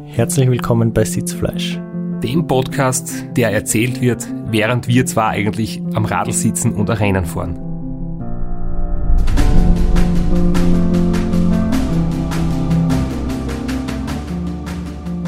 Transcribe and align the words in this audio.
Herzlich 0.00 0.48
willkommen 0.48 0.94
bei 0.94 1.04
Sitzfleisch. 1.04 1.78
Dem 2.22 2.46
Podcast, 2.46 3.12
der 3.36 3.52
erzählt 3.52 4.00
wird, 4.00 4.26
während 4.46 4.88
wir 4.88 5.04
zwar 5.04 5.28
eigentlich 5.28 5.82
am 5.92 6.06
Radl 6.06 6.32
sitzen 6.32 6.72
und 6.72 6.88
ein 6.88 6.96
Rennen 6.96 7.26
fahren. 7.26 7.58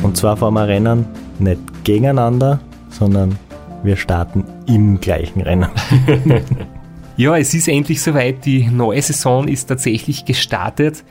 Und 0.03 0.17
zwar 0.17 0.39
fahren 0.39 0.55
wir 0.55 0.67
Rennen 0.67 1.05
nicht 1.39 1.61
gegeneinander, 1.85 2.59
sondern 2.89 3.39
wir 3.83 3.96
starten 3.96 4.46
im 4.67 4.99
gleichen 4.99 5.43
Rennen. 5.43 5.69
ja, 7.19 7.37
es 7.37 7.53
ist 7.53 7.69
endlich 7.69 8.01
soweit. 8.01 8.46
Die 8.46 8.69
neue 8.69 9.03
Saison 9.03 9.46
ist 9.46 9.67
tatsächlich 9.67 10.25
gestartet. 10.25 11.05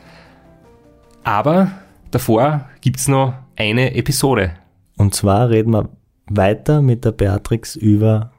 Aber 1.22 1.70
davor 2.10 2.68
gibt 2.80 2.98
es 2.98 3.06
noch 3.06 3.43
eine 3.56 3.94
Episode. 3.94 4.54
Und 4.96 5.14
zwar 5.14 5.50
reden 5.50 5.72
wir 5.72 5.88
weiter 6.26 6.82
mit 6.82 7.04
der 7.04 7.12
Beatrix 7.12 7.76
über 7.76 8.32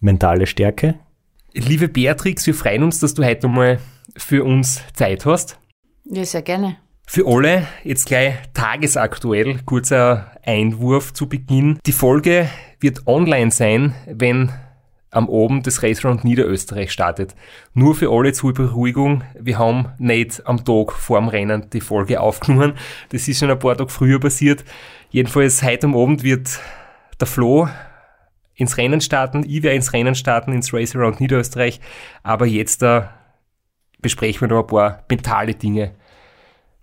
mentale 0.00 0.46
Stärke. 0.46 0.94
Liebe 1.54 1.88
Beatrix, 1.88 2.46
wir 2.46 2.54
freuen 2.54 2.82
uns, 2.82 3.00
dass 3.00 3.14
du 3.14 3.24
heute 3.24 3.48
mal 3.48 3.78
für 4.16 4.44
uns 4.44 4.82
Zeit 4.94 5.26
hast. 5.26 5.58
Ja, 6.04 6.24
sehr 6.24 6.42
gerne. 6.42 6.76
Für 7.06 7.26
alle 7.26 7.66
jetzt 7.84 8.06
gleich 8.06 8.34
tagesaktuell, 8.54 9.60
kurzer 9.66 10.30
Einwurf 10.44 11.12
zu 11.12 11.28
Beginn. 11.28 11.78
Die 11.84 11.92
Folge 11.92 12.48
wird 12.80 13.06
online 13.06 13.50
sein, 13.50 13.94
wenn 14.06 14.50
am 15.12 15.28
Abend 15.28 15.66
das 15.66 15.82
Raceround 15.82 16.24
Niederösterreich 16.24 16.90
startet. 16.90 17.36
Nur 17.74 17.94
für 17.94 18.10
alle 18.10 18.32
zur 18.32 18.54
Beruhigung, 18.54 19.22
wir 19.38 19.58
haben 19.58 19.90
nicht 19.98 20.44
am 20.46 20.64
Tag 20.64 20.92
vor 20.92 21.20
dem 21.20 21.28
Rennen 21.28 21.68
die 21.70 21.82
Folge 21.82 22.20
aufgenommen. 22.20 22.74
Das 23.10 23.28
ist 23.28 23.38
schon 23.38 23.50
ein 23.50 23.58
paar 23.58 23.76
Tage 23.76 23.90
früher 23.90 24.18
passiert. 24.18 24.64
Jedenfalls 25.10 25.62
heute 25.62 25.86
am 25.86 25.96
Abend 25.96 26.22
wird 26.24 26.58
der 27.20 27.26
Flo 27.26 27.68
ins 28.54 28.78
Rennen 28.78 29.02
starten, 29.02 29.44
ich 29.46 29.62
werde 29.62 29.76
ins 29.76 29.92
Rennen 29.92 30.14
starten, 30.14 30.52
ins 30.52 30.72
Race 30.72 30.96
Around 30.96 31.20
Niederösterreich. 31.20 31.80
Aber 32.22 32.46
jetzt 32.46 32.80
da 32.80 33.12
besprechen 34.00 34.40
wir 34.40 34.48
noch 34.48 34.62
ein 34.62 34.66
paar 34.66 35.04
mentale 35.10 35.54
Dinge 35.54 35.92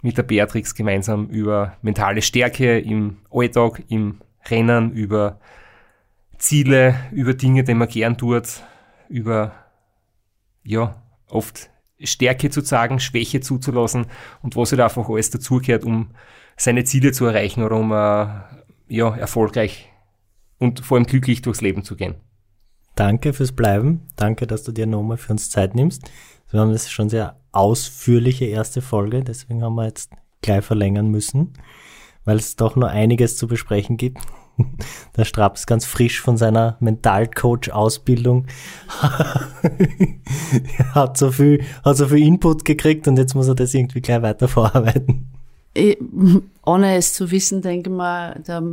mit 0.04 0.18
der 0.18 0.24
Beatrix 0.24 0.76
gemeinsam 0.76 1.28
über 1.28 1.74
mentale 1.82 2.22
Stärke 2.22 2.80
im 2.80 3.18
Alltag, 3.32 3.84
im 3.90 4.22
Rennen, 4.50 4.92
über 4.92 5.40
Ziele, 6.40 6.96
über 7.12 7.34
Dinge, 7.34 7.64
die 7.64 7.74
man 7.74 7.88
gern 7.88 8.18
tut, 8.18 8.64
über, 9.10 9.54
ja, 10.64 11.02
oft 11.28 11.70
Stärke 12.02 12.50
zu 12.50 12.62
sagen, 12.62 13.00
Schwäche 13.00 13.42
zuzulassen 13.42 14.08
und 14.42 14.56
was 14.56 14.72
halt 14.72 14.82
einfach 14.82 15.08
alles 15.10 15.30
dazugehört, 15.30 15.84
um 15.84 16.12
seine 16.56 16.86
Ziele 16.86 17.12
zu 17.12 17.26
erreichen 17.26 17.64
oder 17.64 17.76
um, 17.76 17.92
äh, 17.92 18.96
ja, 18.96 19.16
erfolgreich 19.16 19.92
und 20.58 20.84
vor 20.84 20.98
allem 20.98 21.06
glücklich 21.06 21.42
durchs 21.42 21.62
Leben 21.62 21.84
zu 21.84 21.96
gehen. 21.96 22.16
Danke 22.96 23.34
fürs 23.34 23.52
Bleiben. 23.52 24.08
Danke, 24.16 24.48
dass 24.48 24.64
du 24.64 24.72
dir 24.72 24.88
nochmal 24.88 25.18
für 25.18 25.34
uns 25.34 25.50
Zeit 25.50 25.76
nimmst. 25.76 26.10
Wir 26.50 26.62
haben 26.62 26.72
das 26.72 26.90
schon 26.90 27.10
sehr 27.10 27.40
ausführliche 27.52 28.46
erste 28.46 28.82
Folge, 28.82 29.24
deswegen 29.24 29.64
haben 29.64 29.76
wir 29.76 29.86
jetzt 29.86 30.12
gleich 30.42 30.64
verlängern 30.64 31.10
müssen, 31.10 31.54
weil 32.26 32.38
es 32.38 32.56
doch 32.56 32.76
nur 32.76 32.90
einiges 32.90 33.38
zu 33.38 33.48
besprechen 33.48 33.98
gibt. 33.98 34.20
Der 35.18 35.26
Straps 35.26 35.66
ganz 35.66 35.86
frisch 35.86 36.22
von 36.22 36.38
seiner 36.38 36.78
Mentalcoach-Ausbildung. 36.80 38.48
Hat 40.94 41.18
so 41.18 41.32
viel, 41.32 41.64
hat 41.84 41.98
so 41.98 42.08
viel 42.08 42.26
Input 42.26 42.66
gekriegt 42.66 43.08
und 43.08 43.18
jetzt 43.18 43.36
muss 43.36 43.48
er 43.48 43.56
das 43.56 43.74
irgendwie 43.74 44.02
gleich 44.02 44.22
weiter 44.22 44.48
vorarbeiten. 44.48 45.30
Ich, 45.74 45.98
ohne 46.66 46.96
es 46.96 47.14
zu 47.14 47.32
wissen, 47.32 47.62
denke 47.62 47.90
ich 47.90 47.96
mal, 47.96 48.42
der 48.48 48.64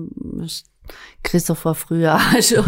Christoph 1.23 1.64
war 1.64 1.75
früher 1.75 2.19
schon 2.41 2.64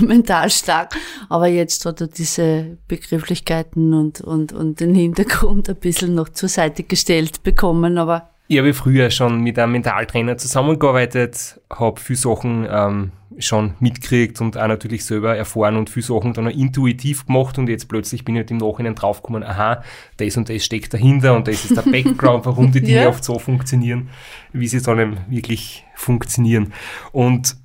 mental 0.00 0.50
stark, 0.50 0.96
aber 1.28 1.46
jetzt 1.46 1.84
hat 1.86 2.00
er 2.00 2.08
diese 2.08 2.78
Begrifflichkeiten 2.88 3.94
und, 3.94 4.20
und, 4.20 4.52
und 4.52 4.80
den 4.80 4.94
Hintergrund 4.94 5.68
ein 5.68 5.76
bisschen 5.76 6.14
noch 6.14 6.28
zur 6.28 6.48
Seite 6.48 6.82
gestellt 6.82 7.42
bekommen, 7.44 7.98
aber 7.98 8.30
ich 8.48 8.58
habe 8.58 8.74
früher 8.74 9.10
schon 9.10 9.40
mit 9.40 9.58
einem 9.58 9.72
Mentaltrainer 9.72 10.38
zusammengearbeitet, 10.38 11.60
habe 11.68 12.00
viele 12.00 12.16
Sachen 12.16 12.66
ähm, 12.70 13.12
schon 13.38 13.74
mitgekriegt 13.80 14.40
und 14.40 14.56
auch 14.56 14.68
natürlich 14.68 15.04
selber 15.04 15.36
erfahren 15.36 15.76
und 15.76 15.90
viele 15.90 16.06
Sachen 16.06 16.32
dann 16.32 16.46
auch 16.46 16.52
intuitiv 16.52 17.26
gemacht 17.26 17.58
und 17.58 17.68
jetzt 17.68 17.88
plötzlich 17.88 18.24
bin 18.24 18.36
ich 18.36 18.40
halt 18.40 18.50
im 18.52 18.58
Nachhinein 18.58 18.94
draufgekommen, 18.94 19.42
aha, 19.42 19.82
das 20.16 20.36
und 20.36 20.48
das 20.48 20.64
steckt 20.64 20.94
dahinter 20.94 21.34
und 21.34 21.48
das 21.48 21.64
ist 21.64 21.76
der 21.76 21.82
Background, 21.82 22.46
warum 22.46 22.70
die 22.70 22.80
Dinge 22.82 23.02
ja. 23.02 23.08
oft 23.08 23.24
so 23.24 23.38
funktionieren, 23.38 24.10
wie 24.52 24.68
sie 24.68 24.80
dann 24.80 25.18
wirklich 25.28 25.84
funktionieren. 25.94 26.72
Und 27.12 27.56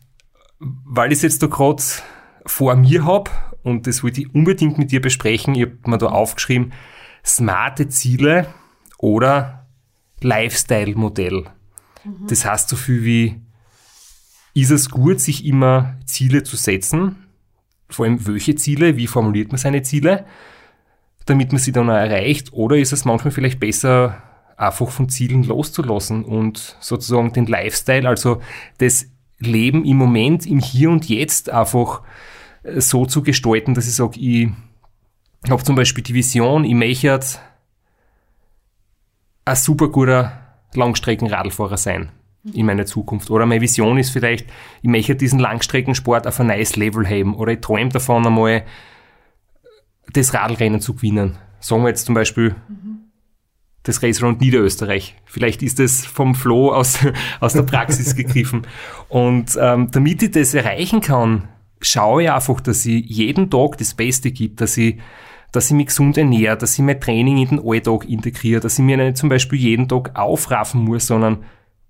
weil 0.59 1.11
ich 1.11 1.17
es 1.17 1.23
jetzt 1.23 1.43
da 1.43 1.47
gerade 1.47 1.83
vor 2.45 2.75
mir 2.75 3.05
habe 3.05 3.29
und 3.61 3.85
das 3.85 4.03
wollte 4.03 4.21
ich 4.21 4.33
unbedingt 4.33 4.79
mit 4.79 4.91
dir 4.91 5.01
besprechen, 5.01 5.53
ich 5.53 5.61
habe 5.61 5.77
mir 5.85 5.99
da 5.99 6.07
aufgeschrieben, 6.07 6.73
smarte 7.23 7.87
Ziele 7.87 8.47
oder 8.97 9.60
Lifestyle-Modell. 10.21 11.45
Mhm. 12.03 12.27
Das 12.27 12.45
heißt 12.45 12.69
so 12.69 12.75
viel 12.75 13.03
wie, 13.03 13.41
ist 14.53 14.71
es 14.71 14.89
gut, 14.89 15.19
sich 15.19 15.45
immer 15.45 15.95
Ziele 16.05 16.43
zu 16.43 16.55
setzen? 16.55 17.27
Vor 17.89 18.05
allem, 18.05 18.25
welche 18.27 18.55
Ziele? 18.55 18.97
Wie 18.97 19.07
formuliert 19.07 19.49
man 19.49 19.57
seine 19.57 19.81
Ziele? 19.81 20.25
Damit 21.25 21.51
man 21.51 21.59
sie 21.59 21.71
dann 21.71 21.89
auch 21.89 21.93
erreicht? 21.93 22.53
Oder 22.53 22.77
ist 22.77 22.93
es 22.93 23.05
manchmal 23.05 23.31
vielleicht 23.31 23.59
besser, 23.59 24.21
einfach 24.57 24.89
von 24.89 25.09
Zielen 25.09 25.43
loszulassen 25.43 26.23
und 26.23 26.77
sozusagen 26.79 27.33
den 27.33 27.47
Lifestyle, 27.47 28.07
also 28.07 28.41
das 28.77 29.07
Leben 29.39 29.83
im 29.85 29.97
Moment, 29.97 30.45
im 30.45 30.59
Hier 30.59 30.91
und 30.91 31.09
Jetzt 31.09 31.49
einfach 31.49 32.03
äh, 32.63 32.79
so 32.79 33.05
zu 33.05 33.23
gestalten, 33.23 33.73
dass 33.73 33.87
ich 33.87 33.95
sage, 33.95 34.19
ich 34.19 34.49
habe 35.49 35.63
zum 35.63 35.75
Beispiel 35.75 36.03
die 36.03 36.13
Vision, 36.13 36.63
ich 36.63 36.75
möchte 36.75 37.09
ein 39.51 39.55
super 39.57 39.89
guter 39.89 40.31
Langstreckenradlfahrer 40.73 41.77
sein 41.77 42.09
in 42.53 42.65
meiner 42.65 42.85
Zukunft. 42.85 43.29
Oder 43.29 43.45
meine 43.45 43.61
Vision 43.61 43.97
ist 43.97 44.09
vielleicht, 44.09 44.47
ich 44.81 44.89
möchte 44.89 45.15
diesen 45.15 45.39
Langstreckensport 45.39 46.25
auf 46.25 46.39
ein 46.39 46.47
neues 46.47 46.75
Level 46.75 47.07
haben. 47.07 47.35
Oder 47.35 47.53
ich 47.53 47.61
träume 47.61 47.89
davon 47.89 48.25
einmal, 48.25 48.63
das 50.13 50.33
Radlrennen 50.33 50.81
zu 50.81 50.95
gewinnen. 50.95 51.37
Sagen 51.59 51.83
wir 51.83 51.89
jetzt 51.89 52.05
zum 52.05 52.15
Beispiel 52.15 52.55
das 53.83 54.01
Race 54.01 54.23
Round 54.23 54.41
Niederösterreich. 54.41 55.15
Vielleicht 55.25 55.61
ist 55.63 55.79
das 55.79 56.05
vom 56.05 56.33
Flo 56.33 56.71
aus, 56.73 56.99
aus 57.39 57.53
der 57.53 57.63
Praxis 57.63 58.15
gegriffen. 58.15 58.65
Und 59.09 59.57
ähm, 59.59 59.89
damit 59.91 60.23
ich 60.23 60.31
das 60.31 60.53
erreichen 60.53 61.01
kann, 61.01 61.49
schaue 61.81 62.23
ich 62.23 62.31
einfach, 62.31 62.61
dass 62.61 62.85
ich 62.85 63.05
jeden 63.05 63.49
Tag 63.49 63.77
das 63.77 63.93
Beste 63.93 64.31
gibt, 64.31 64.61
dass 64.61 64.77
ich 64.77 64.99
dass 65.51 65.69
ich 65.69 65.75
mich 65.75 65.87
gesund 65.87 66.17
ernähre, 66.17 66.57
dass 66.57 66.73
ich 66.73 66.83
mein 66.83 66.99
Training 66.99 67.37
in 67.37 67.49
den 67.49 67.61
Alltag 67.65 68.07
integriere, 68.07 68.61
dass 68.61 68.79
ich 68.79 68.85
mir 68.85 68.97
nicht 68.97 69.17
zum 69.17 69.29
Beispiel 69.29 69.59
jeden 69.59 69.87
Tag 69.87 70.17
aufraffen 70.17 70.81
muss, 70.81 71.07
sondern 71.07 71.43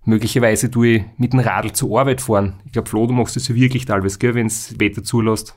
möglicherweise 0.04 0.72
tue 0.72 0.88
ich 0.88 1.04
mit 1.18 1.34
dem 1.34 1.40
Radl 1.40 1.72
zur 1.72 2.00
Arbeit 2.00 2.22
fahren. 2.22 2.60
Ich 2.66 2.72
glaube, 2.72 2.90
Flo, 2.90 3.06
du 3.06 3.14
machst 3.14 3.36
das 3.36 3.48
ja 3.48 3.56
wirklich 3.56 3.86
teilweise, 3.86 4.18
gell, 4.18 4.36
wenn 4.36 4.48
es 4.48 4.80
Wetter 4.80 5.04
zulässt. 5.04 5.56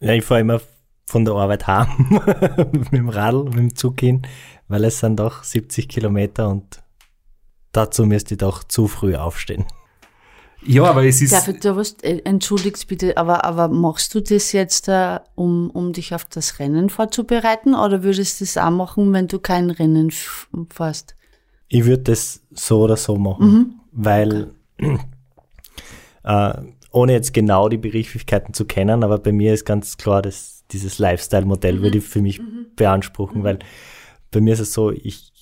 Ja, 0.00 0.12
ich 0.12 0.24
fahre 0.24 0.40
immer 0.40 0.60
von 1.06 1.24
der 1.24 1.34
Arbeit 1.34 1.66
heim 1.66 1.88
mit 2.72 2.92
dem 2.92 3.08
Radl, 3.08 3.44
mit 3.44 3.56
dem 3.56 3.74
Zug 3.74 4.00
hin, 4.00 4.22
weil 4.68 4.84
es 4.84 5.00
sind 5.00 5.18
doch 5.18 5.42
70 5.42 5.88
Kilometer 5.88 6.48
und 6.48 6.82
dazu 7.72 8.06
müsste 8.06 8.34
ich 8.34 8.38
doch 8.38 8.64
zu 8.64 8.88
früh 8.88 9.16
aufstehen. 9.16 9.64
Ja, 10.66 10.84
aber 10.84 11.04
es 11.04 11.22
ist. 11.22 11.32
Darf 11.32 11.48
ich 11.48 11.60
da 11.60 11.76
was, 11.76 11.92
äh, 12.02 12.20
entschuldigst 12.24 12.88
bitte, 12.88 13.16
aber, 13.16 13.44
aber 13.44 13.68
machst 13.68 14.14
du 14.14 14.20
das 14.20 14.52
jetzt, 14.52 14.88
uh, 14.88 15.18
um, 15.34 15.70
um 15.70 15.92
dich 15.92 16.14
auf 16.14 16.24
das 16.24 16.58
Rennen 16.58 16.90
vorzubereiten 16.90 17.74
oder 17.74 18.02
würdest 18.02 18.40
du 18.40 18.44
das 18.44 18.56
auch 18.56 18.70
machen, 18.70 19.12
wenn 19.12 19.28
du 19.28 19.38
kein 19.38 19.70
Rennen 19.70 20.10
fährst? 20.70 21.16
Ich 21.68 21.84
würde 21.84 22.04
das 22.04 22.42
so 22.52 22.82
oder 22.82 22.96
so 22.96 23.16
machen, 23.16 23.46
mhm. 23.46 23.74
weil, 23.92 24.50
okay. 24.80 24.98
äh, 26.24 26.54
ohne 26.90 27.12
jetzt 27.12 27.34
genau 27.34 27.68
die 27.68 27.76
Begrifflichkeiten 27.76 28.54
zu 28.54 28.64
kennen, 28.64 29.04
aber 29.04 29.18
bei 29.18 29.32
mir 29.32 29.52
ist 29.52 29.64
ganz 29.64 29.96
klar, 29.96 30.22
dass 30.22 30.64
dieses 30.70 30.98
Lifestyle-Modell 30.98 31.76
mhm. 31.76 31.82
würde 31.82 31.98
ich 31.98 32.04
für 32.04 32.22
mich 32.22 32.40
mhm. 32.40 32.66
beanspruchen, 32.74 33.40
mhm. 33.40 33.44
weil 33.44 33.58
bei 34.30 34.40
mir 34.40 34.54
ist 34.54 34.60
es 34.60 34.72
so, 34.72 34.90
ich 34.90 35.32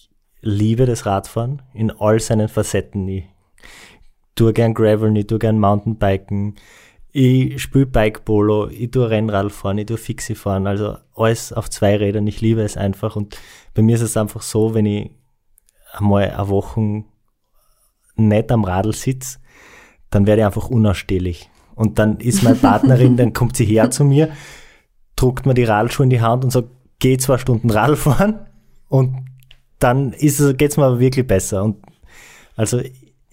liebe 0.40 0.84
das 0.84 1.06
Radfahren 1.06 1.62
in 1.72 1.90
all 1.90 2.20
seinen 2.20 2.48
Facetten. 2.48 3.08
Ich 3.08 3.24
tue 4.34 4.52
gern 4.52 4.74
Graveln, 4.74 5.16
ich 5.16 5.26
tue 5.26 5.38
gern 5.38 5.58
Mountainbiken, 5.58 6.56
ich 7.12 7.62
spiele 7.62 7.86
Bike 7.86 8.24
Polo, 8.24 8.68
ich 8.68 8.90
tue 8.90 9.08
Rennrad 9.08 9.52
fahren, 9.52 9.78
ich 9.78 9.86
tue 9.86 9.96
Fixie 9.96 10.34
fahren, 10.34 10.66
also 10.66 10.96
alles 11.14 11.52
auf 11.52 11.70
zwei 11.70 11.96
Rädern, 11.96 12.26
ich 12.26 12.40
liebe 12.40 12.62
es 12.62 12.76
einfach 12.76 13.16
und 13.16 13.38
bei 13.74 13.82
mir 13.82 13.94
ist 13.94 14.02
es 14.02 14.16
einfach 14.16 14.42
so, 14.42 14.74
wenn 14.74 14.86
ich 14.86 15.10
einmal 15.92 16.30
eine 16.30 16.48
Woche 16.48 17.04
nicht 18.16 18.52
am 18.52 18.64
Radl 18.64 18.92
sitze, 18.92 19.38
dann 20.10 20.26
werde 20.26 20.42
ich 20.42 20.46
einfach 20.46 20.68
unausstehlich. 20.68 21.50
Und 21.74 21.98
dann 21.98 22.18
ist 22.18 22.42
meine 22.42 22.56
Partnerin, 22.56 23.16
dann 23.16 23.32
kommt 23.32 23.56
sie 23.56 23.64
her 23.64 23.90
zu 23.90 24.04
mir, 24.04 24.30
druckt 25.16 25.46
mir 25.46 25.54
die 25.54 25.64
Radlschuhe 25.64 26.04
in 26.04 26.10
die 26.10 26.20
Hand 26.20 26.44
und 26.44 26.50
sagt, 26.50 26.68
geh 26.98 27.16
zwei 27.18 27.38
Stunden 27.38 27.70
Radl 27.70 27.96
fahren 27.96 28.46
und 28.88 29.24
dann 29.78 30.12
ist 30.12 30.40
es, 30.40 30.56
geht's 30.56 30.76
mir 30.76 30.84
aber 30.84 31.00
wirklich 31.00 31.26
besser. 31.26 31.62
Und 31.62 31.76
also 32.56 32.80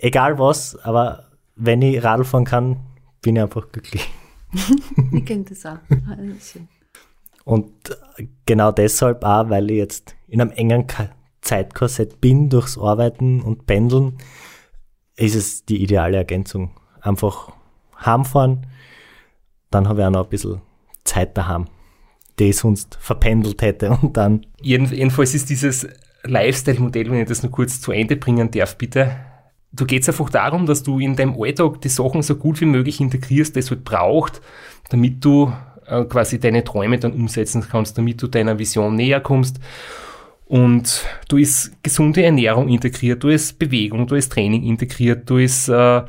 egal 0.01 0.39
was, 0.39 0.75
aber 0.83 1.27
wenn 1.55 1.81
ich 1.81 2.03
Radl 2.03 2.23
fahren 2.23 2.45
kann, 2.45 2.79
bin 3.21 3.35
ich 3.35 3.41
einfach 3.41 3.71
glücklich. 3.71 4.09
ich 5.13 5.25
kenne 5.25 5.45
das 5.45 5.65
auch. 5.65 5.77
Und 7.45 7.71
genau 8.45 8.71
deshalb 8.71 9.23
auch, 9.23 9.49
weil 9.49 9.69
ich 9.71 9.77
jetzt 9.77 10.15
in 10.27 10.41
einem 10.41 10.51
engen 10.51 10.85
Zeitkorsett 11.41 12.21
bin 12.21 12.49
durchs 12.49 12.77
Arbeiten 12.77 13.41
und 13.41 13.65
Pendeln, 13.65 14.17
ist 15.15 15.35
es 15.35 15.65
die 15.65 15.81
ideale 15.81 16.17
Ergänzung. 16.17 16.71
Einfach 17.01 17.51
heimfahren, 18.03 18.67
dann 19.69 19.87
habe 19.87 20.01
ich 20.01 20.07
auch 20.07 20.11
noch 20.11 20.23
ein 20.25 20.29
bisschen 20.29 20.61
Zeit 21.03 21.37
daheim, 21.37 21.67
die 22.39 22.49
ich 22.49 22.57
sonst 22.57 22.95
verpendelt 22.99 23.61
hätte 23.61 23.91
und 24.01 24.17
dann. 24.17 24.45
Jedenfalls 24.61 25.33
ist 25.33 25.49
dieses 25.49 25.87
Lifestyle-Modell, 26.23 27.09
wenn 27.09 27.21
ich 27.21 27.27
das 27.27 27.43
nur 27.43 27.51
kurz 27.51 27.81
zu 27.81 27.91
Ende 27.91 28.15
bringen 28.15 28.51
darf, 28.51 28.77
bitte. 28.77 29.30
Du 29.73 29.85
geht 29.85 30.01
es 30.01 30.09
einfach 30.09 30.29
darum, 30.29 30.65
dass 30.65 30.83
du 30.83 30.99
in 30.99 31.15
deinem 31.15 31.35
Alltag 31.39 31.81
die 31.81 31.89
Sachen 31.89 32.21
so 32.21 32.35
gut 32.35 32.59
wie 32.59 32.65
möglich 32.65 32.99
integrierst, 32.99 33.55
das 33.55 33.69
halt 33.69 33.85
braucht, 33.85 34.41
damit 34.89 35.23
du 35.23 35.53
äh, 35.87 36.03
quasi 36.05 36.39
deine 36.39 36.63
Träume 36.63 36.99
dann 36.99 37.13
umsetzen 37.13 37.65
kannst, 37.69 37.97
damit 37.97 38.21
du 38.21 38.27
deiner 38.27 38.59
Vision 38.59 38.95
näher 38.95 39.21
kommst. 39.21 39.59
Und 40.45 41.05
du 41.29 41.37
ist 41.37 41.81
gesunde 41.81 42.23
Ernährung 42.23 42.67
integriert, 42.67 43.23
du 43.23 43.29
ist 43.29 43.57
Bewegung, 43.57 44.07
du 44.07 44.15
ist 44.15 44.33
Training 44.33 44.63
integriert, 44.63 45.29
du 45.29 45.37
ist 45.37 45.69
äh, 45.69 46.01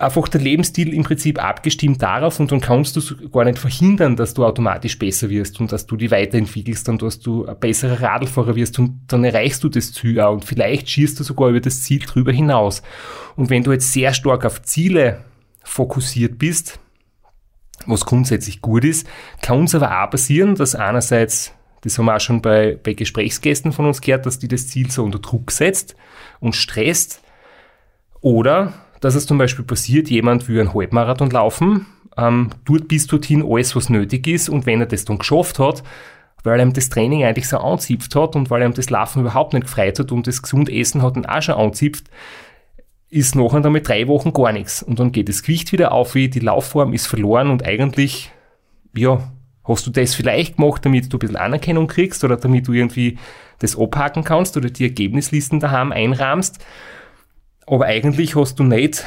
einfach 0.00 0.28
der 0.28 0.40
Lebensstil 0.40 0.94
im 0.94 1.02
Prinzip 1.02 1.42
abgestimmt 1.42 2.00
darauf 2.00 2.40
und 2.40 2.50
dann 2.50 2.60
kannst 2.60 2.96
du 2.96 3.28
gar 3.28 3.44
nicht 3.44 3.58
verhindern, 3.58 4.16
dass 4.16 4.32
du 4.32 4.44
automatisch 4.46 4.98
besser 4.98 5.28
wirst 5.28 5.60
und 5.60 5.72
dass 5.72 5.86
du 5.86 5.96
die 5.96 6.10
weiterentwickelst 6.10 6.88
und 6.88 7.02
dass 7.02 7.20
du 7.20 7.46
ein 7.46 7.58
besserer 7.58 8.00
Radlfahrer 8.00 8.56
wirst 8.56 8.78
und 8.78 9.02
dann 9.08 9.24
erreichst 9.24 9.62
du 9.62 9.68
das 9.68 9.92
Ziel 9.92 10.20
auch 10.20 10.32
und 10.32 10.44
vielleicht 10.44 10.88
schießt 10.88 11.20
du 11.20 11.24
sogar 11.24 11.50
über 11.50 11.60
das 11.60 11.82
Ziel 11.82 11.98
drüber 11.98 12.32
hinaus. 12.32 12.82
Und 13.36 13.50
wenn 13.50 13.62
du 13.62 13.72
jetzt 13.72 13.92
sehr 13.92 14.14
stark 14.14 14.46
auf 14.46 14.62
Ziele 14.62 15.24
fokussiert 15.62 16.38
bist, 16.38 16.80
was 17.86 18.06
grundsätzlich 18.06 18.62
gut 18.62 18.84
ist, 18.84 19.06
kann 19.42 19.64
es 19.64 19.74
aber 19.74 20.02
auch 20.02 20.10
passieren, 20.10 20.54
dass 20.54 20.74
einerseits 20.74 21.52
das 21.82 21.96
haben 21.96 22.06
wir 22.06 22.16
auch 22.16 22.20
schon 22.20 22.42
bei, 22.42 22.78
bei 22.82 22.92
Gesprächsgästen 22.92 23.72
von 23.72 23.86
uns 23.86 24.02
gehört, 24.02 24.26
dass 24.26 24.38
die 24.38 24.48
das 24.48 24.68
Ziel 24.68 24.90
so 24.90 25.02
unter 25.02 25.18
Druck 25.18 25.50
setzt 25.50 25.96
und 26.38 26.54
stresst. 26.54 27.22
Oder 28.20 28.74
dass 29.00 29.14
es 29.14 29.26
zum 29.26 29.38
Beispiel 29.38 29.64
passiert, 29.64 30.08
jemand 30.08 30.48
will 30.48 30.60
einen 30.60 30.74
Halbmarathon 30.74 31.30
laufen, 31.30 31.86
ähm, 32.16 32.50
tut 32.64 32.88
bis 32.88 33.06
dorthin 33.06 33.44
alles, 33.46 33.74
was 33.74 33.88
nötig 33.88 34.26
ist 34.26 34.48
und 34.48 34.66
wenn 34.66 34.80
er 34.80 34.86
das 34.86 35.04
dann 35.04 35.18
geschafft 35.18 35.58
hat, 35.58 35.82
weil 36.42 36.60
ihm 36.60 36.72
das 36.72 36.88
Training 36.88 37.24
eigentlich 37.24 37.48
so 37.48 37.58
anzipft 37.58 38.14
hat 38.14 38.36
und 38.36 38.50
weil 38.50 38.62
ihm 38.62 38.74
das 38.74 38.90
Laufen 38.90 39.20
überhaupt 39.20 39.52
nicht 39.52 39.64
gefreut 39.64 39.98
hat 39.98 40.12
und 40.12 40.26
das 40.26 40.42
gesund 40.42 40.68
Essen 40.70 41.02
hat 41.02 41.16
ihn 41.16 41.26
auch 41.26 41.42
schon 41.42 41.54
anzipft, 41.54 42.04
ist 43.10 43.34
nachher 43.34 43.60
damit 43.60 43.88
drei 43.88 44.06
Wochen 44.06 44.32
gar 44.32 44.52
nichts. 44.52 44.82
Und 44.82 45.00
dann 45.00 45.12
geht 45.12 45.28
das 45.28 45.42
Gewicht 45.42 45.72
wieder 45.72 45.92
auf, 45.92 46.14
wie 46.14 46.28
die 46.28 46.40
Laufform 46.40 46.92
ist 46.92 47.06
verloren 47.06 47.50
und 47.50 47.64
eigentlich, 47.64 48.30
ja, 48.94 49.30
hast 49.64 49.86
du 49.86 49.90
das 49.90 50.14
vielleicht 50.14 50.56
gemacht, 50.56 50.84
damit 50.84 51.12
du 51.12 51.16
ein 51.16 51.20
bisschen 51.20 51.36
Anerkennung 51.36 51.86
kriegst 51.86 52.24
oder 52.24 52.36
damit 52.36 52.68
du 52.68 52.72
irgendwie 52.72 53.18
das 53.58 53.78
abhaken 53.78 54.24
kannst 54.24 54.56
oder 54.56 54.70
die 54.70 54.84
Ergebnislisten 54.84 55.60
daheim 55.60 55.92
einrahmst. 55.92 56.64
Aber 57.70 57.86
eigentlich 57.86 58.34
hast 58.34 58.58
du 58.58 58.64
nicht 58.64 59.04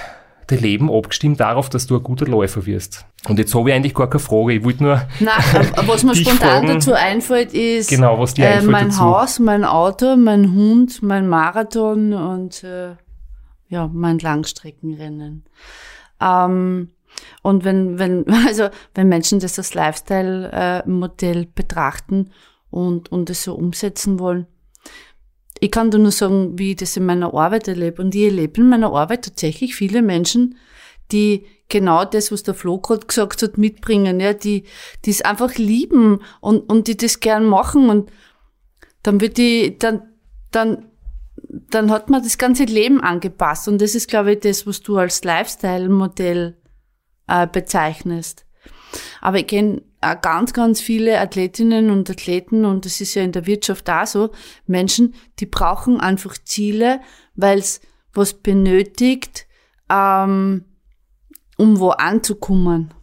dein 0.48 0.60
Leben 0.60 0.92
abgestimmt 0.92 1.40
darauf, 1.40 1.70
dass 1.70 1.86
du 1.86 1.98
ein 1.98 2.04
guter 2.04 2.26
Läufer 2.26 2.66
wirst. 2.66 3.06
Und 3.28 3.40
jetzt 3.40 3.54
habe 3.54 3.70
ich 3.70 3.76
eigentlich 3.76 3.94
gar 3.94 4.10
keine 4.10 4.20
Frage. 4.20 4.54
Ich 4.54 4.64
wollte 4.64 4.84
nur. 4.84 5.02
Nein, 5.20 5.34
was 5.88 6.04
mir 6.04 6.16
spontan 6.16 6.38
fragen, 6.38 6.68
dazu 6.68 6.94
einfällt, 6.94 7.54
ist 7.54 7.90
genau, 7.90 8.20
was 8.20 8.34
dir 8.34 8.46
äh, 8.46 8.62
mein 8.62 8.88
dazu. 8.88 9.02
Haus, 9.02 9.40
mein 9.40 9.66
Auto, 9.66 10.16
mein 10.16 10.54
Hund, 10.54 11.04
mein 11.04 11.28
Marathon 11.28 12.14
und 12.14 12.64
äh, 12.64 12.96
ja, 13.68 13.90
mein 13.92 14.20
Langstreckenrennen. 14.20 15.44
Ähm, 16.22 16.92
und 17.42 17.64
wenn, 17.66 18.00
wenn, 18.00 18.26
also, 18.48 18.70
wenn 18.96 19.10
Menschen 19.10 19.40
das 19.40 19.58
als 19.58 19.74
Lifestyle-Modell 19.74 21.48
betrachten 21.54 22.32
und, 22.70 23.12
und 23.12 23.30
es 23.30 23.44
so 23.44 23.56
umsetzen 23.56 24.20
wollen, 24.20 24.48
ich 25.64 25.72
kann 25.72 25.92
dir 25.92 25.98
nur 25.98 26.12
sagen, 26.12 26.60
wie 26.60 26.72
ich 26.72 26.76
das 26.76 26.98
in 26.98 27.06
meiner 27.06 27.34
Arbeit 27.34 27.70
erlebe. 27.70 28.02
Und 28.02 28.14
ich 28.14 28.26
erlebe 28.26 28.60
in 28.60 28.68
meiner 28.68 28.92
Arbeit 28.92 29.24
tatsächlich 29.24 29.76
viele 29.76 30.02
Menschen, 30.02 30.58
die 31.14 31.46
genau 31.70 32.04
das, 32.04 32.34
was 32.34 32.44
der 32.44 32.54
Flo 32.54 32.80
gerade 32.80 33.08
gesagt 33.08 33.42
hat, 33.42 33.58
mitbringen, 33.58 34.20
ja, 34.20 34.34
die, 34.34 34.66
die 35.06 35.12
es 35.12 35.22
einfach 35.22 35.56
lieben 35.56 36.20
und, 36.42 36.70
und 36.70 36.90
die 36.90 36.98
das 36.98 37.22
gern 37.22 37.46
machen 37.46 37.90
und 37.90 38.12
dann 39.04 39.22
wird 39.22 39.38
die, 39.38 39.78
dann, 39.80 40.02
dann, 40.52 40.90
dann 41.70 41.92
hat 41.92 42.10
man 42.10 42.22
das 42.22 42.38
ganze 42.38 42.66
Leben 42.66 43.00
angepasst 43.00 43.70
und 43.70 43.80
das 43.80 43.96
ist, 43.96 44.10
glaube 44.10 44.34
ich, 44.34 44.42
das, 44.42 44.68
was 44.68 44.82
du 44.82 44.98
als 44.98 45.24
Lifestyle-Modell 45.24 46.58
äh, 47.28 47.48
bezeichnest. 47.48 48.46
Aber 49.22 49.40
ich 49.40 49.48
kenne 49.48 49.82
ganz, 50.22 50.54
ganz 50.54 50.82
viele 50.82 51.20
Athletinnen 51.20 51.90
und 51.90 52.10
Athleten, 52.10 52.66
und 52.66 52.86
das 52.86 53.02
ist 53.02 53.16
ja 53.16 53.24
in 53.24 53.32
der 53.32 53.46
Wirtschaft 53.46 53.90
auch 53.90 54.06
so, 54.06 54.32
Menschen, 54.68 55.16
die 55.40 55.46
brauchen 55.46 56.00
einfach 56.00 56.38
Ziele, 56.44 57.02
weil 57.36 57.60
es 57.60 57.82
was 58.14 58.34
benötigt, 58.34 59.48
ähm, 59.90 60.66
um 61.58 61.80
wo 61.80 61.90
anzukommen. 61.90 62.94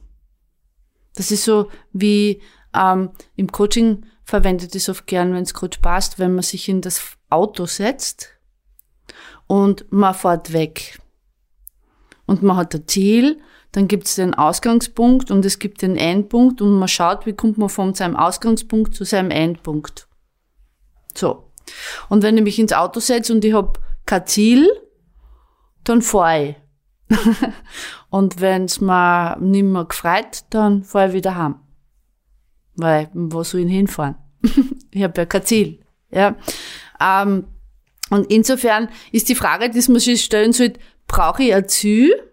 Das 1.15 1.31
ist 1.31 1.45
so 1.45 1.71
wie 1.93 2.43
ähm, 2.75 3.11
im 3.37 3.51
Coaching 3.51 4.07
verwendet 4.25 4.75
es 4.75 4.89
oft 4.89 5.07
gern, 5.07 5.35
wenn 5.35 5.43
es 5.43 5.55
kurz 5.55 5.79
passt, 5.79 6.19
wenn 6.19 6.35
man 6.35 6.43
sich 6.43 6.69
in 6.69 6.81
das 6.81 7.17
Auto 7.29 7.67
setzt 7.67 8.31
und 9.47 9.91
man 9.91 10.15
fährt 10.15 10.53
weg. 10.53 11.01
Und 12.27 12.43
man 12.43 12.57
hat 12.57 12.75
ein 12.75 12.87
Ziel 12.87 13.41
dann 13.73 13.87
gibt 13.87 14.07
es 14.07 14.17
den 14.17 14.35
Ausgangspunkt 14.35 15.31
und 15.31 15.45
es 15.45 15.59
gibt 15.59 15.83
den 15.83 15.97
Endpunkt 15.97 16.61
und 16.61 16.79
man 16.79 16.89
schaut, 16.89 17.27
wie 17.27 17.33
kommt 17.33 17.57
man 17.59 17.69
von 17.69 17.95
seinem 17.95 18.17
Ausgangspunkt 18.17 18.95
zu 18.95 19.05
seinem 19.05 19.31
Endpunkt. 19.31 20.09
So. 21.17 21.51
Und 22.09 22.23
wenn 22.23 22.37
ich 22.37 22.43
mich 22.43 22.59
ins 22.59 22.73
Auto 22.73 23.01
setze 23.01 23.33
und 23.33 23.45
ich 23.45 23.53
habe 23.53 23.75
kein 24.07 24.27
Ziel, 24.27 24.69
dann 25.85 26.03
fahre 26.03 26.45
ich. 26.49 26.57
und 28.11 28.41
wenn 28.41 28.65
es 28.65 28.81
mir 28.81 29.37
nicht 29.41 29.65
mehr 29.65 29.85
gefreut, 29.85 30.45
dann 30.51 30.83
fahre 30.83 31.09
ich 31.09 31.15
wieder 31.15 31.37
heim. 31.37 31.57
Weil, 32.75 33.11
wo 33.13 33.43
soll 33.45 33.61
ich 33.61 33.71
hinfahren? 33.71 34.17
ich 34.91 35.03
habe 35.03 35.21
ja 35.21 35.27
kein 35.27 35.45
Ziel. 35.45 35.81
Ja. 36.11 36.37
Ähm, 37.01 37.47
und 38.11 38.31
insofern 38.31 38.89
ist 39.13 39.29
die 39.29 39.35
Frage, 39.35 39.71
die 39.71 39.91
man 39.91 40.01
sich 40.01 40.25
stellen 40.25 40.53
sollte, 40.53 40.81
brauche 41.07 41.45
ich 41.45 41.55
ein 41.55 41.69
Ziel? 41.69 42.30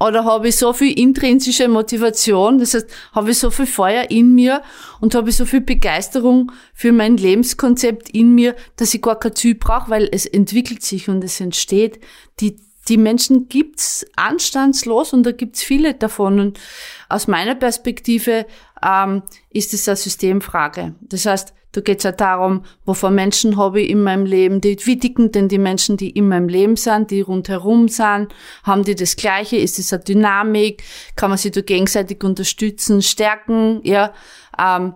Oder 0.00 0.24
habe 0.24 0.48
ich 0.48 0.56
so 0.56 0.72
viel 0.72 0.98
intrinsische 0.98 1.68
Motivation, 1.68 2.58
das 2.58 2.74
heißt, 2.74 2.88
habe 3.12 3.30
ich 3.30 3.38
so 3.38 3.50
viel 3.50 3.66
Feuer 3.66 4.10
in 4.10 4.34
mir 4.34 4.62
und 5.00 5.14
habe 5.14 5.30
ich 5.30 5.36
so 5.36 5.44
viel 5.44 5.60
Begeisterung 5.60 6.52
für 6.74 6.92
mein 6.92 7.16
Lebenskonzept 7.16 8.10
in 8.10 8.34
mir, 8.34 8.54
dass 8.76 8.94
ich 8.94 9.02
gar 9.02 9.18
kein 9.18 9.34
Ziel 9.34 9.54
brauche, 9.54 9.90
weil 9.90 10.08
es 10.10 10.26
entwickelt 10.26 10.82
sich 10.82 11.08
und 11.08 11.22
es 11.24 11.40
entsteht. 11.40 12.00
Die, 12.40 12.56
die 12.88 12.96
Menschen 12.96 13.48
gibt's 13.48 14.06
anstandslos 14.16 15.12
und 15.12 15.24
da 15.24 15.32
gibt's 15.32 15.62
viele 15.62 15.94
davon. 15.94 16.40
Und 16.40 16.60
aus 17.08 17.28
meiner 17.28 17.54
Perspektive 17.54 18.46
ähm, 18.84 19.22
ist 19.50 19.72
es 19.74 19.88
eine 19.88 19.96
Systemfrage. 19.96 20.94
Das 21.00 21.26
heißt, 21.26 21.54
da 21.74 21.80
geht 21.80 21.98
es 21.98 22.04
ja 22.04 22.12
darum, 22.12 22.64
wovon 22.84 23.16
Menschen 23.16 23.56
habe 23.56 23.80
ich 23.80 23.90
in 23.90 24.02
meinem 24.02 24.26
Leben, 24.26 24.60
die, 24.60 24.78
wie 24.84 24.96
dicken 24.96 25.32
denn 25.32 25.48
die 25.48 25.58
Menschen, 25.58 25.96
die 25.96 26.10
in 26.10 26.28
meinem 26.28 26.48
Leben 26.48 26.76
sind, 26.76 27.10
die 27.10 27.20
rundherum 27.20 27.88
sind, 27.88 28.32
haben 28.62 28.84
die 28.84 28.94
das 28.94 29.16
Gleiche, 29.16 29.56
ist 29.56 29.80
es 29.80 29.92
eine 29.92 30.04
Dynamik, 30.04 30.84
kann 31.16 31.30
man 31.30 31.38
sich 31.38 31.50
da 31.50 31.62
gegenseitig 31.62 32.22
unterstützen, 32.22 33.02
stärken, 33.02 33.80
ja, 33.82 34.12
ähm, 34.56 34.94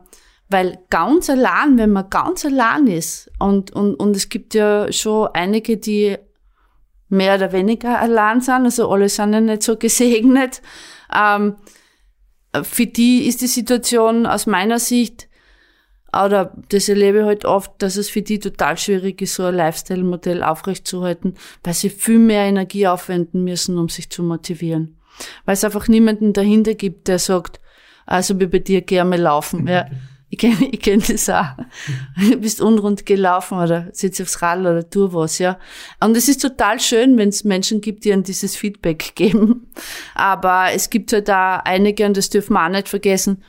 weil 0.48 0.78
ganz 0.88 1.28
allein, 1.28 1.78
wenn 1.78 1.90
man 1.90 2.08
ganz 2.10 2.44
allein 2.44 2.86
ist, 2.86 3.28
und, 3.40 3.72
und, 3.72 3.96
und 3.96 4.14
es 4.14 4.28
gibt 4.28 4.54
ja 4.54 4.90
schon 4.92 5.28
einige, 5.34 5.78
die 5.78 6.16
mehr 7.08 7.34
oder 7.34 7.50
weniger 7.50 7.98
allein 7.98 8.40
sind, 8.40 8.64
also 8.64 8.88
alle 8.88 9.08
sind 9.08 9.32
ja 9.32 9.40
nicht 9.40 9.64
so 9.64 9.76
gesegnet, 9.76 10.62
ähm, 11.12 11.56
für 12.62 12.86
die 12.86 13.26
ist 13.26 13.40
die 13.40 13.48
Situation 13.48 14.26
aus 14.26 14.46
meiner 14.46 14.78
Sicht 14.78 15.27
oder 16.24 16.52
das 16.68 16.88
erlebe 16.88 17.20
ich 17.20 17.24
halt 17.24 17.44
oft, 17.44 17.72
dass 17.78 17.96
es 17.96 18.08
für 18.08 18.22
die 18.22 18.38
total 18.38 18.76
schwierig 18.76 19.20
ist, 19.22 19.34
so 19.34 19.44
ein 19.44 19.54
Lifestyle-Modell 19.54 20.42
aufrechtzuerhalten, 20.42 21.34
weil 21.62 21.74
sie 21.74 21.90
viel 21.90 22.18
mehr 22.18 22.44
Energie 22.44 22.86
aufwenden 22.86 23.44
müssen, 23.44 23.78
um 23.78 23.88
sich 23.88 24.10
zu 24.10 24.22
motivieren. 24.22 24.98
Weil 25.44 25.54
es 25.54 25.64
einfach 25.64 25.88
niemanden 25.88 26.32
dahinter 26.32 26.74
gibt, 26.74 27.08
der 27.08 27.18
sagt, 27.18 27.60
also 28.06 28.38
wie 28.40 28.46
bei 28.46 28.58
dir, 28.58 28.80
gerne 28.82 29.16
laufen. 29.16 29.66
Ja, 29.66 29.86
ich 30.30 30.38
kenne 30.38 30.68
ich 30.70 30.80
kenn 30.80 31.02
das 31.06 31.28
auch. 31.28 31.56
Du 32.30 32.36
bist 32.38 32.60
unrund 32.60 33.06
gelaufen 33.06 33.58
oder 33.58 33.88
sitzt 33.92 34.20
aufs 34.20 34.42
Rad 34.42 34.60
oder 34.60 34.88
tu 34.88 35.12
was, 35.12 35.38
ja. 35.38 35.58
Und 36.00 36.16
es 36.16 36.28
ist 36.28 36.42
total 36.42 36.80
schön, 36.80 37.16
wenn 37.18 37.28
es 37.28 37.44
Menschen 37.44 37.80
gibt, 37.80 38.04
die 38.04 38.12
an 38.12 38.22
dieses 38.22 38.56
Feedback 38.56 39.12
geben. 39.14 39.68
Aber 40.14 40.72
es 40.72 40.90
gibt 40.90 41.12
halt 41.12 41.28
da 41.28 41.56
einige, 41.56 42.06
und 42.06 42.16
das 42.16 42.30
dürfen 42.30 42.54
wir 42.54 42.64
auch 42.64 42.70
nicht 42.70 42.88
vergessen, 42.88 43.42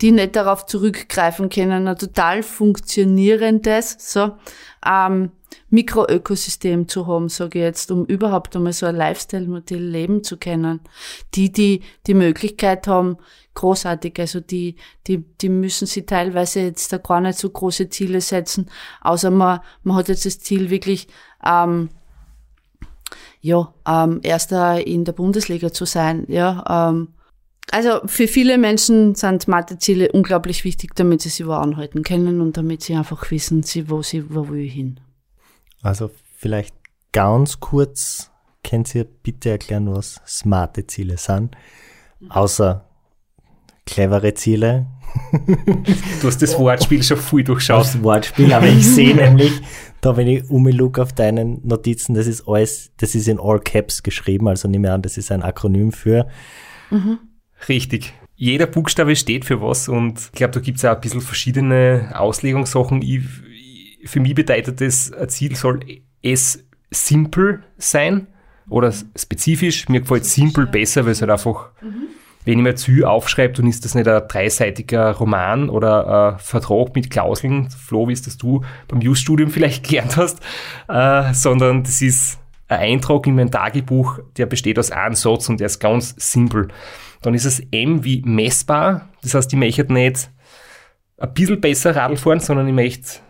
die 0.00 0.12
nicht 0.12 0.36
darauf 0.36 0.66
zurückgreifen 0.66 1.48
können. 1.48 1.88
Ein 1.88 1.98
total 1.98 2.42
funktionierendes, 2.42 3.96
so, 3.98 4.32
ähm, 4.86 5.30
Mikroökosystem 5.70 6.88
zu 6.88 7.06
haben, 7.06 7.28
sage 7.28 7.58
ich 7.58 7.64
jetzt, 7.64 7.90
um 7.90 8.06
überhaupt 8.06 8.56
einmal 8.56 8.72
so 8.72 8.86
ein 8.86 8.96
Lifestyle-Modell 8.96 9.82
leben 9.82 10.24
zu 10.24 10.38
können. 10.38 10.80
Die, 11.34 11.52
die 11.52 11.82
die 12.06 12.14
Möglichkeit 12.14 12.86
haben, 12.86 13.18
großartig, 13.54 14.18
also 14.18 14.40
die, 14.40 14.76
die, 15.06 15.24
die 15.40 15.48
müssen 15.48 15.86
sie 15.86 16.06
teilweise 16.06 16.60
jetzt 16.60 16.92
da 16.92 16.98
gar 16.98 17.20
nicht 17.20 17.38
so 17.38 17.50
große 17.50 17.88
Ziele 17.88 18.20
setzen, 18.20 18.70
außer 19.00 19.30
man, 19.30 19.60
man 19.82 19.96
hat 19.96 20.08
jetzt 20.08 20.24
das 20.26 20.38
Ziel 20.38 20.70
wirklich, 20.70 21.08
ähm, 21.44 21.90
ja, 23.40 23.74
ähm, 23.86 24.20
erster 24.22 24.86
in 24.86 25.04
der 25.04 25.12
Bundesliga 25.12 25.72
zu 25.72 25.84
sein, 25.84 26.24
ja, 26.28 26.90
ähm, 26.90 27.08
also 27.70 28.00
für 28.06 28.28
viele 28.28 28.58
Menschen 28.58 29.14
sind 29.14 29.48
Matheziele 29.48 30.12
unglaublich 30.12 30.64
wichtig, 30.64 30.94
damit 30.94 31.22
sie 31.22 31.28
sich 31.28 31.46
wo 31.46 31.52
anhalten 31.52 32.02
können 32.02 32.40
und 32.40 32.56
damit 32.56 32.82
sie 32.82 32.94
einfach 32.94 33.30
wissen, 33.30 33.64
wo 33.88 34.02
sie 34.02 34.34
wo 34.34 34.48
will 34.48 34.68
hin. 34.68 35.00
Also 35.82 36.10
vielleicht 36.36 36.74
ganz 37.12 37.60
kurz, 37.60 38.30
könnt 38.64 38.94
ihr 38.94 39.04
bitte 39.04 39.50
erklären, 39.50 39.94
was 39.94 40.20
smarte 40.26 40.86
Ziele 40.86 41.16
sind? 41.18 41.56
Außer 42.28 42.84
clevere 43.86 44.34
Ziele. 44.34 44.86
Du 46.20 46.26
hast 46.26 46.42
das 46.42 46.58
Wortspiel 46.58 47.02
schon 47.02 47.16
viel 47.16 47.44
durchschaut. 47.44 47.80
Das 47.80 48.02
Wortspiel, 48.02 48.52
aber 48.52 48.66
ich 48.66 48.86
sehe 48.86 49.14
nämlich, 49.14 49.52
da 50.00 50.16
wenn 50.16 50.28
ich 50.28 50.50
um 50.50 50.66
look 50.66 50.98
auf 50.98 51.12
deinen 51.12 51.66
Notizen, 51.66 52.14
das 52.14 52.26
ist 52.26 52.46
alles, 52.46 52.92
das 52.98 53.14
ist 53.14 53.26
in 53.28 53.40
all 53.40 53.58
caps 53.60 54.02
geschrieben, 54.02 54.48
also 54.48 54.68
nehme 54.68 54.92
an, 54.92 55.00
das 55.00 55.16
ist 55.16 55.32
ein 55.32 55.42
Akronym 55.42 55.92
für. 55.92 56.28
Mhm. 56.90 57.18
Richtig. 57.68 58.12
Jeder 58.36 58.66
Buchstabe 58.66 59.16
steht 59.16 59.44
für 59.44 59.60
was 59.60 59.88
und 59.88 60.20
ich 60.20 60.32
glaube, 60.32 60.52
da 60.52 60.60
gibt 60.60 60.78
es 60.78 60.84
auch 60.84 60.94
ein 60.94 61.00
bisschen 61.00 61.20
verschiedene 61.20 62.12
Auslegungssachen. 62.14 63.02
Ich, 63.02 63.22
für 64.04 64.20
mich 64.20 64.34
bedeutet 64.34 64.80
das, 64.80 65.12
ein 65.12 65.28
Ziel 65.28 65.56
soll 65.56 65.80
es 66.22 66.64
simpel 66.90 67.64
sein 67.78 68.28
oder 68.68 68.92
spezifisch. 68.92 69.88
Mir 69.88 70.02
gefällt 70.02 70.24
simpel 70.24 70.66
besser, 70.66 71.04
weil 71.04 71.12
es 71.12 71.20
halt 71.20 71.32
einfach, 71.32 71.70
mhm. 71.80 72.06
wenn 72.44 72.58
ich 72.58 72.62
mir 72.62 72.74
Ziel 72.76 73.04
aufschreibe, 73.04 73.54
dann 73.54 73.66
ist 73.66 73.84
das 73.84 73.96
nicht 73.96 74.06
ein 74.06 74.22
dreiseitiger 74.28 75.12
Roman 75.12 75.68
oder 75.68 76.34
ein 76.34 76.38
Vertrag 76.38 76.94
mit 76.94 77.10
Klauseln, 77.10 77.70
Flo, 77.70 78.06
wie 78.06 78.12
es 78.12 78.22
das 78.22 78.36
du 78.36 78.62
beim 78.86 79.00
Just-Studium 79.00 79.50
vielleicht 79.50 79.84
gelernt 79.88 80.16
hast, 80.16 80.40
äh, 80.88 81.34
sondern 81.34 81.82
das 81.82 82.00
ist 82.02 82.38
ein 82.68 82.80
Eintrag 82.80 83.26
in 83.26 83.34
mein 83.34 83.50
Tagebuch, 83.50 84.20
der 84.36 84.46
besteht 84.46 84.78
aus 84.78 84.90
einem 84.90 85.14
Satz 85.14 85.48
und 85.48 85.58
der 85.58 85.66
ist 85.66 85.80
ganz 85.80 86.14
simpel. 86.18 86.68
Dann 87.22 87.34
ist 87.34 87.44
es 87.44 87.60
M 87.72 88.04
wie 88.04 88.22
messbar. 88.22 89.08
Das 89.22 89.34
heißt, 89.34 89.52
ich 89.52 89.58
möchte 89.58 89.92
nicht 89.92 90.30
ein 91.18 91.34
bisschen 91.34 91.60
besser 91.60 91.96
Radl 91.96 92.16
fahren, 92.16 92.40
sondern 92.40 92.68
ich 92.68 92.74
möchte 92.74 93.20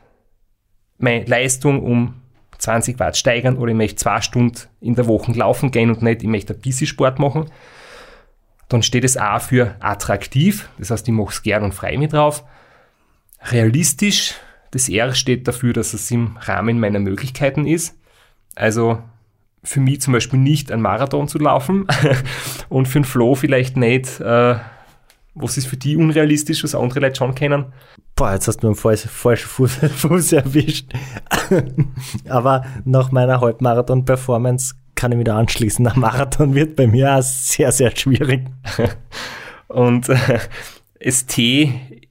meine 0.99 1.25
Leistung 1.25 1.83
um 1.83 2.15
20 2.59 2.99
Watt 2.99 3.17
steigern 3.17 3.57
oder 3.57 3.71
ich 3.71 3.77
möchte 3.77 3.97
zwei 3.97 4.21
Stunden 4.21 4.59
in 4.81 4.95
der 4.95 5.07
Woche 5.07 5.33
laufen 5.33 5.71
gehen 5.71 5.91
und 5.91 6.03
nicht, 6.03 6.23
ich 6.23 6.29
möchte 6.29 6.55
ein 6.55 6.61
bisschen 6.61 6.87
Sport 6.87 7.19
machen. 7.19 7.51
Dann 8.69 8.83
steht 8.83 9.05
es 9.05 9.17
A 9.17 9.39
für 9.39 9.77
attraktiv, 9.81 10.69
das 10.79 10.91
heißt, 10.91 11.09
ich 11.09 11.15
mache 11.15 11.31
es 11.31 11.43
gern 11.43 11.63
und 11.63 11.73
frei 11.73 11.97
mit 11.97 12.13
drauf. 12.13 12.45
Realistisch, 13.41 14.35
das 14.73 14.89
R 14.89 15.15
steht 15.15 15.49
dafür, 15.49 15.73
dass 15.73 15.95
es 15.95 16.11
im 16.11 16.37
Rahmen 16.39 16.81
meiner 16.81 16.99
Möglichkeiten 16.99 17.67
ist. 17.67 17.97
Also 18.55 19.03
für 19.63 19.81
mich 19.81 20.01
zum 20.01 20.13
Beispiel 20.13 20.39
nicht 20.39 20.71
ein 20.73 20.81
Marathon 20.81 21.29
zu 21.29 21.39
laufen 21.39 21.87
und 22.69 22.87
für 22.87 23.01
den 23.01 23.05
Flo 23.05 23.35
vielleicht 23.35 23.77
nicht. 23.77 24.21
Äh, 24.21 24.57
was 25.35 25.57
ist 25.57 25.69
für 25.69 25.77
die 25.77 25.97
unrealistisch, 25.97 26.65
was 26.65 26.75
andere 26.75 27.01
Leute 27.01 27.17
schon 27.17 27.35
kennen? 27.35 27.67
Boah, 28.17 28.33
jetzt 28.33 28.49
hast 28.49 28.59
du 28.59 28.67
einen 28.67 28.77
falschen, 28.77 29.09
falschen 29.09 29.49
Fuß, 29.49 29.73
Fuß 29.97 30.33
erwischt. 30.33 30.93
Aber 32.29 32.65
nach 32.85 33.13
meiner 33.13 33.41
Halbmarathon-Performance 33.41 34.75
kann 34.97 35.13
ich 35.13 35.19
wieder 35.19 35.37
anschließen. 35.37 35.87
Ein 35.87 36.01
Marathon 36.01 36.55
wird 36.55 36.75
bei 36.75 36.89
mir 36.89 37.15
auch 37.15 37.23
sehr, 37.23 37.71
sehr 37.71 37.95
schwierig. 37.97 38.47
Und 39.69 40.09
äh, 40.09 41.11
ST 41.11 41.39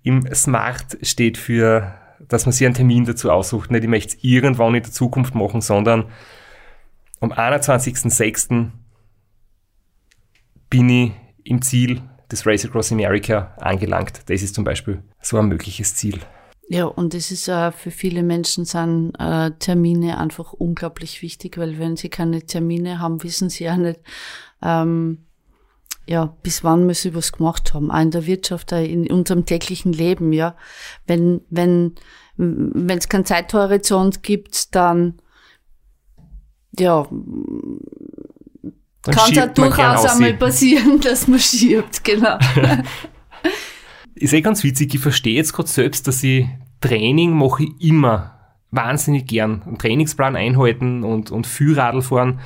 im 0.03 0.33
Smart 0.33 0.97
steht 1.01 1.37
für, 1.37 1.93
dass 2.29 2.45
man 2.45 2.53
sich 2.53 2.65
einen 2.65 2.75
Termin 2.75 3.03
dazu 3.03 3.29
aussucht. 3.29 3.71
Nicht, 3.71 3.83
ich 3.83 3.89
möchte 3.89 4.15
es 4.15 4.23
irgendwann 4.23 4.75
in 4.75 4.83
der 4.83 4.91
Zukunft 4.91 5.35
machen, 5.35 5.59
sondern 5.59 6.05
am 7.19 7.31
21.06. 7.31 8.71
bin 10.69 10.89
ich 10.89 11.11
im 11.43 11.61
Ziel 11.61 12.01
des 12.31 12.45
Race 12.45 12.65
Across 12.65 12.91
America 12.91 13.55
angelangt. 13.57 14.21
Das 14.27 14.41
ist 14.41 14.55
zum 14.55 14.63
Beispiel 14.63 15.01
so 15.21 15.37
ein 15.37 15.47
mögliches 15.47 15.95
Ziel. 15.95 16.19
Ja, 16.69 16.85
und 16.85 17.13
es 17.13 17.31
ist 17.31 17.47
äh, 17.47 17.71
für 17.71 17.91
viele 17.91 18.23
Menschen 18.23 18.65
sind 18.65 19.13
äh, 19.19 19.51
Termine 19.51 20.17
einfach 20.17 20.51
unglaublich 20.51 21.21
wichtig, 21.21 21.57
weil 21.57 21.79
wenn 21.79 21.95
sie 21.95 22.09
keine 22.09 22.41
Termine 22.45 22.99
haben, 22.99 23.23
wissen 23.23 23.49
sie 23.49 23.63
ja 23.63 23.77
nicht, 23.77 24.01
ähm, 24.61 25.19
ja, 26.07 26.35
bis 26.43 26.65
wann 26.65 26.85
müssen 26.85 27.11
sie 27.11 27.15
was 27.15 27.31
gemacht 27.31 27.73
haben, 27.73 27.89
auch 27.89 28.01
in 28.01 28.11
der 28.11 28.25
Wirtschaft, 28.25 28.73
auch 28.73 28.83
in 28.83 29.09
unserem 29.09 29.45
täglichen 29.45 29.93
Leben, 29.93 30.33
ja. 30.33 30.55
Wenn, 31.05 31.41
wenn, 31.49 31.95
wenn 32.35 32.97
es 32.97 33.07
keinen 33.07 33.25
Zeithorizont 33.25 34.21
gibt, 34.21 34.75
dann 34.75 35.21
ja, 36.79 37.07
kann 39.03 39.29
es 39.29 39.35
ja 39.35 39.47
durchaus 39.47 40.05
einmal 40.05 40.33
passieren, 40.33 40.99
dass 41.03 41.27
man 41.27 41.39
schiebt, 41.39 42.03
genau. 42.03 42.37
ist 44.15 44.33
eh 44.33 44.41
ganz 44.41 44.63
witzig, 44.63 44.93
ich 44.93 44.99
verstehe 45.01 45.35
jetzt 45.35 45.53
gerade 45.53 45.69
selbst, 45.69 46.07
dass 46.07 46.23
ich 46.23 46.47
Training 46.81 47.31
mache 47.31 47.63
ich 47.63 47.89
immer 47.89 48.37
wahnsinnig 48.71 49.25
gern. 49.25 49.63
Einen 49.63 49.77
Trainingsplan 49.77 50.35
einhalten 50.35 51.03
und, 51.03 51.31
und 51.31 51.47
viel 51.47 51.79
Radl 51.79 52.01
fahren. 52.01 52.39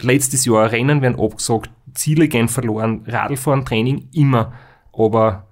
Letztes 0.00 0.44
Jahr 0.44 0.70
Rennen 0.70 1.02
werden 1.02 1.18
abgesagt, 1.18 1.70
Ziele 1.94 2.28
gehen 2.28 2.48
verloren, 2.48 3.04
Radlfahren, 3.06 3.64
Training 3.64 4.08
immer. 4.12 4.52
Aber 4.92 5.46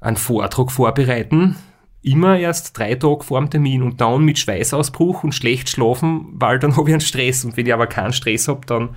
einen 0.00 0.16
Vortrag 0.16 0.70
vorbereiten, 0.70 1.56
immer 2.04 2.38
erst 2.38 2.78
drei 2.78 2.94
Tage 2.94 3.24
vor 3.24 3.40
dem 3.40 3.50
Termin 3.50 3.82
und 3.82 4.00
dann 4.00 4.24
mit 4.24 4.38
Schweißausbruch 4.38 5.24
und 5.24 5.32
schlecht 5.32 5.68
schlafen, 5.68 6.28
weil 6.34 6.58
dann 6.58 6.76
habe 6.76 6.90
ich 6.90 6.94
einen 6.94 7.00
Stress. 7.00 7.44
Und 7.44 7.56
wenn 7.56 7.66
ich 7.66 7.72
aber 7.72 7.86
keinen 7.86 8.12
Stress 8.12 8.46
habe, 8.48 8.64
dann 8.66 8.96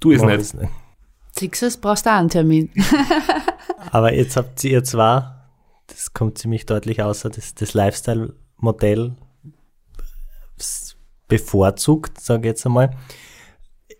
tu 0.00 0.12
ich 0.12 0.22
es 0.22 0.54
nicht. 0.54 0.70
Du, 1.38 1.80
brauchst 1.80 2.06
du 2.06 2.10
auch 2.10 2.14
einen 2.14 2.30
Termin. 2.30 2.70
aber 3.92 4.12
jetzt 4.12 4.36
habt 4.36 4.64
ihr 4.64 4.82
zwar, 4.82 5.50
das 5.86 6.12
kommt 6.12 6.38
ziemlich 6.38 6.66
deutlich 6.66 7.02
außer, 7.02 7.30
das, 7.30 7.54
das 7.54 7.74
Lifestyle-Modell 7.74 9.14
bevorzugt, 11.28 12.20
sage 12.20 12.40
ich 12.40 12.46
jetzt 12.46 12.66
einmal. 12.66 12.90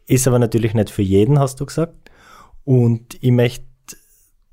Ist 0.07 0.27
aber 0.27 0.39
natürlich 0.39 0.75
nicht 0.75 0.91
für 0.91 1.03
jeden, 1.03 1.39
hast 1.39 1.61
du 1.61 1.67
gesagt. 1.67 2.11
Und 2.65 3.23
ich 3.23 3.31
möchte 3.31 3.68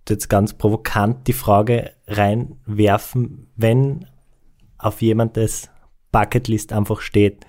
jetzt 0.10 0.30
ganz 0.30 0.54
provokant 0.54 1.28
die 1.28 1.34
Frage 1.34 1.92
reinwerfen, 2.08 3.48
wenn 3.56 4.06
auf 4.78 5.02
jemandes 5.02 5.70
Bucketlist 6.12 6.74
einfach 6.74 7.02
steht, 7.02 7.46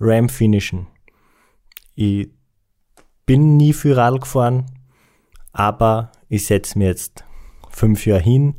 Ram 0.00 0.28
finishen. 0.28 0.86
Ich 1.94 2.28
bin 3.24 3.56
nie 3.56 3.72
für 3.72 3.96
Radl 3.96 4.20
gefahren, 4.20 4.66
aber 5.52 6.12
ich 6.28 6.46
setze 6.46 6.78
mir 6.78 6.88
jetzt 6.88 7.24
fünf 7.70 8.06
Jahre 8.06 8.22
hin, 8.22 8.56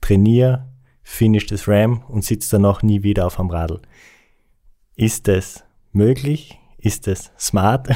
trainiere, 0.00 0.68
finish 1.02 1.46
das 1.46 1.68
Ram 1.68 2.02
und 2.08 2.24
sitze 2.24 2.50
danach 2.52 2.82
nie 2.82 3.02
wieder 3.02 3.26
auf 3.26 3.40
einem 3.40 3.50
Radl. 3.50 3.80
Ist 4.94 5.28
das 5.28 5.64
möglich? 5.92 6.58
Ist 6.78 7.06
das 7.06 7.32
smart? 7.38 7.88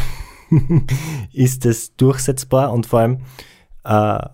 ist 1.33 1.65
das 1.65 1.95
durchsetzbar? 1.97 2.73
Und 2.73 2.87
vor 2.87 3.01
allem, 3.01 3.21
äh, 3.85 4.29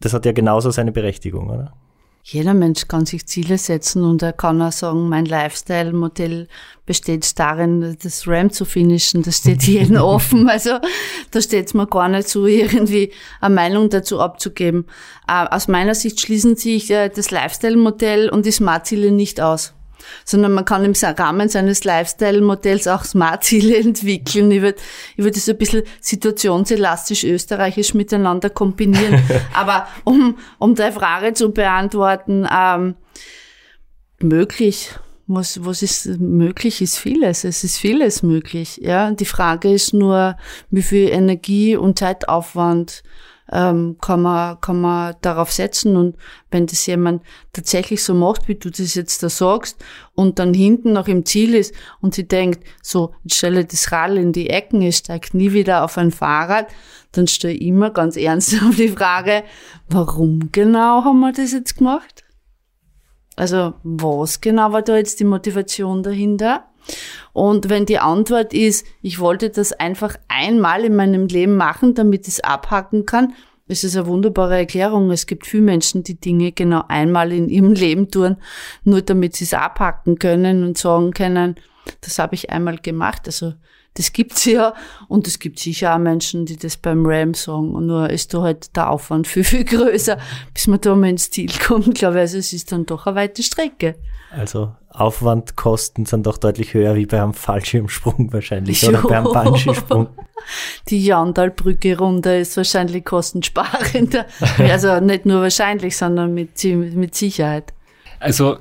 das 0.00 0.12
hat 0.12 0.26
ja 0.26 0.32
genauso 0.32 0.70
seine 0.70 0.92
Berechtigung, 0.92 1.50
oder? 1.50 1.72
Jeder 2.22 2.52
Mensch 2.52 2.86
kann 2.86 3.06
sich 3.06 3.26
Ziele 3.26 3.56
setzen 3.56 4.04
und 4.04 4.22
er 4.22 4.34
kann 4.34 4.60
auch 4.60 4.72
sagen, 4.72 5.08
mein 5.08 5.24
Lifestyle-Modell 5.24 6.48
besteht 6.84 7.38
darin, 7.38 7.96
das 8.02 8.28
RAM 8.28 8.50
zu 8.50 8.66
finishen. 8.66 9.22
Das 9.22 9.38
steht 9.38 9.62
jedem 9.62 9.96
offen. 10.02 10.48
Also 10.48 10.78
da 11.30 11.40
steht 11.40 11.68
es 11.68 11.74
mir 11.74 11.86
gar 11.86 12.08
nicht 12.08 12.28
so, 12.28 12.46
irgendwie 12.46 13.12
eine 13.40 13.54
Meinung 13.54 13.88
dazu 13.88 14.20
abzugeben. 14.20 14.84
Äh, 15.26 15.46
aus 15.50 15.66
meiner 15.66 15.94
Sicht 15.94 16.20
schließen 16.20 16.56
sich 16.56 16.90
äh, 16.90 17.08
das 17.08 17.30
Lifestyle-Modell 17.30 18.28
und 18.28 18.44
die 18.44 18.52
Smart-Ziele 18.52 19.12
nicht 19.12 19.40
aus 19.40 19.72
sondern 20.24 20.52
man 20.52 20.64
kann 20.64 20.84
im 20.84 20.94
Rahmen 21.00 21.48
seines 21.48 21.84
Lifestyle-Modells 21.84 22.88
auch 22.88 23.04
Smart-Ziele 23.04 23.76
entwickeln. 23.80 24.50
Ich 24.50 24.62
würde 24.62 24.78
ich 25.16 25.24
würd 25.24 25.36
das 25.36 25.48
ein 25.48 25.58
bisschen 25.58 25.82
situationselastisch 26.00 27.24
österreichisch 27.24 27.94
miteinander 27.94 28.50
kombinieren. 28.50 29.22
Aber 29.54 29.88
um, 30.04 30.38
um 30.58 30.74
der 30.74 30.92
Frage 30.92 31.34
zu 31.34 31.52
beantworten, 31.52 32.46
ähm, 32.50 32.94
möglich. 34.22 34.90
Was, 35.32 35.64
was 35.64 35.82
ist 35.82 36.06
möglich, 36.18 36.82
ist 36.82 36.98
vieles. 36.98 37.44
Es 37.44 37.62
ist 37.62 37.78
vieles 37.78 38.24
möglich. 38.24 38.80
Ja, 38.82 39.12
die 39.12 39.24
Frage 39.24 39.72
ist 39.72 39.94
nur, 39.94 40.36
wie 40.70 40.82
viel 40.82 41.08
Energie 41.08 41.76
und 41.76 42.00
Zeitaufwand 42.00 43.04
ähm, 43.52 43.96
kann, 44.00 44.22
man, 44.22 44.60
kann 44.60 44.80
man 44.80 45.14
darauf 45.22 45.52
setzen. 45.52 45.96
Und 45.96 46.16
wenn 46.50 46.66
das 46.66 46.86
jemand 46.86 47.22
tatsächlich 47.52 48.02
so 48.02 48.14
macht, 48.14 48.48
wie 48.48 48.54
du 48.54 48.70
das 48.70 48.94
jetzt 48.94 49.22
da 49.22 49.28
sagst, 49.28 49.82
und 50.14 50.38
dann 50.38 50.54
hinten 50.54 50.92
noch 50.92 51.08
im 51.08 51.24
Ziel 51.24 51.54
ist 51.54 51.74
und 52.00 52.14
sie 52.14 52.28
denkt, 52.28 52.64
so, 52.82 53.14
ich 53.24 53.34
stelle 53.34 53.64
das 53.64 53.90
Rad 53.90 54.12
in 54.12 54.32
die 54.32 54.50
Ecken, 54.50 54.82
ich 54.82 54.96
steige 54.96 55.36
nie 55.36 55.52
wieder 55.52 55.84
auf 55.84 55.98
ein 55.98 56.10
Fahrrad, 56.10 56.68
dann 57.12 57.26
stelle 57.26 57.54
ich 57.54 57.62
immer 57.62 57.90
ganz 57.90 58.16
ernsthaft 58.16 58.78
die 58.78 58.88
Frage, 58.88 59.44
warum 59.88 60.50
genau 60.52 61.04
haben 61.04 61.20
wir 61.20 61.32
das 61.32 61.52
jetzt 61.52 61.78
gemacht? 61.78 62.24
Also 63.36 63.74
was 63.82 64.40
genau 64.40 64.72
war 64.72 64.82
da 64.82 64.96
jetzt 64.96 65.18
die 65.20 65.24
Motivation 65.24 66.02
dahinter? 66.02 66.69
Und 67.32 67.68
wenn 67.68 67.86
die 67.86 67.98
Antwort 67.98 68.52
ist, 68.52 68.86
ich 69.02 69.18
wollte 69.20 69.50
das 69.50 69.72
einfach 69.72 70.16
einmal 70.28 70.84
in 70.84 70.96
meinem 70.96 71.26
Leben 71.26 71.56
machen, 71.56 71.94
damit 71.94 72.22
ich 72.22 72.34
es 72.34 72.40
abhacken 72.40 73.06
kann, 73.06 73.34
ist 73.68 73.84
es 73.84 73.96
eine 73.96 74.06
wunderbare 74.06 74.58
Erklärung. 74.58 75.10
Es 75.10 75.26
gibt 75.26 75.46
viele 75.46 75.62
Menschen, 75.62 76.02
die 76.02 76.18
Dinge 76.18 76.52
genau 76.52 76.84
einmal 76.88 77.32
in 77.32 77.48
ihrem 77.48 77.72
Leben 77.74 78.10
tun, 78.10 78.36
nur 78.84 79.02
damit 79.02 79.36
sie 79.36 79.44
es 79.44 79.54
abhacken 79.54 80.18
können 80.18 80.64
und 80.64 80.76
sagen 80.76 81.12
können, 81.12 81.54
das 82.00 82.18
habe 82.18 82.34
ich 82.34 82.50
einmal 82.50 82.78
gemacht. 82.78 83.22
Also 83.26 83.54
das 83.94 84.12
gibt's 84.12 84.44
ja 84.44 84.74
und 85.08 85.26
es 85.26 85.38
gibt 85.38 85.58
sicher 85.58 85.94
auch 85.94 85.98
Menschen, 85.98 86.46
die 86.46 86.56
das 86.56 86.76
beim 86.76 87.04
Ram 87.04 87.34
sagen. 87.34 87.74
Und 87.74 87.86
nur 87.86 88.10
ist 88.10 88.34
da 88.34 88.42
halt 88.42 88.76
der 88.76 88.90
Aufwand 88.90 89.26
viel, 89.26 89.44
viel 89.44 89.64
größer, 89.64 90.18
bis 90.52 90.66
man 90.66 90.80
da 90.80 90.94
mal 90.94 91.10
ins 91.10 91.30
Ziel 91.30 91.50
kommt. 91.66 91.94
Glaube 91.94 92.16
ich, 92.16 92.20
also 92.20 92.38
es 92.38 92.52
ist 92.52 92.72
dann 92.72 92.86
doch 92.86 93.06
eine 93.06 93.16
weite 93.16 93.42
Strecke. 93.42 93.96
Also 94.30 94.74
Aufwandkosten 94.90 96.06
sind 96.06 96.26
doch 96.26 96.38
deutlich 96.38 96.74
höher 96.74 96.94
wie 96.94 97.06
beim 97.06 97.34
Fallschirmsprung 97.34 98.32
wahrscheinlich 98.32 98.86
oder 98.86 99.02
beim 99.02 99.24
Bungee-Sprung. 99.24 100.08
Die 100.88 101.04
Jandalbrücke-Runde 101.04 102.38
ist 102.38 102.56
wahrscheinlich 102.56 103.04
kostensparender. 103.04 104.26
also 104.58 105.00
nicht 105.00 105.26
nur 105.26 105.42
wahrscheinlich, 105.42 105.96
sondern 105.96 106.32
mit, 106.32 106.62
mit 106.64 107.14
Sicherheit. 107.14 107.74
Also, 108.20 108.58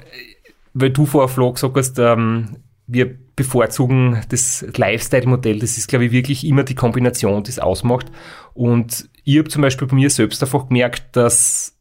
weil 0.73 0.89
du 0.89 1.05
vorher 1.05 1.29
Flo 1.29 1.53
gesagt 1.53 1.77
hast, 1.77 1.99
ähm, 1.99 2.57
wir 2.87 3.15
bevorzugen 3.35 4.21
das 4.29 4.65
Lifestyle-Modell. 4.75 5.59
Das 5.59 5.77
ist, 5.77 5.87
glaube 5.87 6.05
ich, 6.05 6.11
wirklich 6.11 6.45
immer 6.45 6.63
die 6.63 6.75
Kombination, 6.75 7.43
die 7.43 7.51
es 7.51 7.59
ausmacht. 7.59 8.07
Und 8.53 9.09
ich 9.23 9.37
habe 9.37 9.49
zum 9.49 9.61
Beispiel 9.61 9.87
bei 9.87 9.95
mir 9.95 10.09
selbst 10.09 10.41
einfach 10.41 10.67
gemerkt, 10.67 11.15
dass 11.15 11.75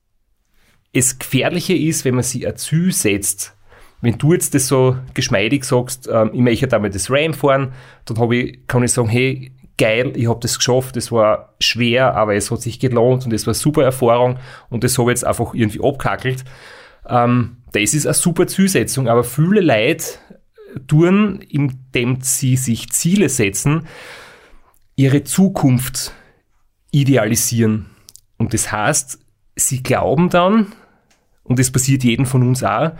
es 0.92 1.18
gefährlicher 1.18 1.74
ist, 1.74 2.04
wenn 2.04 2.14
man 2.14 2.24
sich 2.24 2.46
ein 2.46 2.56
Ziel 2.56 2.92
setzt, 2.92 3.56
wenn 4.00 4.18
du 4.18 4.32
jetzt 4.32 4.54
das 4.54 4.68
so 4.68 4.96
geschmeidig 5.14 5.64
sagst, 5.64 6.08
ähm, 6.12 6.30
ich 6.32 6.40
möchte 6.40 6.68
damit 6.68 6.94
das 6.94 7.10
RAM 7.10 7.34
fahren, 7.34 7.72
dann 8.04 8.32
ich, 8.32 8.66
kann 8.66 8.82
ich 8.82 8.92
sagen, 8.92 9.08
hey, 9.08 9.52
geil, 9.76 10.12
ich 10.16 10.28
habe 10.28 10.40
das 10.40 10.58
geschafft, 10.58 10.96
das 10.96 11.10
war 11.10 11.54
schwer, 11.60 12.14
aber 12.14 12.34
es 12.34 12.50
hat 12.50 12.60
sich 12.60 12.78
gelohnt 12.80 13.24
und 13.24 13.32
es 13.32 13.46
war 13.46 13.52
eine 13.52 13.58
super 13.58 13.82
Erfahrung 13.82 14.38
und 14.70 14.84
das 14.84 14.98
habe 14.98 15.10
ich 15.10 15.18
jetzt 15.18 15.24
einfach 15.24 15.54
irgendwie 15.54 15.80
abkackelt. 15.82 16.44
Ähm, 17.08 17.58
das 17.72 17.94
ist 17.94 18.06
eine 18.06 18.14
super 18.14 18.46
Zielsetzung, 18.46 19.08
aber 19.08 19.24
viele 19.24 19.60
Leute 19.60 20.04
tun, 20.86 21.40
indem 21.48 22.20
sie 22.20 22.56
sich 22.56 22.90
Ziele 22.90 23.28
setzen, 23.28 23.86
ihre 24.96 25.24
Zukunft 25.24 26.12
idealisieren. 26.90 27.86
Und 28.36 28.54
das 28.54 28.72
heißt, 28.72 29.18
sie 29.56 29.82
glauben 29.82 30.30
dann, 30.30 30.72
und 31.48 31.58
das 31.58 31.70
passiert 31.70 32.04
jedem 32.04 32.26
von 32.26 32.46
uns 32.46 32.62
auch, 32.62 32.92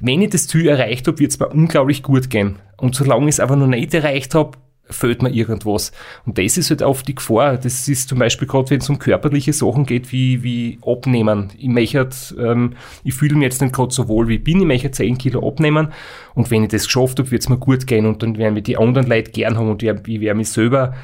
wenn 0.00 0.22
ich 0.22 0.30
das 0.30 0.46
Ziel 0.46 0.68
erreicht 0.68 1.06
habe, 1.06 1.18
wird 1.18 1.32
es 1.32 1.38
mir 1.38 1.48
unglaublich 1.48 2.02
gut 2.02 2.30
gehen. 2.30 2.56
Und 2.76 2.94
solange 2.94 3.24
ich 3.24 3.34
es 3.36 3.40
aber 3.40 3.56
noch 3.56 3.66
nicht 3.66 3.92
erreicht 3.94 4.34
habe, 4.34 4.52
fehlt 4.88 5.22
mir 5.22 5.30
irgendwas. 5.30 5.90
Und 6.24 6.38
das 6.38 6.56
ist 6.56 6.70
halt 6.70 6.82
oft 6.82 7.08
die 7.08 7.16
Gefahr. 7.16 7.56
Das 7.56 7.88
ist 7.88 8.08
zum 8.08 8.18
Beispiel 8.18 8.46
gerade, 8.46 8.70
wenn 8.70 8.80
es 8.80 8.88
um 8.88 8.98
körperliche 8.98 9.52
Sachen 9.52 9.84
geht, 9.84 10.12
wie, 10.12 10.42
wie 10.42 10.78
abnehmen. 10.86 11.48
Ich 11.58 11.68
möchte, 11.68 12.08
ähm, 12.38 12.74
ich 13.02 13.14
fühle 13.14 13.34
mich 13.34 13.44
jetzt 13.44 13.62
nicht 13.62 13.74
gerade 13.74 13.92
so 13.92 14.06
wohl, 14.08 14.28
wie 14.28 14.36
ich 14.36 14.44
bin. 14.44 14.60
Ich 14.60 14.66
möchte 14.66 14.90
10 14.90 15.18
Kilo 15.18 15.46
abnehmen. 15.46 15.88
Und 16.34 16.50
wenn 16.50 16.62
ich 16.62 16.70
das 16.70 16.84
geschafft 16.84 17.18
habe, 17.18 17.30
wird 17.30 17.42
es 17.42 17.48
mir 17.48 17.58
gut 17.58 17.86
gehen. 17.86 18.06
Und 18.06 18.22
dann 18.22 18.38
werden 18.38 18.54
wir 18.54 18.62
die 18.62 18.76
anderen 18.76 19.08
Leute 19.08 19.32
gern 19.32 19.56
haben 19.56 19.70
und 19.70 19.82
ich 19.82 19.88
werde 19.88 20.34
mich 20.34 20.50
selber 20.50 20.94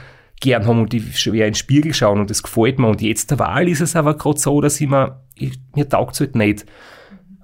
gern 0.43 0.67
haben 0.67 0.81
und 0.81 0.93
ich 0.93 1.27
werde 1.27 1.39
in 1.39 1.45
den 1.45 1.55
Spiegel 1.55 1.95
schauen 1.95 2.21
und 2.21 2.29
das 2.29 2.43
gefällt 2.43 2.79
mir. 2.79 2.89
Und 2.89 3.01
jetzt 3.01 3.31
der 3.31 3.39
Wahl 3.39 3.69
ist 3.69 3.81
es 3.81 3.97
aber 3.97 4.15
gerade 4.19 4.39
so, 4.39 4.61
dass 4.61 4.79
ich 4.81 4.89
mir, 4.89 5.23
ich, 5.35 5.59
mir 5.75 5.89
taugt 5.89 6.15
es 6.15 6.21
halt 6.21 6.35
nicht. 6.35 6.67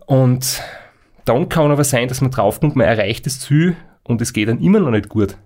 Und 0.05 0.63
dann 1.25 1.49
kann 1.49 1.71
aber 1.71 1.85
sein, 1.85 2.09
dass 2.09 2.21
man 2.21 2.31
draufkommt, 2.31 2.77
man 2.77 2.87
erreicht 2.87 3.25
das 3.25 3.41
Ziel 3.41 3.77
und 4.03 4.21
es 4.21 4.33
geht 4.33 4.49
dann 4.49 4.61
immer 4.61 4.81
noch 4.81 4.91
nicht 4.91 5.09
gut. 5.09 5.39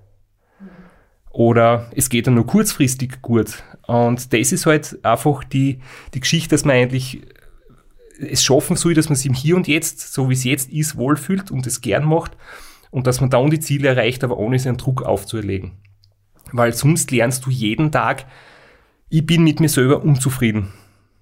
Oder 1.30 1.90
es 1.94 2.10
geht 2.10 2.26
dann 2.26 2.34
nur 2.34 2.46
kurzfristig 2.46 3.22
gut. 3.22 3.62
Und 3.86 4.32
das 4.32 4.52
ist 4.52 4.66
halt 4.66 4.98
einfach 5.04 5.44
die, 5.44 5.80
die 6.14 6.20
Geschichte, 6.20 6.50
dass 6.50 6.64
man 6.64 6.76
eigentlich 6.76 7.22
es 8.20 8.44
schaffen 8.44 8.76
soll, 8.76 8.94
dass 8.94 9.08
man 9.08 9.16
sich 9.16 9.26
im 9.26 9.34
Hier 9.34 9.56
und 9.56 9.68
Jetzt, 9.68 10.12
so 10.12 10.28
wie 10.28 10.34
es 10.34 10.44
jetzt 10.44 10.70
ist, 10.70 10.96
wohlfühlt 10.96 11.50
und 11.50 11.66
es 11.66 11.80
gern 11.80 12.04
macht 12.04 12.36
und 12.90 13.06
dass 13.06 13.20
man 13.20 13.30
dann 13.30 13.50
die 13.50 13.60
Ziele 13.60 13.88
erreicht, 13.88 14.22
aber 14.22 14.38
ohne 14.38 14.58
sich 14.58 14.68
einen 14.68 14.76
Druck 14.78 15.02
aufzuerlegen. 15.02 15.72
Weil 16.52 16.72
sonst 16.74 17.10
lernst 17.10 17.46
du 17.46 17.50
jeden 17.50 17.90
Tag, 17.90 18.26
ich 19.08 19.26
bin 19.26 19.44
mit 19.44 19.60
mir 19.60 19.68
selber 19.68 20.02
unzufrieden. 20.02 20.72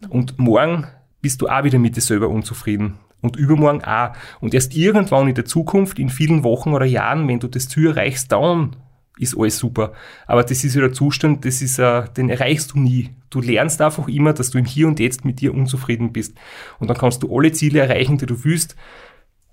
Und 0.08 0.38
morgen 0.38 0.86
bist 1.22 1.40
du 1.40 1.48
auch 1.48 1.64
wieder 1.64 1.78
mit 1.78 1.96
dir 1.96 2.00
selber 2.00 2.28
unzufrieden 2.28 2.98
und 3.20 3.36
übermorgen 3.36 3.84
auch. 3.84 4.12
Und 4.40 4.54
erst 4.54 4.76
irgendwann 4.76 5.28
in 5.28 5.34
der 5.34 5.44
Zukunft, 5.44 5.98
in 5.98 6.08
vielen 6.08 6.42
Wochen 6.44 6.72
oder 6.72 6.86
Jahren, 6.86 7.28
wenn 7.28 7.40
du 7.40 7.48
das 7.48 7.68
Ziel 7.68 7.88
erreichst, 7.88 8.32
dann 8.32 8.76
ist 9.18 9.36
alles 9.36 9.58
super. 9.58 9.92
Aber 10.26 10.42
das 10.42 10.64
ist 10.64 10.74
ja 10.74 10.80
der 10.80 10.92
Zustand, 10.92 11.44
das 11.44 11.60
ist, 11.60 11.78
uh, 11.78 12.04
den 12.16 12.30
erreichst 12.30 12.72
du 12.72 12.78
nie. 12.78 13.10
Du 13.28 13.40
lernst 13.40 13.80
einfach 13.82 14.08
immer, 14.08 14.32
dass 14.32 14.50
du 14.50 14.58
im 14.58 14.64
Hier 14.64 14.88
und 14.88 14.98
Jetzt 14.98 15.24
mit 15.24 15.40
dir 15.40 15.54
unzufrieden 15.54 16.12
bist. 16.12 16.36
Und 16.78 16.88
dann 16.88 16.96
kannst 16.96 17.22
du 17.22 17.36
alle 17.36 17.52
Ziele 17.52 17.80
erreichen, 17.80 18.18
die 18.18 18.26
du 18.26 18.44
willst. 18.44 18.76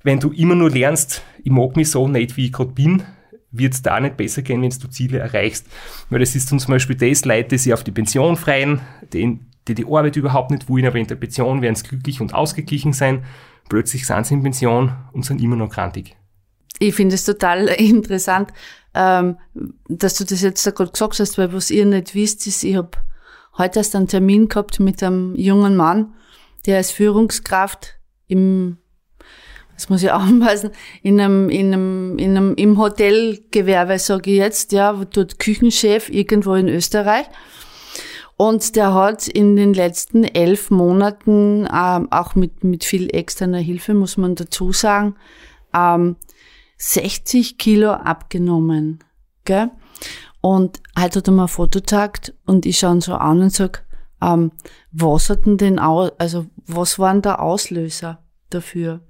Wenn 0.04 0.20
du 0.20 0.32
immer 0.32 0.56
nur 0.56 0.70
lernst, 0.70 1.22
ich 1.44 1.52
mag 1.52 1.76
mich 1.76 1.92
so 1.92 2.08
nicht, 2.08 2.38
wie 2.38 2.46
ich 2.46 2.54
gerade 2.54 2.72
bin, 2.72 3.04
wird 3.52 3.74
es 3.74 3.82
da 3.82 4.00
nicht 4.00 4.18
besser 4.18 4.42
gehen, 4.42 4.62
wenn 4.62 4.70
du 4.70 4.90
Ziele 4.90 5.20
erreichst. 5.20 5.68
Weil 6.10 6.20
das 6.20 6.36
ist 6.36 6.50
zum 6.50 6.60
Beispiel 6.68 6.96
das 6.96 7.26
Leute, 7.26 7.50
die 7.50 7.58
sich 7.58 7.74
auf 7.74 7.84
die 7.84 7.92
Pension 7.92 8.36
freien, 8.36 8.82
die, 9.14 9.40
die 9.68 9.76
die 9.76 9.86
Arbeit 9.86 10.16
überhaupt 10.16 10.52
nicht 10.52 10.70
wollen, 10.70 10.86
aber 10.86 10.98
in 10.98 11.08
der 11.08 11.16
Pension 11.16 11.62
werden 11.62 11.76
sie 11.76 11.88
glücklich 11.88 12.22
und 12.22 12.34
ausgeglichen 12.34 12.94
sein 12.94 13.24
plötzlich 13.70 14.06
sind 14.06 14.26
sie 14.26 14.34
in 14.36 14.44
Pension 14.44 14.96
und 15.14 15.26
sind 15.26 15.42
immer 15.42 15.56
noch 15.56 15.70
krantig. 15.70 16.16
Ich 16.80 16.96
finde 16.96 17.16
es 17.16 17.24
total 17.24 17.68
interessant, 17.78 18.52
ähm, 18.94 19.38
dass 19.88 20.16
du 20.16 20.26
das 20.26 20.42
jetzt 20.42 20.66
da 20.66 20.72
gerade 20.72 20.92
gesagt 20.92 21.20
hast, 21.20 21.38
weil 21.38 21.54
was 21.54 21.72
ihr 21.72 21.86
nicht 21.86 22.16
wisst, 22.16 22.48
ist, 22.48 22.64
ich 22.64 22.76
habe 22.76 22.92
heute 23.58 23.80
erst 23.80 23.96
einen 23.96 24.08
Termin 24.08 24.48
gehabt 24.48 24.80
mit 24.80 25.02
einem 25.04 25.36
jungen 25.36 25.76
Mann, 25.76 26.14
der 26.66 26.78
als 26.78 26.92
Führungskraft 26.92 28.00
im 28.28 28.78
das 29.78 29.90
muss 29.90 30.04
ich 30.04 30.12
aufpassen, 30.12 30.72
in 31.04 31.22
einem, 31.22 31.50
in 31.50 31.68
einem, 31.68 32.18
in 32.18 32.36
einem, 32.36 32.56
im 32.56 32.78
Hotelgewerbe, 32.78 34.00
sage 34.00 34.32
ich 34.32 34.38
jetzt, 34.38 34.72
ja, 34.72 34.92
dort 34.94 35.40
Küchenchef 35.40 36.10
irgendwo 36.10 36.56
in 36.56 36.68
Österreich. 36.68 37.28
Und 38.36 38.76
der 38.76 38.94
hat 38.94 39.28
in 39.28 39.56
den 39.56 39.74
letzten 39.74 40.24
elf 40.24 40.70
Monaten, 40.70 41.68
ähm, 41.74 42.12
auch 42.12 42.36
mit, 42.36 42.64
mit 42.64 42.84
viel 42.84 43.10
externer 43.16 43.60
Hilfe, 43.60 43.94
muss 43.94 44.18
man 44.18 44.36
dazu 44.36 44.72
sagen, 44.72 45.16
ähm, 45.74 46.18
60 46.78 47.58
Kilo 47.58 47.92
abgenommen. 47.92 49.04
Gell? 49.46 49.72
Und 50.42 50.80
heute 51.00 51.20
hat 51.20 51.28
er 51.28 51.34
mir 51.34 51.44
ein 51.44 51.48
Foto 51.48 51.80
gezeigt 51.80 52.34
und 52.46 52.66
ich 52.66 52.80
schaue 52.80 52.96
ihn 52.96 53.02
so 53.02 53.14
an 53.16 53.42
und 53.42 53.54
sag, 53.54 53.86
ähm, 54.22 54.52
was 54.92 55.30
hat 55.30 55.46
denn 55.46 55.58
den, 55.58 55.80
Au 55.80 56.10
also 56.18 56.46
was 56.68 57.00
waren 57.00 57.22
der 57.22 57.42
Auslöser 57.42 58.24
dafür? 58.50 59.02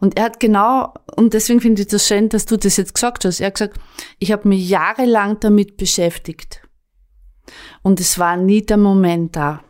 Und 0.00 0.16
er 0.16 0.24
hat 0.24 0.40
genau, 0.40 0.94
und 1.16 1.34
deswegen 1.34 1.60
finde 1.60 1.82
ich 1.82 1.88
das 1.88 2.06
schön, 2.06 2.28
dass 2.28 2.46
du 2.46 2.56
das 2.56 2.76
jetzt 2.76 2.94
gesagt 2.94 3.24
hast, 3.24 3.40
er 3.40 3.48
hat 3.48 3.54
gesagt, 3.54 3.80
ich 4.18 4.32
habe 4.32 4.48
mich 4.48 4.68
jahrelang 4.68 5.40
damit 5.40 5.76
beschäftigt. 5.76 6.62
Und 7.82 8.00
es 8.00 8.18
war 8.18 8.36
nie 8.36 8.62
der 8.62 8.76
Moment 8.76 9.36
da. 9.36 9.62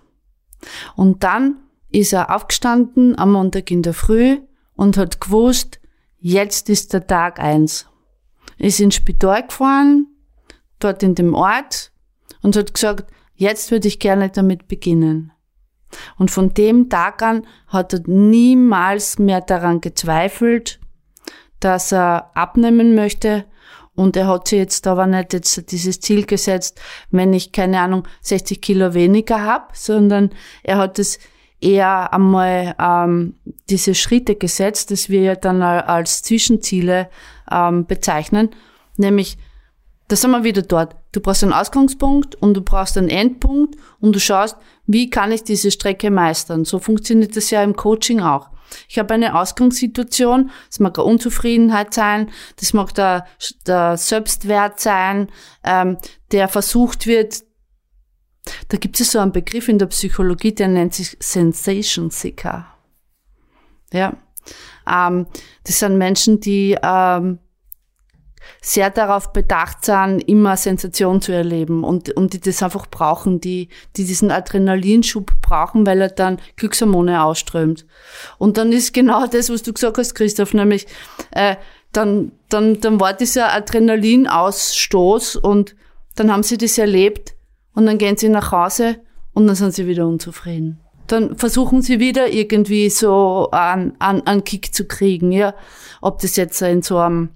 Und 0.95 1.23
dann 1.23 1.59
ist 1.91 2.13
er 2.13 2.35
aufgestanden 2.35 3.19
am 3.19 3.33
Montag 3.33 3.71
in 3.71 3.83
der 3.83 3.95
Früh 3.95 4.39
und 4.75 4.97
hat 4.97 5.21
gewusst, 5.21 5.81
jetzt 6.19 6.69
ist 6.69 6.93
der 6.93 7.07
Tag 7.07 7.39
eins. 7.39 7.87
Ist 8.59 8.81
ins 8.81 8.97
Spital 8.97 9.47
gefahren, 9.47 10.07
dort 10.79 11.03
in 11.03 11.15
dem 11.15 11.35
Ort, 11.35 11.93
und 12.43 12.57
hat 12.57 12.75
gesagt, 12.75 13.11
jetzt 13.35 13.71
würde 13.71 13.89
ich 13.89 13.99
gerne 13.99 14.31
damit 14.31 14.69
beginnen. 14.69 15.33
Und 16.19 16.31
von 16.31 16.55
dem 16.55 16.89
Tag 16.89 17.23
an 17.23 17.47
hat 17.69 17.93
er 17.93 18.01
niemals 18.07 19.19
mehr 19.19 19.41
daran 19.41 19.81
gezweifelt, 19.81 20.81
dass 21.61 21.93
er 21.93 22.31
abnehmen 22.35 22.95
möchte. 22.95 23.45
Und 23.95 24.17
er 24.17 24.29
hat 24.29 24.49
sich 24.49 24.59
jetzt 24.59 24.87
aber 24.87 25.07
nicht 25.07 25.33
jetzt 25.33 25.71
dieses 25.73 26.01
Ziel 26.01 26.27
gesetzt, 26.27 26.81
wenn 27.11 27.33
ich 27.33 27.53
keine 27.53 27.81
Ahnung 27.81 28.07
60 28.21 28.61
Kilo 28.61 28.93
weniger 28.93 29.43
habe, 29.43 29.69
sondern 29.73 30.31
er 30.63 30.77
hat 30.77 30.99
es 30.99 31.19
eher 31.61 32.13
einmal 32.13 32.75
ähm, 32.79 33.35
diese 33.71 33.95
Schritte 33.95 34.37
gesetzt, 34.37 34.91
das 34.91 35.09
wir 35.09 35.23
ja 35.23 35.35
dann 35.35 35.63
als 35.63 36.23
Zwischenziele 36.23 37.09
ähm, 37.51 37.87
bezeichnen, 37.87 38.51
nämlich 38.99 39.39
da 40.09 40.17
sind 40.17 40.31
wir 40.31 40.45
wieder 40.45 40.63
dort. 40.63 40.97
Du 41.13 41.21
brauchst 41.21 41.43
einen 41.43 41.53
Ausgangspunkt 41.53 42.35
und 42.37 42.55
du 42.55 42.61
brauchst 42.61 42.97
einen 42.97 43.09
Endpunkt 43.09 43.77
und 44.01 44.15
du 44.15 44.21
schaust, 44.21 44.57
wie 44.87 45.11
kann 45.11 45.33
ich 45.33 45.43
diese 45.43 45.71
Strecke 45.71 46.11
meistern. 46.11 46.65
So 46.65 46.79
funktioniert 46.79 47.37
das 47.37 47.51
ja 47.51 47.63
im 47.63 47.75
Coaching 47.75 48.21
auch. 48.21 48.51
Ich 48.89 48.99
habe 48.99 49.15
eine 49.15 49.39
Ausgangssituation, 49.39 50.51
das 50.69 50.81
mag 50.81 50.99
eine 50.99 51.07
Unzufriedenheit 51.07 51.95
sein, 51.95 52.31
das 52.57 52.73
mag 52.73 52.95
der, 52.95 53.27
der 53.67 53.97
Selbstwert 53.97 54.81
sein, 54.81 55.29
ähm, 55.65 55.99
der 56.33 56.49
versucht 56.49 57.07
wird, 57.07 57.45
da 58.69 58.77
gibt 58.77 59.01
es 59.01 59.13
so 59.13 59.19
einen 59.19 59.33
Begriff 59.33 59.69
in 59.69 59.79
der 59.79 59.87
Psychologie, 59.87 60.55
der 60.55 60.69
nennt 60.69 60.95
sich 60.95 61.17
Sensation 61.21 62.11
Seeker. 62.11 62.67
Ja, 63.93 64.17
ähm, 64.89 65.27
das 65.65 65.79
sind 65.79 65.99
Menschen, 65.99 66.41
die 66.41 66.77
ähm, 66.83 67.39
sehr 68.61 68.91
darauf 68.91 69.33
bedacht 69.33 69.85
sind, 69.85 70.21
immer 70.21 70.57
Sensation 70.57 71.21
zu 71.21 71.33
erleben 71.33 71.85
und, 71.85 72.11
und 72.17 72.33
die 72.33 72.41
das 72.41 72.63
einfach 72.63 72.87
brauchen, 72.87 73.41
die, 73.41 73.69
die 73.97 74.05
diesen 74.05 74.31
Adrenalinschub 74.31 75.33
brauchen, 75.43 75.87
weil 75.87 76.01
er 76.01 76.09
dann 76.09 76.39
Glückshormone 76.57 77.23
ausströmt. 77.23 77.87
Und 78.39 78.57
dann 78.59 78.73
ist 78.73 78.93
genau 78.93 79.27
das, 79.27 79.51
was 79.51 79.63
du 79.63 79.73
gesagt 79.73 79.99
hast, 79.99 80.15
Christoph, 80.15 80.55
nämlich 80.55 80.87
äh, 81.31 81.57
dann, 81.93 82.33
dann, 82.49 82.81
dann 82.81 83.01
war 83.01 83.15
dieser 83.15 83.53
Adrenalinausstoß 83.53 85.37
und 85.37 85.75
dann 86.15 86.33
haben 86.33 86.43
sie 86.43 86.59
das 86.59 86.79
erlebt 86.79 87.35
und 87.75 87.87
dann 87.87 87.99
gehen 87.99 88.17
sie 88.17 88.29
nach 88.29 88.53
Hause 88.53 88.97
und 89.33 89.47
dann 89.47 89.57
sind 89.57 89.75
sie 89.75 89.87
wieder 89.87 90.07
unzufrieden. 90.07 90.81
Dann 91.07 91.37
versuchen 91.37 91.83
sie 91.83 92.01
wieder 92.01 92.29
irgendwie 92.29 92.91
so 92.91 93.49
einen, 93.53 93.95
einen, 94.01 94.27
einen 94.27 94.45
Kick 94.45 94.75
zu 94.75 94.87
kriegen, 94.87 95.31
ja. 95.31 95.55
Ob 96.01 96.21
das 96.21 96.37
jetzt 96.37 96.61
in 96.63 96.83
so 96.83 96.99
einem 96.99 97.31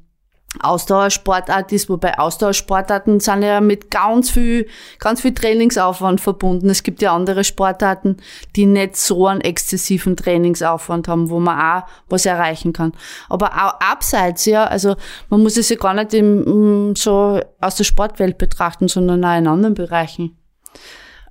Ausdauersportart 0.58 1.70
ist, 1.70 1.88
wobei 1.88 2.18
Ausdauersportarten 2.18 3.20
sind 3.20 3.42
ja 3.42 3.60
mit 3.60 3.90
ganz 3.90 4.30
viel, 4.30 4.66
ganz 4.98 5.20
viel 5.20 5.32
Trainingsaufwand 5.32 6.20
verbunden. 6.20 6.68
Es 6.68 6.82
gibt 6.82 7.02
ja 7.02 7.14
andere 7.14 7.44
Sportarten, 7.44 8.16
die 8.56 8.66
nicht 8.66 8.96
so 8.96 9.28
einen 9.28 9.42
exzessiven 9.42 10.16
Trainingsaufwand 10.16 11.06
haben, 11.06 11.30
wo 11.30 11.38
man 11.38 11.58
auch 11.58 11.86
was 12.08 12.26
erreichen 12.26 12.72
kann. 12.72 12.92
Aber 13.28 13.52
auch 13.52 13.80
abseits, 13.80 14.44
ja, 14.44 14.64
also 14.64 14.96
man 15.28 15.40
muss 15.40 15.56
es 15.56 15.68
ja 15.68 15.76
gar 15.76 15.94
nicht 15.94 16.12
im, 16.14 16.96
so 16.96 17.40
aus 17.60 17.76
der 17.76 17.84
Sportwelt 17.84 18.36
betrachten, 18.36 18.88
sondern 18.88 19.24
auch 19.24 19.38
in 19.38 19.46
anderen 19.46 19.74
Bereichen. 19.74 20.36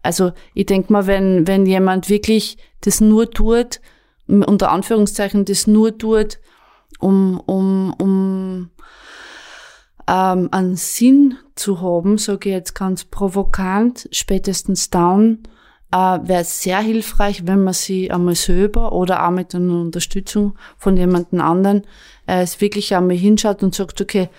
Also 0.01 0.31
ich 0.53 0.65
denke 0.65 0.93
mal, 0.93 1.07
wenn, 1.07 1.45
wenn 1.45 1.65
jemand 1.65 2.09
wirklich 2.09 2.57
das 2.81 3.01
nur 3.01 3.29
tut, 3.29 3.81
unter 4.27 4.71
Anführungszeichen 4.71 5.43
das 5.43 5.67
nur 5.67 5.97
tut, 5.97 6.39
um, 6.99 7.41
um, 7.45 7.93
um 7.99 8.69
ähm, 10.09 10.49
einen 10.51 10.75
Sinn 10.75 11.37
zu 11.55 11.81
haben, 11.81 12.17
sage 12.17 12.49
ich 12.49 12.55
jetzt 12.55 12.73
ganz 12.73 13.03
provokant, 13.05 14.09
spätestens 14.11 14.89
down, 14.89 15.43
äh, 15.91 15.97
wäre 15.97 16.43
sehr 16.43 16.79
hilfreich, 16.79 17.45
wenn 17.45 17.63
man 17.63 17.73
sie 17.73 18.09
einmal 18.09 18.35
selber 18.35 18.91
oder 18.91 19.25
auch 19.25 19.31
mit 19.31 19.53
einer 19.53 19.81
Unterstützung 19.81 20.55
von 20.77 20.97
jemandem 20.97 21.41
anderen 21.41 21.83
äh, 22.27 22.41
es 22.41 22.59
wirklich 22.59 22.95
einmal 22.95 23.17
hinschaut 23.17 23.61
und 23.61 23.75
sagt, 23.75 24.01
okay, 24.01 24.29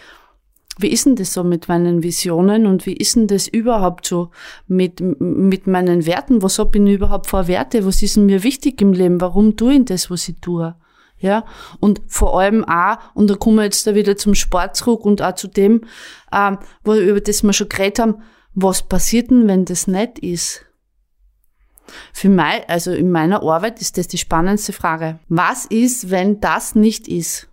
wie 0.78 0.88
ist 0.88 1.06
denn 1.06 1.16
das 1.16 1.34
so 1.34 1.44
mit 1.44 1.68
meinen 1.68 2.02
Visionen 2.02 2.66
und 2.66 2.86
wie 2.86 2.94
ist 2.94 3.14
denn 3.14 3.26
das 3.26 3.46
überhaupt 3.46 4.06
so 4.06 4.30
mit, 4.66 5.00
mit 5.20 5.66
meinen 5.66 6.06
Werten? 6.06 6.42
Was 6.42 6.58
habe 6.58 6.78
ich 6.78 6.94
überhaupt 6.94 7.26
vor 7.26 7.48
Werte? 7.48 7.84
Was 7.84 8.02
ist 8.02 8.16
denn 8.16 8.26
mir 8.26 8.42
wichtig 8.42 8.80
im 8.80 8.92
Leben? 8.92 9.20
Warum 9.20 9.56
tue 9.56 9.74
ich 9.74 9.84
das, 9.84 10.10
was 10.10 10.28
ich 10.28 10.40
tue? 10.40 10.74
Ja, 11.20 11.44
und 11.80 12.00
vor 12.06 12.40
allem 12.40 12.64
auch, 12.64 12.96
und 13.14 13.28
da 13.28 13.34
kommen 13.34 13.56
wir 13.56 13.64
jetzt 13.64 13.86
da 13.86 13.94
wieder 13.94 14.16
zum 14.16 14.34
Sport 14.34 14.74
zurück 14.74 15.04
und 15.04 15.20
auch 15.20 15.34
zu 15.34 15.48
dem, 15.48 15.82
ähm, 16.32 16.58
wo, 16.82 16.94
über 16.94 17.20
das 17.20 17.42
wir 17.42 17.52
schon 17.52 17.68
geredet 17.68 17.98
haben, 17.98 18.22
was 18.54 18.82
passiert 18.82 19.30
denn, 19.30 19.46
wenn 19.46 19.66
das 19.66 19.86
nicht 19.86 20.18
ist? 20.18 20.64
Für 22.12 22.28
mich, 22.28 22.68
also 22.68 22.92
in 22.92 23.10
meiner 23.10 23.42
Arbeit 23.42 23.80
ist 23.80 23.98
das 23.98 24.08
die 24.08 24.18
spannendste 24.18 24.72
Frage. 24.72 25.18
Was 25.28 25.66
ist, 25.66 26.10
wenn 26.10 26.40
das 26.40 26.74
nicht 26.74 27.06
ist? 27.06 27.48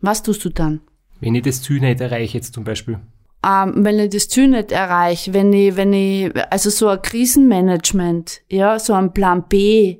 Was 0.00 0.22
tust 0.22 0.44
du 0.44 0.50
dann? 0.50 0.80
Wenn 1.20 1.34
ich 1.34 1.42
das 1.42 1.62
Ziel 1.62 1.80
nicht 1.80 2.00
erreiche 2.00 2.38
jetzt 2.38 2.54
zum 2.54 2.64
Beispiel. 2.64 2.98
Ähm, 3.44 3.84
wenn 3.84 3.98
ich 3.98 4.10
das 4.10 4.28
Ziel 4.28 4.48
nicht 4.48 4.70
erreiche, 4.70 5.32
wenn 5.32 5.52
ich, 5.52 5.76
wenn 5.76 5.92
ich, 5.92 6.32
also 6.52 6.70
so 6.70 6.88
ein 6.88 7.02
Krisenmanagement, 7.02 8.42
ja, 8.48 8.78
so 8.78 8.92
ein 8.94 9.12
Plan 9.12 9.44
B, 9.48 9.98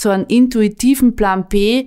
so 0.00 0.08
einen 0.08 0.24
intuitiven 0.26 1.14
Plan 1.14 1.46
B, 1.48 1.86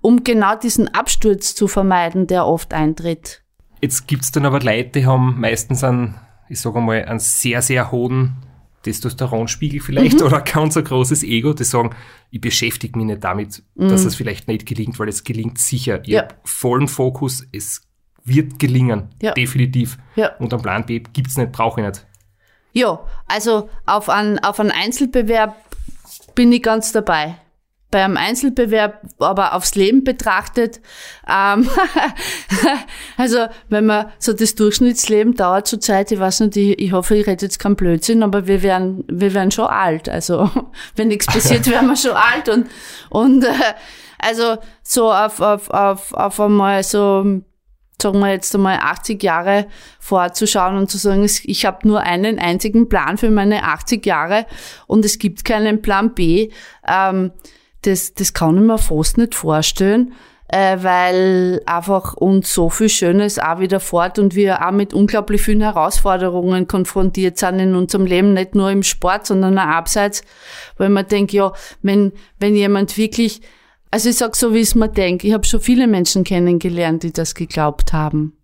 um 0.00 0.22
genau 0.22 0.56
diesen 0.56 0.88
Absturz 0.94 1.54
zu 1.54 1.66
vermeiden, 1.66 2.26
der 2.26 2.46
oft 2.46 2.74
eintritt. 2.74 3.42
Jetzt 3.80 4.06
gibt's 4.06 4.32
dann 4.32 4.46
aber 4.46 4.60
Leute, 4.60 4.90
die 5.00 5.06
haben 5.06 5.40
meistens 5.40 5.82
einen, 5.82 6.14
ich 6.48 6.60
sage 6.60 6.80
mal, 6.80 7.04
einen 7.04 7.18
sehr, 7.18 7.62
sehr 7.62 7.90
hohen 7.90 8.36
Testosteronspiegel 8.82 9.80
vielleicht 9.80 10.20
mhm. 10.20 10.26
oder 10.26 10.42
ganz 10.42 10.76
ein 10.76 10.84
großes 10.84 11.22
Ego, 11.22 11.54
die 11.54 11.64
sagen, 11.64 11.94
ich 12.30 12.40
beschäftige 12.40 12.98
mich 12.98 13.06
nicht 13.06 13.24
damit, 13.24 13.62
mhm. 13.74 13.88
dass 13.88 14.04
es 14.04 14.14
vielleicht 14.14 14.46
nicht 14.46 14.66
gelingt, 14.66 14.98
weil 14.98 15.08
es 15.08 15.24
gelingt 15.24 15.58
sicher. 15.58 16.00
Ich 16.02 16.08
ja. 16.08 16.22
habe 16.22 16.34
vollen 16.44 16.88
Fokus, 16.88 17.46
es 17.52 17.82
wird 18.24 18.58
gelingen, 18.58 19.08
ja. 19.22 19.32
definitiv. 19.32 19.98
Ja. 20.16 20.36
Und 20.36 20.52
einen 20.52 20.62
Plan 20.62 20.86
B 20.86 21.00
gibt's 21.00 21.38
nicht, 21.38 21.52
brauche 21.52 21.80
ich 21.80 21.86
nicht. 21.86 22.06
Ja, 22.72 23.00
also 23.26 23.70
auf 23.86 24.08
einen, 24.08 24.38
auf 24.40 24.60
einen 24.60 24.70
Einzelbewerb 24.70 25.56
bin 26.34 26.52
ich 26.52 26.62
ganz 26.62 26.92
dabei 26.92 27.36
bei 27.94 28.04
einem 28.04 28.16
Einzelbewerb 28.16 29.02
aber 29.20 29.54
aufs 29.54 29.76
Leben 29.76 30.02
betrachtet. 30.02 30.80
Ähm, 31.28 31.70
also 33.16 33.46
wenn 33.68 33.86
man 33.86 34.06
so 34.18 34.32
das 34.32 34.56
Durchschnittsleben 34.56 35.36
dauert 35.36 35.68
zurzeit, 35.68 36.10
ich 36.10 36.18
weiß 36.18 36.40
nicht, 36.40 36.56
ich, 36.56 36.76
ich 36.80 36.90
hoffe, 36.90 37.14
ich 37.14 37.24
rede 37.28 37.44
jetzt 37.44 37.60
keinen 37.60 37.76
Blödsinn, 37.76 38.24
aber 38.24 38.48
wir 38.48 38.64
werden, 38.64 39.04
wir 39.06 39.32
werden 39.32 39.52
schon 39.52 39.66
alt. 39.66 40.08
Also 40.08 40.50
wenn 40.96 41.06
nichts 41.06 41.26
passiert, 41.26 41.66
werden 41.70 41.86
wir 41.86 41.96
schon 41.96 42.16
alt 42.16 42.48
und, 42.48 42.66
und 43.10 43.44
äh, 43.44 43.52
also 44.18 44.56
so 44.82 45.12
auf, 45.12 45.40
auf, 45.40 45.70
auf, 45.70 46.12
auf 46.14 46.40
einmal 46.40 46.82
so 46.82 47.42
sagen 48.02 48.18
wir 48.18 48.32
jetzt 48.32 48.52
einmal 48.56 48.80
80 48.82 49.22
Jahre 49.22 49.68
vorzuschauen 50.00 50.76
und 50.76 50.90
zu 50.90 50.98
sagen, 50.98 51.24
ich 51.44 51.64
habe 51.64 51.86
nur 51.86 52.00
einen 52.00 52.40
einzigen 52.40 52.88
Plan 52.88 53.18
für 53.18 53.30
meine 53.30 53.62
80 53.62 54.04
Jahre 54.04 54.46
und 54.88 55.04
es 55.04 55.20
gibt 55.20 55.44
keinen 55.44 55.80
Plan 55.80 56.12
B. 56.12 56.50
Ähm, 56.88 57.30
das, 57.86 58.14
das 58.14 58.32
kann 58.32 58.56
ich 58.56 58.62
mir 58.62 58.78
fast 58.78 59.18
nicht 59.18 59.34
vorstellen, 59.34 60.12
äh, 60.48 60.78
weil 60.82 61.62
einfach 61.66 62.14
uns 62.14 62.52
so 62.52 62.70
viel 62.70 62.88
Schönes 62.88 63.38
auch 63.38 63.60
wieder 63.60 63.80
fort 63.80 64.18
und 64.18 64.34
wir 64.34 64.66
auch 64.66 64.72
mit 64.72 64.94
unglaublich 64.94 65.42
vielen 65.42 65.60
Herausforderungen 65.60 66.68
konfrontiert 66.68 67.38
sind 67.38 67.58
in 67.58 67.74
unserem 67.74 68.06
Leben, 68.06 68.34
nicht 68.34 68.54
nur 68.54 68.70
im 68.70 68.82
Sport, 68.82 69.26
sondern 69.26 69.58
auch 69.58 69.66
abseits, 69.66 70.22
weil 70.76 70.90
man 70.90 71.06
denkt, 71.06 71.32
ja, 71.32 71.52
wenn, 71.82 72.12
wenn 72.38 72.54
jemand 72.54 72.96
wirklich, 72.96 73.40
also 73.90 74.08
ich 74.08 74.16
sag 74.16 74.36
so, 74.36 74.52
wie 74.52 74.58
ich 74.58 74.68
es 74.68 74.74
mir 74.74 74.88
denke, 74.88 75.26
ich 75.26 75.32
habe 75.32 75.44
schon 75.44 75.60
viele 75.60 75.86
Menschen 75.86 76.24
kennengelernt, 76.24 77.02
die 77.02 77.12
das 77.12 77.34
geglaubt 77.34 77.92
haben. 77.92 78.36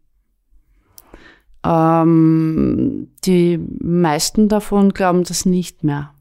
Ähm, 1.63 3.09
die 3.25 3.59
meisten 3.59 4.49
davon 4.49 4.93
glauben 4.93 5.25
das 5.25 5.45
nicht 5.45 5.85
mehr. 5.85 6.15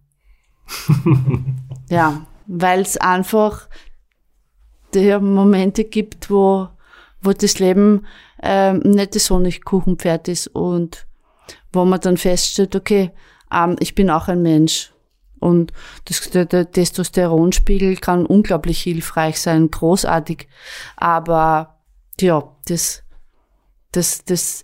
ja, 1.89 2.27
weil 2.49 2.81
es 2.81 2.97
einfach 2.97 3.69
die 4.95 5.17
Momente 5.19 5.83
gibt, 5.83 6.31
wo, 6.31 6.67
wo 7.21 7.31
das 7.31 7.59
Leben 7.59 8.07
ähm, 8.41 8.79
nicht 8.79 9.15
das 9.15 9.29
Honigkuchenpferd 9.29 10.27
ist 10.27 10.47
und 10.47 11.05
wo 11.71 11.85
man 11.85 11.99
dann 11.99 12.17
feststellt, 12.17 12.75
okay, 12.75 13.11
ähm, 13.53 13.75
ich 13.79 13.93
bin 13.93 14.09
auch 14.09 14.27
ein 14.27 14.41
Mensch. 14.41 14.91
Und 15.39 15.71
das, 16.05 16.29
der, 16.31 16.45
der 16.45 16.69
Testosteronspiegel 16.71 17.97
kann 17.97 18.25
unglaublich 18.25 18.81
hilfreich 18.81 19.39
sein, 19.39 19.69
großartig. 19.69 20.47
Aber 20.97 21.79
ja, 22.19 22.55
das, 22.65 23.03
das, 23.91 24.25
das, 24.25 24.63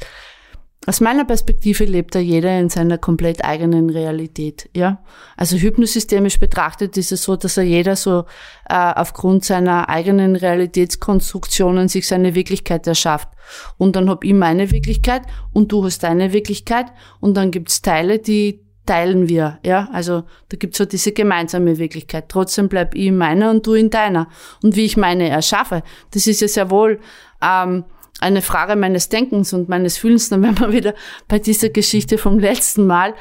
aus 0.88 1.02
meiner 1.02 1.26
Perspektive 1.26 1.86
lebt 1.86 2.14
da 2.14 2.20
jeder 2.20 2.60
in 2.60 2.70
seiner 2.70 2.98
komplett 2.98 3.44
eigenen 3.44 3.90
Realität, 3.90 4.70
ja. 4.76 5.04
Also 5.36 5.58
hypnosystemisch 5.58 6.40
betrachtet 6.40 6.96
ist 6.98 7.12
es 7.12 7.24
so, 7.24 7.36
dass 7.36 7.58
er 7.58 7.64
jeder 7.64 7.96
so 7.96 8.26
äh, 8.70 8.76
aufgrund 8.76 9.44
seiner 9.46 9.90
eigenen 9.90 10.36
Realitätskonstruktionen 10.36 11.88
sich 11.88 12.08
seine 12.08 12.36
Wirklichkeit 12.36 12.86
erschafft. 12.86 13.30
Und 13.78 13.96
dann 13.96 14.10
hab 14.10 14.24
ich 14.24 14.34
meine 14.34 14.72
Wirklichkeit 14.72 15.24
und 15.54 15.72
du 15.72 15.84
hast 15.84 16.04
deine 16.04 16.34
Wirklichkeit 16.34 16.88
und 17.20 17.36
dann 17.36 17.52
gibt's 17.52 17.82
Teile, 17.82 18.20
die 18.20 18.62
teilen 18.86 19.28
wir, 19.28 19.58
ja. 19.66 19.90
Also 19.92 20.24
da 20.50 20.58
gibt's 20.58 20.78
so 20.78 20.86
diese 20.86 21.12
gemeinsame 21.12 21.80
Wirklichkeit. 21.80 22.30
Trotzdem 22.30 22.70
bleib 22.70 22.94
ich 22.94 23.08
in 23.08 23.18
meiner 23.18 23.50
und 23.50 23.66
du 23.66 23.74
in 23.74 23.90
deiner. 23.90 24.28
Und 24.62 24.76
wie 24.76 24.86
ich 24.86 24.98
meine 24.98 25.30
erschaffe, 25.30 25.82
das 26.12 26.28
ist 26.28 26.42
ja 26.42 26.48
sehr 26.48 26.70
wohl 26.70 27.00
ähm, 27.42 27.86
eine 28.20 28.42
Frage 28.42 28.76
meines 28.76 29.10
Denkens 29.10 29.54
und 29.54 29.70
meines 29.70 29.98
Fühlens, 29.98 30.30
dann 30.30 30.42
wären 30.44 30.60
wir 30.60 30.72
wieder 30.72 30.94
bei 31.28 31.40
dieser 31.40 31.70
Geschichte 31.70 32.18
vom 32.18 32.40
letzten 32.40 32.88
Mal. 32.88 33.14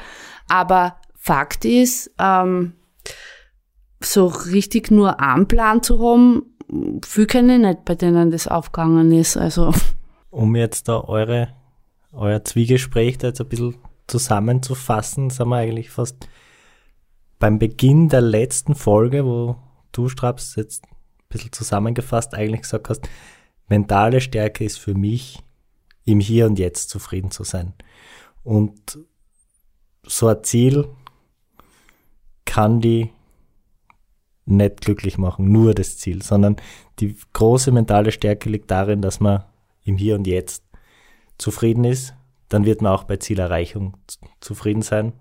Aber 0.47 0.97
Fakt 1.15 1.65
ist, 1.65 2.11
ähm, 2.19 2.73
so 3.99 4.27
richtig 4.27 4.91
nur 4.91 5.19
einen 5.19 5.47
Plan 5.47 5.81
zu 5.81 5.99
haben, 5.99 6.43
viel 7.03 7.25
kenne 7.25 7.55
ich 7.55 7.61
nicht, 7.61 7.85
bei 7.85 7.95
denen 7.95 8.31
das 8.31 8.47
aufgegangen 8.47 9.11
ist. 9.11 9.37
Also. 9.37 9.73
Um 10.29 10.55
jetzt 10.55 10.87
da 10.87 10.99
eure 11.01 11.49
euer 12.15 12.43
Zwiegespräch 12.43 13.17
da 13.17 13.27
jetzt 13.27 13.41
ein 13.41 13.47
bisschen 13.47 13.75
zusammenzufassen, 14.07 15.29
sind 15.29 15.49
wir 15.49 15.57
eigentlich 15.57 15.89
fast 15.89 16.27
beim 17.39 17.59
Beginn 17.59 18.09
der 18.09 18.21
letzten 18.21 18.75
Folge, 18.75 19.25
wo 19.25 19.57
du, 19.91 20.07
Straps, 20.09 20.55
jetzt 20.55 20.85
ein 20.85 20.95
bisschen 21.29 21.51
zusammengefasst 21.51 22.33
eigentlich 22.33 22.61
gesagt 22.61 22.89
hast, 22.89 23.09
mentale 23.67 24.21
Stärke 24.21 24.63
ist 24.63 24.79
für 24.79 24.93
mich, 24.93 25.39
im 26.05 26.19
Hier 26.19 26.45
und 26.45 26.59
Jetzt 26.59 26.89
zufrieden 26.89 27.31
zu 27.31 27.43
sein. 27.43 27.73
Und 28.43 28.99
so 30.03 30.27
ein 30.27 30.43
Ziel 30.43 30.87
kann 32.45 32.79
die 32.79 33.09
nicht 34.45 34.81
glücklich 34.81 35.17
machen, 35.17 35.51
nur 35.51 35.73
das 35.73 35.97
Ziel, 35.97 36.21
sondern 36.21 36.57
die 36.99 37.17
große 37.33 37.71
mentale 37.71 38.11
Stärke 38.11 38.49
liegt 38.49 38.69
darin, 38.69 39.01
dass 39.01 39.19
man 39.19 39.43
im 39.83 39.97
Hier 39.97 40.15
und 40.15 40.27
Jetzt 40.27 40.63
zufrieden 41.37 41.83
ist, 41.83 42.13
dann 42.49 42.65
wird 42.65 42.81
man 42.81 42.91
auch 42.91 43.03
bei 43.05 43.17
Zielerreichung 43.17 43.97
zufrieden 44.39 44.83
sein 44.83 45.13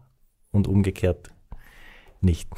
und 0.52 0.68
umgekehrt 0.68 1.30
nicht. 2.20 2.48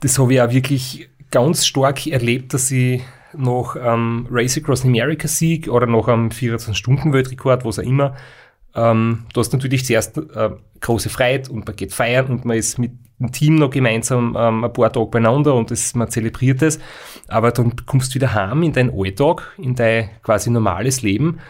Das 0.00 0.18
habe 0.18 0.34
ich 0.34 0.40
auch 0.40 0.50
wirklich 0.50 1.08
ganz 1.34 1.66
stark 1.66 2.06
erlebt, 2.06 2.54
dass 2.54 2.70
ich 2.70 3.02
nach 3.36 3.74
ähm, 3.76 4.28
Race 4.30 4.56
Across 4.56 4.84
America 4.84 5.26
Sieg 5.26 5.66
oder 5.66 5.86
nach 5.86 6.06
einem 6.06 6.28
24-Stunden-Weltrekord, 6.28 7.64
was 7.64 7.80
auch 7.80 7.82
immer, 7.82 8.14
ähm, 8.76 9.26
du 9.32 9.40
hast 9.40 9.52
natürlich 9.52 9.84
zuerst 9.84 10.16
äh, 10.16 10.50
große 10.80 11.10
Freiheit 11.10 11.48
und 11.48 11.66
man 11.66 11.74
geht 11.74 11.92
feiern 11.92 12.26
und 12.26 12.44
man 12.44 12.56
ist 12.56 12.78
mit 12.78 12.92
dem 13.18 13.32
Team 13.32 13.56
noch 13.56 13.70
gemeinsam 13.70 14.36
ähm, 14.38 14.64
ein 14.64 14.72
paar 14.72 14.92
Tage 14.92 15.06
beieinander 15.06 15.54
und 15.54 15.72
das, 15.72 15.96
man 15.96 16.08
zelebriert 16.08 16.62
es. 16.62 16.78
Aber 17.26 17.50
dann 17.50 17.74
kommst 17.84 18.12
du 18.12 18.14
wieder 18.16 18.32
heim 18.32 18.62
in 18.62 18.72
dein 18.72 18.92
Alltag, 18.96 19.54
in 19.58 19.74
dein 19.74 20.10
quasi 20.22 20.50
normales 20.50 21.02
Leben 21.02 21.40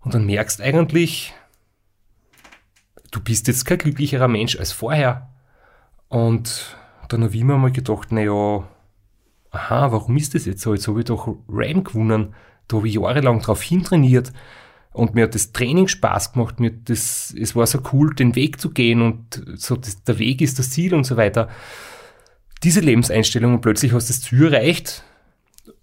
und 0.00 0.14
dann 0.14 0.24
merkst 0.24 0.62
eigentlich, 0.62 1.34
du 3.10 3.20
bist 3.20 3.46
jetzt 3.48 3.66
kein 3.66 3.78
glücklicherer 3.78 4.28
Mensch 4.28 4.58
als 4.58 4.72
vorher. 4.72 5.28
Und 6.08 6.76
dann 7.08 7.24
habe 7.24 7.34
ich 7.34 7.44
mir 7.44 7.58
mal 7.58 7.72
gedacht, 7.72 8.10
naja, 8.10 8.64
aha, 9.54 9.92
warum 9.92 10.16
ist 10.16 10.34
das 10.34 10.46
jetzt 10.46 10.62
so? 10.62 10.74
Jetzt 10.74 10.88
habe 10.88 11.00
ich 11.00 11.06
doch 11.06 11.26
Ram 11.48 11.84
gewonnen. 11.84 12.34
Da 12.68 12.76
habe 12.76 12.88
ich 12.88 12.94
jahrelang 12.94 13.40
drauf 13.40 13.62
hintrainiert. 13.62 14.32
Und 14.92 15.14
mir 15.14 15.24
hat 15.24 15.34
das 15.34 15.52
Training 15.52 15.88
Spaß 15.88 16.32
gemacht. 16.32 16.60
Mir 16.60 16.70
das, 16.70 17.34
es 17.38 17.56
war 17.56 17.66
so 17.66 17.80
cool, 17.92 18.14
den 18.14 18.36
Weg 18.36 18.60
zu 18.60 18.70
gehen 18.70 19.02
und 19.02 19.42
so, 19.56 19.76
das, 19.76 20.02
der 20.04 20.18
Weg 20.18 20.40
ist 20.40 20.58
das 20.58 20.70
Ziel 20.70 20.94
und 20.94 21.04
so 21.04 21.16
weiter. 21.16 21.48
Diese 22.62 22.80
Lebenseinstellung 22.80 23.54
und 23.54 23.60
plötzlich 23.60 23.92
hast 23.92 24.08
du 24.08 24.12
das 24.12 24.22
Ziel 24.22 24.52
erreicht. 24.52 25.02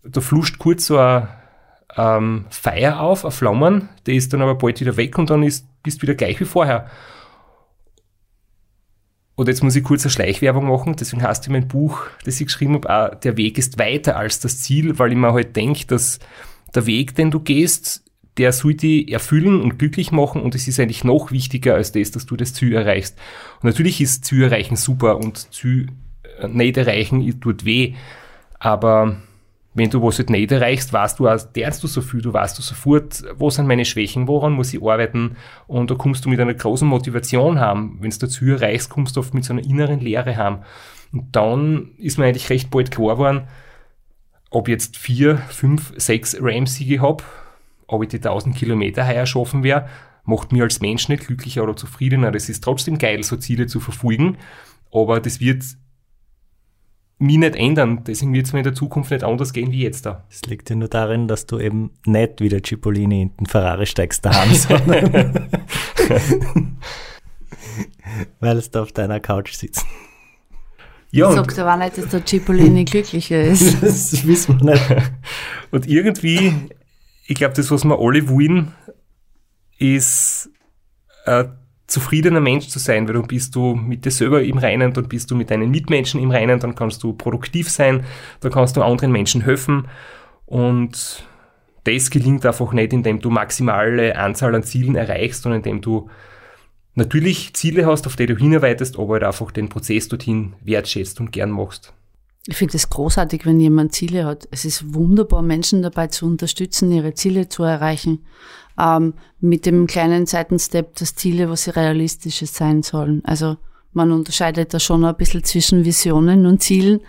Da 0.04 0.22
fluscht 0.22 0.60
kurz 0.60 0.86
so 0.86 0.98
ein 0.98 1.28
ähm, 1.98 2.46
Feier 2.50 3.02
auf, 3.02 3.26
ein 3.26 3.32
Flammen, 3.32 3.90
der 4.06 4.16
ist 4.16 4.34
dann 4.34 4.42
aber 4.42 4.56
bald 4.56 4.80
wieder 4.80 4.98
weg 4.98 5.18
und 5.18 5.30
dann 5.30 5.44
ist, 5.44 5.68
bist 5.84 6.02
wieder 6.02 6.16
gleich 6.16 6.40
wie 6.40 6.46
vorher. 6.46 6.90
Und 9.42 9.48
jetzt 9.48 9.64
muss 9.64 9.76
ich 9.76 9.84
kurz 9.84 10.04
eine 10.04 10.12
Schleichwerbung 10.12 10.68
machen, 10.68 10.96
deswegen 10.96 11.24
heißt 11.24 11.48
in 11.48 11.54
mein 11.54 11.68
Buch, 11.68 12.04
das 12.26 12.40
ich 12.40 12.46
geschrieben 12.46 12.76
habe, 12.76 12.90
auch, 12.92 13.16
der 13.16 13.38
Weg 13.38 13.58
ist 13.58 13.80
weiter 13.80 14.16
als 14.16 14.40
das 14.40 14.60
Ziel, 14.62 15.00
weil 15.00 15.14
ich 15.14 15.18
mir 15.18 15.34
halt 15.34 15.56
denke, 15.56 15.88
dass 15.88 16.20
der 16.76 16.86
Weg, 16.86 17.16
den 17.16 17.32
du 17.32 17.40
gehst, 17.40 18.04
der 18.38 18.54
soll 18.54 18.76
dich 18.76 19.12
erfüllen 19.12 19.60
und 19.60 19.80
glücklich 19.80 20.12
machen 20.12 20.44
und 20.44 20.54
es 20.54 20.68
ist 20.68 20.80
eigentlich 20.80 21.04
noch 21.04 21.32
wichtiger 21.32 21.74
als 21.74 21.92
das, 21.92 22.12
dass 22.12 22.28
du 22.28 22.36
das 22.36 22.54
Ziel 22.54 22.76
erreichst. 22.76 23.18
Und 23.62 23.64
natürlich 23.64 24.00
ist 24.00 24.26
Ziel 24.26 24.44
erreichen 24.44 24.76
super 24.76 25.18
und 25.18 25.52
Ziel 25.52 25.88
äh, 26.40 26.48
nicht 26.48 26.78
erreichen 26.78 27.40
tut 27.40 27.66
weh, 27.66 27.96
aber 28.60 29.24
wenn 29.74 29.90
du 29.90 30.02
was 30.02 30.18
halt 30.18 30.30
nicht 30.30 30.52
erreichst, 30.52 30.92
weißt 30.92 31.20
du, 31.20 31.24
lernst 31.24 31.84
du 31.84 31.88
so 31.88 32.02
viel, 32.02 32.22
du 32.22 32.34
weißt 32.34 32.58
du 32.58 32.62
sofort, 32.62 33.24
wo 33.36 33.50
sind 33.50 33.68
meine 33.68 33.86
Schwächen, 33.86 34.28
woran 34.28 34.54
muss 34.54 34.74
ich 34.74 34.84
arbeiten 34.84 35.38
und 35.68 35.90
da 35.90 35.96
kommst 35.96 36.26
du 36.26 36.30
mit 36.30 36.40
einer 36.40 36.54
großen 36.54 36.88
Motivation 36.88 37.60
haben. 37.60 37.98
Wenn 38.02 38.10
du 38.10 38.28
Ziel 38.28 38.54
erreichst, 38.54 38.90
kommst 38.90 39.16
du 39.16 39.22
oft 39.22 39.34
mit 39.34 39.46
so 39.46 39.54
einer 39.54 39.64
inneren 39.64 40.02
Leere 40.02 40.36
haben. 40.36 40.60
Und 41.14 41.36
dann 41.36 41.92
ist 41.98 42.18
mir 42.18 42.26
eigentlich 42.26 42.50
recht 42.50 42.70
bald 42.70 42.92
klar 42.92 43.16
geworden, 43.16 43.48
ob 44.50 44.68
jetzt 44.68 44.98
vier, 44.98 45.38
fünf, 45.38 45.94
sechs 45.96 46.36
Ram-Siege 46.40 47.02
habe, 47.02 47.24
ob 47.88 48.04
ich 48.04 48.10
die 48.10 48.18
1000 48.18 48.56
Kilometer 48.56 49.08
heuer 49.08 49.26
schaffen 49.26 49.64
werde, 49.64 49.88
macht 50.26 50.52
mir 50.52 50.64
als 50.64 50.82
Mensch 50.82 51.08
nicht 51.08 51.28
glücklicher 51.28 51.64
oder 51.64 51.76
zufriedener. 51.76 52.32
Das 52.32 52.50
ist 52.50 52.64
trotzdem 52.64 52.98
geil, 52.98 53.24
so 53.24 53.38
Ziele 53.38 53.68
zu 53.68 53.80
verfolgen, 53.80 54.38
aber 54.92 55.22
das 55.22 55.40
wird 55.40 55.64
mich 57.22 57.38
nicht 57.38 57.56
ändern. 57.56 58.04
Deswegen 58.06 58.34
wird 58.34 58.48
es 58.48 58.54
mir 58.54 58.60
in 58.60 58.64
der 58.64 58.74
Zukunft 58.74 59.12
nicht 59.12 59.24
anders 59.24 59.54
gehen 59.54 59.72
wie 59.72 59.84
jetzt 59.84 60.06
da. 60.06 60.24
Das 60.30 60.42
liegt 60.44 60.70
ja 60.70 60.76
nur 60.76 60.88
darin, 60.90 61.28
dass 61.28 61.46
du 61.46 61.60
eben 61.60 61.92
nicht 62.06 62.42
wie 62.42 62.50
der 62.50 62.62
Cipollini 62.64 63.22
in 63.24 63.32
den 63.38 63.46
Ferrari 63.46 63.86
steigst 63.86 64.26
daheim, 64.26 64.54
sondern 64.54 65.50
weil 68.40 68.58
es 68.58 68.72
da 68.72 68.82
auf 68.82 68.92
deiner 68.92 69.20
Couch 69.20 69.54
sitzt. 69.54 69.86
Ja, 71.12 71.30
ich 71.30 71.36
sag 71.36 71.60
aber 71.60 71.84
nicht, 71.84 71.98
dass 71.98 72.08
der 72.08 72.26
Cipollini 72.26 72.86
glücklicher 72.86 73.42
ist. 73.42 73.84
das 73.84 74.26
wissen 74.26 74.60
wir 74.62 74.72
nicht. 74.74 75.12
Und 75.72 75.88
irgendwie, 75.88 76.54
ich 77.28 77.36
glaube, 77.36 77.54
das, 77.54 77.70
was 77.70 77.84
wir 77.84 78.00
alle 78.00 78.30
wollen, 78.30 78.74
ist 79.78 80.50
äh, 81.26 81.46
zufriedener 81.92 82.40
Mensch 82.40 82.68
zu 82.68 82.80
sein, 82.80 83.08
weil 83.08 83.16
dann 83.16 83.28
bist 83.28 83.54
du 83.56 83.76
mit 83.76 84.06
dir 84.06 84.12
selber 84.12 84.42
im 84.42 84.58
Reinen, 84.58 84.94
dann 84.94 85.08
bist 85.08 85.30
du 85.30 85.36
mit 85.36 85.52
deinen 85.52 85.70
Mitmenschen 85.70 86.22
im 86.22 86.32
Reinen, 86.32 86.60
dann 86.60 86.74
kannst 86.74 87.04
du 87.04 87.14
produktiv 87.14 87.70
sein, 87.70 88.06
dann 88.40 88.52
kannst 88.52 88.78
du 88.78 88.82
anderen 88.82 89.12
Menschen 89.12 89.42
helfen 89.42 89.88
und 90.46 91.26
das 91.84 92.10
gelingt 92.10 92.46
einfach 92.46 92.72
nicht, 92.74 92.94
indem 92.94 93.20
du 93.20 93.30
maximale 93.30 94.16
Anzahl 94.16 94.56
an 94.56 94.64
Zielen 94.64 94.96
erreichst, 94.96 95.44
sondern 95.44 95.60
indem 95.60 95.82
du 95.82 96.10
natürlich 96.96 97.54
Ziele 97.56 97.86
hast, 97.86 98.08
auf 98.08 98.16
die 98.16 98.28
du 98.28 98.38
hinarbeitest, 98.38 98.98
aber 98.98 99.14
halt 99.14 99.24
einfach 99.24 99.52
den 99.52 99.68
Prozess 99.68 100.08
dorthin 100.08 100.54
wertschätzt 100.64 101.20
und 101.20 101.32
gern 101.32 101.52
machst. 101.52 101.94
Ich 102.48 102.58
finde 102.58 102.78
es 102.78 102.90
großartig, 102.90 103.46
wenn 103.46 103.60
jemand 103.60 103.94
Ziele 103.94 104.26
hat. 104.26 104.48
Es 104.50 104.66
ist 104.66 104.94
wunderbar, 104.94 105.42
Menschen 105.42 105.84
dabei 105.84 106.08
zu 106.08 106.26
unterstützen, 106.26 106.92
ihre 106.92 107.14
Ziele 107.14 107.50
zu 107.50 107.64
erreichen 107.64 108.26
ähm, 108.80 109.14
mit 109.40 109.66
dem 109.66 109.88
kleinen 109.88 110.26
Seitenstep 110.26 110.96
das 110.96 111.16
Ziele, 111.16 111.50
was 111.50 111.64
sie 111.64 111.76
realistisches 111.76 112.56
sein 112.56 112.84
sollen. 112.84 113.22
Also 113.26 113.58
man 113.94 114.12
unterscheidet 114.12 114.74
da 114.74 114.80
schon 114.80 115.04
ein 115.04 115.16
bisschen 115.16 115.44
zwischen 115.44 115.86
Visionen 115.86 116.46
und 116.46 116.64
Zielen. 116.64 117.02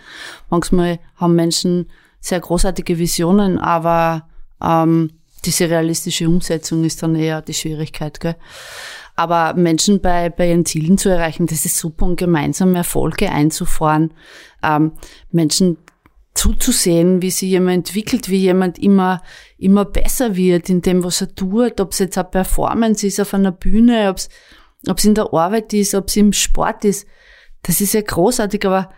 Manchmal 0.51 0.99
haben 1.17 1.35
Menschen 1.35 1.87
sehr 2.21 2.41
großartige 2.41 2.99
Visionen, 2.99 3.59
aber 3.59 4.29
ähm, 4.63 5.11
diese 5.45 5.69
realistische 5.69 6.29
Umsetzung 6.29 6.85
ist 6.85 7.03
dann 7.03 7.15
eher 7.15 7.43
die 7.43 7.55
Schwierigkeit. 7.55 8.21
Gell? 8.21 8.37
Aber 9.15 9.55
Menschen 9.55 10.01
bei, 10.01 10.31
bei 10.31 10.51
ihren 10.51 10.65
Zielen 10.65 10.99
zu 10.99 11.09
erreichen, 11.09 11.47
das 11.47 11.65
ist 11.65 11.77
super 11.77 12.07
und 12.07 12.17
gemeinsam 12.17 12.75
Erfolge 12.75 13.31
einzufahren. 13.31 14.13
Ähm, 14.63 14.93
Menschen 15.31 15.79
zuzusehen, 16.35 17.21
wie 17.23 17.31
sich 17.31 17.51
jemand 17.51 17.89
entwickelt, 17.89 18.29
wie 18.29 18.39
jemand 18.39 18.79
immer, 18.79 19.23
immer 19.59 19.85
besser 19.85 20.35
wird 20.35 20.71
in 20.71 20.83
dem, 20.83 21.05
was 21.05 21.21
er 21.21 21.35
tut, 21.35 21.81
ob 21.81 21.93
es 21.93 21.99
jetzt 21.99 22.17
eine 22.17 22.29
Performance 22.29 23.07
ist 23.07 23.21
auf 23.21 23.35
einer 23.35 23.53
Bühne, 23.53 24.09
ob 24.09 24.99
es 24.99 25.05
in 25.05 25.15
der 25.15 25.33
Arbeit 25.33 25.73
ist, 25.73 25.95
ob 25.95 26.09
es 26.09 26.17
im 26.17 26.33
Sport 26.33 26.85
ist. 26.85 27.07
Das 27.63 27.81
ist 27.81 27.95
ja 27.95 28.01
großartig, 28.01 28.65
aber 28.67 28.91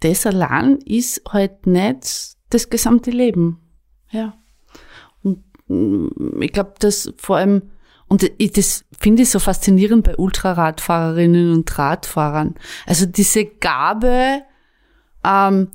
das 0.00 0.26
allein 0.26 0.78
ist 0.86 1.22
halt 1.28 1.66
nicht 1.66 2.36
das 2.48 2.70
gesamte 2.70 3.10
Leben. 3.10 3.60
Ja. 4.10 4.34
Und 5.22 5.44
mm, 5.68 6.40
ich 6.40 6.52
glaube, 6.52 6.74
dass 6.78 7.12
vor 7.16 7.36
allem, 7.36 7.70
und 8.08 8.28
ich, 8.38 8.52
das 8.52 8.84
finde 8.98 9.22
ich 9.22 9.30
so 9.30 9.38
faszinierend 9.38 10.04
bei 10.04 10.16
Ultraradfahrerinnen 10.16 11.52
und 11.52 11.78
Radfahrern. 11.78 12.56
Also 12.86 13.06
diese 13.06 13.44
Gabe, 13.44 14.42
ähm, 15.24 15.68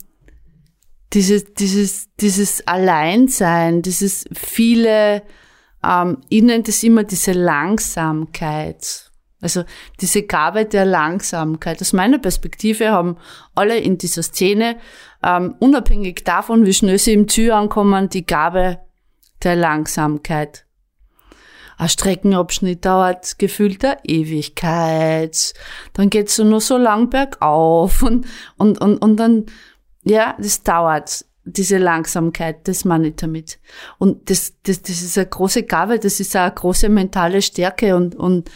dieses, 1.14 1.54
dieses, 1.54 2.14
dieses 2.20 2.68
Alleinsein, 2.68 3.82
dieses 3.82 4.26
viele, 4.34 5.24
ähm, 5.84 6.18
ich 6.30 6.44
nenne 6.44 6.64
das 6.64 6.84
immer 6.84 7.04
diese 7.04 7.32
Langsamkeit. 7.32 9.12
Also 9.42 9.64
diese 10.02 10.24
Gabe 10.24 10.66
der 10.66 10.86
Langsamkeit. 10.86 11.80
Aus 11.80 11.94
meiner 11.94 12.18
Perspektive 12.18 12.92
haben 12.92 13.18
alle 13.54 13.78
in 13.78 13.98
dieser 13.98 14.24
Szene, 14.24 14.78
ähm, 15.24 15.56
unabhängig 15.60 16.24
davon, 16.24 16.66
wie 16.66 16.74
schnell 16.74 16.98
sie 16.98 17.14
im 17.14 17.28
Ziel 17.28 17.52
ankommen, 17.52 18.10
die 18.10 18.26
Gabe 18.26 18.80
der 19.44 19.56
Langsamkeit. 19.56 20.65
Ein 21.78 21.90
Streckenabschnitt 21.90 22.86
dauert 22.86 23.38
gefühlt 23.38 23.84
eine 23.84 23.98
Ewigkeit. 24.04 25.54
Dann 25.94 26.10
geht's 26.10 26.38
nur 26.38 26.62
so 26.62 26.78
lang 26.78 27.10
bergauf 27.10 28.02
und, 28.04 28.26
und, 28.58 28.80
und, 28.80 28.98
und 28.98 29.18
dann, 29.18 29.46
ja, 30.04 30.36
das 30.38 30.64
dauert. 30.64 31.26
Diese 31.48 31.78
Langsamkeit, 31.78 32.68
das 32.68 32.86
meine 32.86 33.10
ich 33.10 33.18
damit. 33.18 33.60
Und 34.00 34.32
das, 34.32 34.54
das, 34.64 34.82
das 34.82 35.04
ist 35.04 35.16
eine 35.16 35.28
große 35.28 35.62
Gabe, 35.62 36.00
das 36.00 36.20
ist 36.20 36.36
eine 36.36 36.52
große 36.52 36.90
mentale 36.90 37.40
Stärke 37.44 37.96
und, 37.96 38.16
und, 38.16 38.50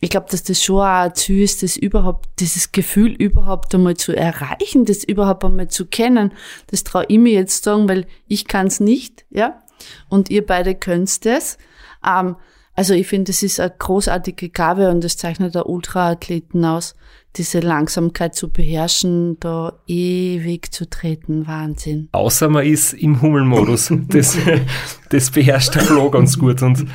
ich 0.00 0.08
glaube, 0.08 0.28
dass 0.30 0.42
das 0.42 0.64
schon 0.64 0.80
auch 0.80 0.84
ein 0.84 1.14
Ziel 1.14 1.42
ist, 1.42 1.62
das 1.62 1.76
überhaupt, 1.76 2.30
dieses 2.38 2.72
Gefühl 2.72 3.12
überhaupt 3.12 3.74
einmal 3.74 3.98
zu 3.98 4.16
erreichen, 4.16 4.86
das 4.86 5.04
überhaupt 5.04 5.44
einmal 5.44 5.68
zu 5.68 5.84
kennen. 5.86 6.32
Das 6.68 6.84
traue 6.84 7.04
ich 7.08 7.18
mir 7.18 7.34
jetzt 7.34 7.64
sagen, 7.64 7.86
weil 7.86 8.06
ich 8.26 8.46
kann 8.46 8.68
es 8.68 8.80
nicht, 8.80 9.26
ja. 9.28 9.62
Und 10.08 10.30
ihr 10.30 10.44
beide 10.44 10.74
könnt 10.74 11.26
es. 11.26 11.58
Ähm, 12.06 12.36
also 12.74 12.94
ich 12.94 13.08
finde, 13.08 13.30
das 13.30 13.42
ist 13.42 13.60
eine 13.60 13.74
großartige 13.78 14.48
Gabe 14.48 14.90
und 14.90 15.04
das 15.04 15.16
zeichnet 15.16 15.54
der 15.54 15.68
Ultraathleten 15.68 16.64
aus, 16.64 16.94
diese 17.36 17.60
Langsamkeit 17.60 18.34
zu 18.34 18.48
beherrschen, 18.48 19.38
da 19.40 19.78
ewig 19.86 20.72
zu 20.72 20.88
treten. 20.88 21.46
Wahnsinn. 21.46 22.08
Außer 22.12 22.48
man 22.48 22.64
ist 22.64 22.94
im 22.94 23.20
Hummelmodus. 23.20 23.92
Das, 24.08 24.38
das 25.10 25.30
beherrscht 25.30 25.74
der 25.74 25.82
Flo 25.82 26.10
ganz 26.10 26.38
gut. 26.38 26.62
Und 26.62 26.86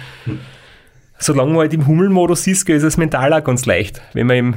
solange 1.19 1.51
man 1.51 1.59
halt 1.59 1.73
im 1.73 1.85
Hummelmodus 1.87 2.47
ist, 2.47 2.67
ist 2.67 2.83
es 2.83 2.97
mental 2.97 3.31
auch 3.33 3.43
ganz 3.43 3.65
leicht, 3.65 4.01
wenn 4.13 4.27
man, 4.27 4.37
im, 4.37 4.53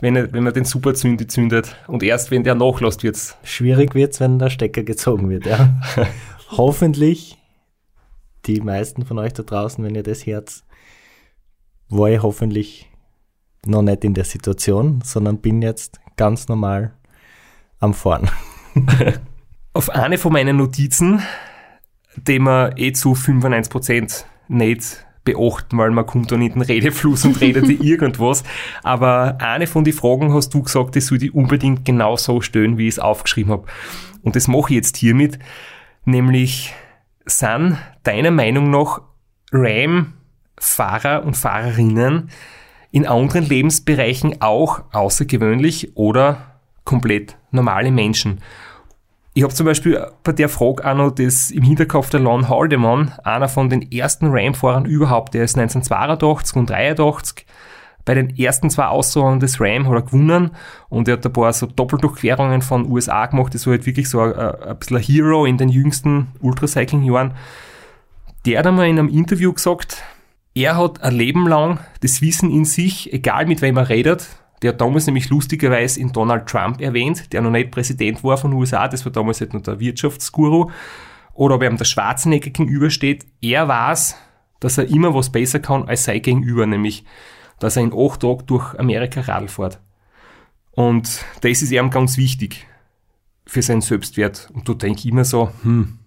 wenn, 0.00 0.32
wenn 0.32 0.42
man 0.42 0.52
den 0.52 0.64
Superzündi 0.64 1.26
zündet. 1.26 1.76
Und 1.86 2.02
erst 2.02 2.30
wenn 2.30 2.44
der 2.44 2.54
nachlässt, 2.54 3.02
wird's. 3.02 3.36
Schwierig 3.44 3.94
wird's, 3.94 4.20
wenn 4.20 4.38
der 4.38 4.50
Stecker 4.50 4.82
gezogen 4.82 5.30
wird, 5.30 5.46
ja. 5.46 5.80
Hoffentlich 6.50 7.38
die 8.46 8.60
meisten 8.60 9.04
von 9.04 9.18
euch 9.18 9.32
da 9.32 9.42
draußen, 9.42 9.84
wenn 9.84 9.94
ihr 9.94 10.02
das 10.02 10.26
Herz, 10.26 10.64
war 11.88 12.08
ich 12.08 12.22
hoffentlich 12.22 12.90
noch 13.66 13.82
nicht 13.82 14.04
in 14.04 14.14
der 14.14 14.24
Situation, 14.24 15.00
sondern 15.04 15.38
bin 15.38 15.62
jetzt 15.62 16.00
ganz 16.16 16.48
normal 16.48 16.94
am 17.78 17.94
Fahren. 17.94 18.30
Auf 19.74 19.90
eine 19.90 20.18
von 20.18 20.32
meinen 20.32 20.56
Notizen, 20.56 21.22
die 22.16 22.38
man 22.38 22.76
eh 22.76 22.92
zu 22.92 23.12
95% 23.12 24.24
nicht 24.48 25.06
beachten, 25.24 25.78
weil 25.78 25.90
man 25.90 26.04
kommt 26.04 26.32
dann 26.32 26.42
in 26.42 26.52
den 26.52 26.62
Redefluss 26.62 27.24
und 27.24 27.40
redet 27.40 27.68
irgendwas. 27.82 28.42
Aber 28.82 29.38
eine 29.40 29.66
von 29.66 29.84
den 29.84 29.92
Fragen 29.92 30.32
hast 30.34 30.52
du 30.52 30.62
gesagt, 30.62 30.96
das 30.96 31.06
soll 31.06 31.22
ich 31.22 31.34
unbedingt 31.34 31.84
genau 31.84 32.16
so 32.16 32.40
stellen, 32.40 32.76
wie 32.76 32.88
ich 32.88 32.94
es 32.94 32.98
aufgeschrieben 32.98 33.52
habe. 33.52 33.66
Und 34.22 34.36
das 34.36 34.48
mache 34.48 34.70
ich 34.70 34.76
jetzt 34.76 34.96
hiermit, 34.96 35.38
nämlich 36.04 36.74
sind 37.24 37.78
deiner 38.02 38.30
Meinung 38.30 38.70
nach 38.70 39.00
RAM-Fahrer 39.52 41.24
und 41.24 41.36
Fahrerinnen 41.36 42.30
in 42.90 43.06
anderen 43.06 43.46
Lebensbereichen 43.46 44.40
auch 44.40 44.82
außergewöhnlich 44.92 45.96
oder 45.96 46.58
komplett 46.84 47.36
normale 47.50 47.90
Menschen? 47.90 48.40
Ich 49.34 49.42
habe 49.42 49.54
zum 49.54 49.64
Beispiel 49.64 50.06
bei 50.24 50.32
der 50.32 50.50
Frage 50.50 50.84
auch 50.84 50.94
noch 50.94 51.10
das 51.10 51.50
im 51.50 51.62
Hinterkopf 51.62 52.10
der 52.10 52.20
Lon 52.20 52.50
Haldeman, 52.50 53.12
einer 53.24 53.48
von 53.48 53.70
den 53.70 53.90
ersten 53.90 54.26
RAM-Fahrern 54.30 54.84
überhaupt, 54.84 55.32
der 55.32 55.44
ist 55.44 55.56
1982 55.56 56.56
und 56.56 56.68
83 56.68 57.46
bei 58.04 58.14
den 58.14 58.36
ersten 58.36 58.68
zwei 58.70 58.86
Aussagen 58.86 59.40
des 59.40 59.60
RAM 59.60 59.86
hat 59.86 59.94
er 59.94 60.02
gewonnen 60.02 60.50
und 60.88 61.08
er 61.08 61.14
hat 61.14 61.26
ein 61.26 61.32
paar 61.32 61.52
so 61.52 61.66
Doppeldurchquerungen 61.66 62.62
von 62.62 62.90
USA 62.90 63.26
gemacht. 63.26 63.54
Das 63.54 63.66
war 63.66 63.72
halt 63.72 63.86
wirklich 63.86 64.08
so 64.08 64.20
ein, 64.20 64.34
ein 64.34 64.78
bisschen 64.78 64.96
ein 64.96 65.02
Hero 65.02 65.46
in 65.46 65.56
den 65.56 65.68
jüngsten 65.68 66.28
Ultracycling-Jahren. 66.40 67.34
Der 68.44 68.58
hat 68.58 68.66
einmal 68.66 68.88
in 68.88 68.98
einem 68.98 69.08
Interview 69.08 69.52
gesagt, 69.52 70.02
er 70.54 70.76
hat 70.76 71.02
ein 71.02 71.14
Leben 71.14 71.46
lang 71.46 71.78
das 72.00 72.20
Wissen 72.20 72.50
in 72.50 72.64
sich, 72.64 73.12
egal 73.12 73.46
mit 73.46 73.62
wem 73.62 73.76
er 73.76 73.88
redet. 73.88 74.28
Der 74.62 74.72
hat 74.72 74.80
damals 74.80 75.06
nämlich 75.06 75.28
lustigerweise 75.30 76.00
in 76.00 76.12
Donald 76.12 76.46
Trump 76.46 76.80
erwähnt, 76.80 77.32
der 77.32 77.40
noch 77.40 77.50
nicht 77.50 77.70
Präsident 77.70 78.22
war 78.22 78.36
von 78.36 78.52
USA, 78.52 78.86
das 78.86 79.04
war 79.04 79.12
damals 79.12 79.40
halt 79.40 79.54
noch 79.54 79.62
der 79.62 79.80
Wirtschaftsguru. 79.80 80.70
Oder 81.34 81.54
ob 81.54 81.62
er 81.62 81.70
ihm 81.70 81.78
der 81.78 81.84
Schwarzenegger 81.84 82.50
gegenübersteht. 82.50 83.24
Er 83.40 83.66
weiß, 83.66 84.16
dass 84.60 84.78
er 84.78 84.88
immer 84.88 85.14
was 85.14 85.30
besser 85.32 85.60
kann 85.60 85.88
als 85.88 86.04
sein 86.04 86.20
Gegenüber, 86.20 86.66
nämlich 86.66 87.04
dass 87.62 87.76
er 87.76 87.84
in 87.84 87.92
acht 87.94 88.20
Tagen 88.20 88.46
durch 88.46 88.78
Amerika 88.78 89.20
Radl 89.20 89.46
fährt. 89.46 89.78
Und 90.72 91.24
das 91.42 91.62
ist 91.62 91.70
ihm 91.70 91.90
ganz 91.90 92.16
wichtig 92.16 92.66
für 93.46 93.62
seinen 93.62 93.82
Selbstwert. 93.82 94.50
Und 94.52 94.68
da 94.68 94.74
denke 94.74 95.00
ich 95.00 95.06
immer 95.06 95.24
so, 95.24 95.50
hm, 95.62 95.98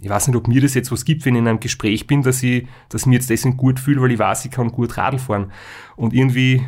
ich 0.00 0.08
weiß 0.10 0.28
nicht, 0.28 0.36
ob 0.36 0.48
mir 0.48 0.60
das 0.60 0.74
jetzt 0.74 0.92
was 0.92 1.06
gibt, 1.06 1.24
wenn 1.24 1.34
ich 1.34 1.40
in 1.40 1.48
einem 1.48 1.60
Gespräch 1.60 2.06
bin, 2.06 2.22
dass 2.22 2.42
ich, 2.42 2.66
dass 2.90 3.02
ich 3.02 3.06
mich 3.06 3.16
jetzt 3.16 3.30
deswegen 3.30 3.56
gut 3.56 3.80
fühle, 3.80 4.02
weil 4.02 4.12
ich 4.12 4.18
weiß, 4.18 4.44
ich 4.44 4.50
kann 4.50 4.70
gut 4.70 4.98
Radl 4.98 5.18
fahren. 5.18 5.50
Und 5.96 6.12
irgendwie 6.12 6.62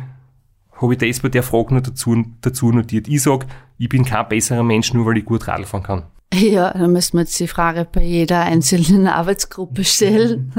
habe 0.81 0.93
ich 0.93 0.99
das 0.99 1.19
bei 1.19 1.29
der 1.29 1.43
Frage 1.43 1.75
noch 1.75 1.81
dazu, 1.81 2.25
dazu 2.41 2.71
notiert. 2.71 3.07
Ich 3.07 3.21
sage, 3.21 3.45
ich 3.77 3.89
bin 3.89 4.03
kein 4.03 4.27
besserer 4.27 4.63
Mensch, 4.63 4.91
nur 4.93 5.05
weil 5.05 5.17
ich 5.17 5.25
gut 5.25 5.47
Radl 5.47 5.65
fahren 5.65 5.83
kann. 5.83 6.03
Ja, 6.33 6.71
da 6.71 6.87
müssen 6.87 7.17
wir 7.17 7.21
jetzt 7.21 7.39
die 7.39 7.47
Frage 7.47 7.85
bei 7.85 8.03
jeder 8.03 8.41
einzelnen 8.41 9.07
Arbeitsgruppe 9.07 9.83
stellen, 9.83 10.53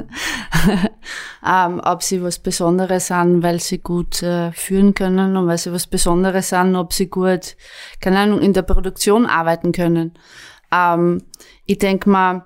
ähm, 1.47 1.81
ob 1.83 2.03
sie 2.03 2.23
was 2.23 2.39
Besonderes 2.39 3.07
sind, 3.07 3.43
weil 3.43 3.59
sie 3.59 3.79
gut 3.79 4.23
äh, 4.23 4.53
führen 4.53 4.93
können 4.93 5.37
und 5.37 5.47
weil 5.47 5.57
sie 5.57 5.73
was 5.73 5.87
Besonderes 5.87 6.51
sind, 6.51 6.77
ob 6.77 6.93
sie 6.93 7.09
gut, 7.09 7.57
keine 8.01 8.19
Ahnung, 8.19 8.41
in 8.41 8.53
der 8.53 8.63
Produktion 8.63 9.25
arbeiten 9.25 9.73
können. 9.73 10.13
Ähm, 10.71 11.23
ich 11.65 11.79
denke 11.79 12.11
mal, 12.11 12.45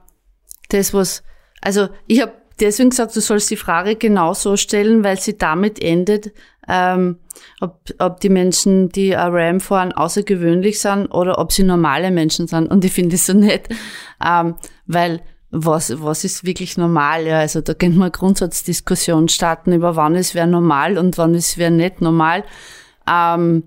das 0.68 0.94
was, 0.94 1.24
also 1.60 1.88
ich 2.06 2.22
habe 2.22 2.32
deswegen 2.60 2.90
gesagt, 2.90 3.14
du 3.16 3.20
sollst 3.20 3.50
die 3.50 3.56
Frage 3.56 3.96
genau 3.96 4.34
so 4.34 4.56
stellen, 4.56 5.04
weil 5.04 5.18
sie 5.18 5.36
damit 5.36 5.82
endet, 5.82 6.32
ähm, 6.68 7.18
ob, 7.60 7.80
ob 7.98 8.20
die 8.20 8.28
Menschen, 8.28 8.88
die 8.88 9.12
RAM 9.12 9.60
fahren, 9.60 9.92
außergewöhnlich 9.92 10.80
sind 10.80 11.08
oder 11.08 11.38
ob 11.38 11.52
sie 11.52 11.62
normale 11.62 12.10
Menschen 12.10 12.46
sind. 12.46 12.68
Und 12.68 12.84
ich 12.84 12.92
finde 12.92 13.16
es 13.16 13.26
so 13.26 13.34
nett, 13.34 13.68
ähm, 14.24 14.56
weil 14.86 15.22
was, 15.50 16.02
was 16.02 16.24
ist 16.24 16.44
wirklich 16.44 16.76
normal? 16.76 17.24
Ja, 17.26 17.38
also 17.38 17.60
da 17.60 17.72
könnte 17.72 17.98
man 17.98 18.12
Grundsatzdiskussion 18.12 19.28
starten 19.28 19.72
über 19.72 19.96
wann 19.96 20.14
ist 20.14 20.34
wer 20.34 20.46
normal 20.46 20.98
und 20.98 21.18
wann 21.18 21.34
ist 21.34 21.56
wer 21.56 21.70
nicht 21.70 22.00
normal. 22.00 22.44
Ähm, 23.08 23.62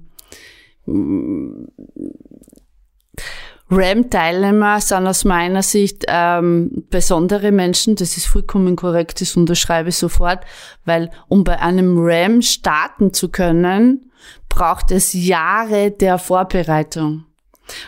RAM-Teilnehmer 3.70 4.82
sind 4.82 5.06
aus 5.06 5.26
meiner 5.26 5.62
Sicht 5.62 6.06
ähm, 6.08 6.86
besondere 6.90 7.52
Menschen. 7.52 7.96
Das 7.96 8.18
ist 8.18 8.26
vollkommen 8.26 8.76
korrekt, 8.76 9.22
das 9.22 9.36
unterschreibe 9.36 9.90
ich 9.90 9.96
sofort, 9.96 10.44
weil 10.86 11.12
um 11.28 11.44
bei 11.44 11.60
einem 11.60 11.96
RAM 11.98 12.42
starten 12.42 13.14
zu 13.14 13.30
können, 13.30 14.12
braucht 14.50 14.92
es 14.92 15.14
Jahre 15.14 15.92
der 15.92 16.18
Vorbereitung. 16.18 17.26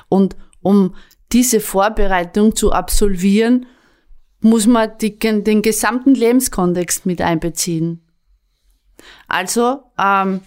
Und 0.08 0.36
um 0.62 0.96
diese 1.32 1.60
Vorbereitung 1.60 2.56
zu 2.56 2.72
absolvieren, 2.72 3.66
muss 4.42 4.68
man 4.68 4.92
die, 5.00 5.18
den 5.18 5.62
gesamten 5.62 6.14
Lebenskontext 6.14 7.06
mit 7.06 7.22
einbeziehen. 7.22 8.02
Also 9.28 9.84
ähm, 10.00 10.42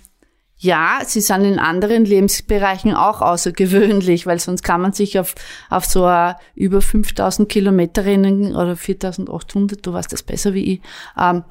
ja, 0.64 1.00
sie 1.04 1.20
sind 1.20 1.44
in 1.44 1.58
anderen 1.58 2.06
Lebensbereichen 2.06 2.94
auch 2.94 3.20
außergewöhnlich, 3.20 4.26
weil 4.26 4.38
sonst 4.38 4.62
kann 4.62 4.80
man 4.80 4.94
sich 4.94 5.18
auf, 5.18 5.34
auf 5.68 5.84
so 5.84 6.06
eine 6.06 6.36
über 6.54 6.80
5000 6.80 7.46
Kilometerinnen 7.50 8.56
oder 8.56 8.74
4800, 8.74 9.84
du 9.84 9.92
weißt 9.92 10.10
das 10.10 10.22
besser 10.22 10.54
wie 10.54 10.74
ich, 10.74 10.80
ähm, 11.20 11.44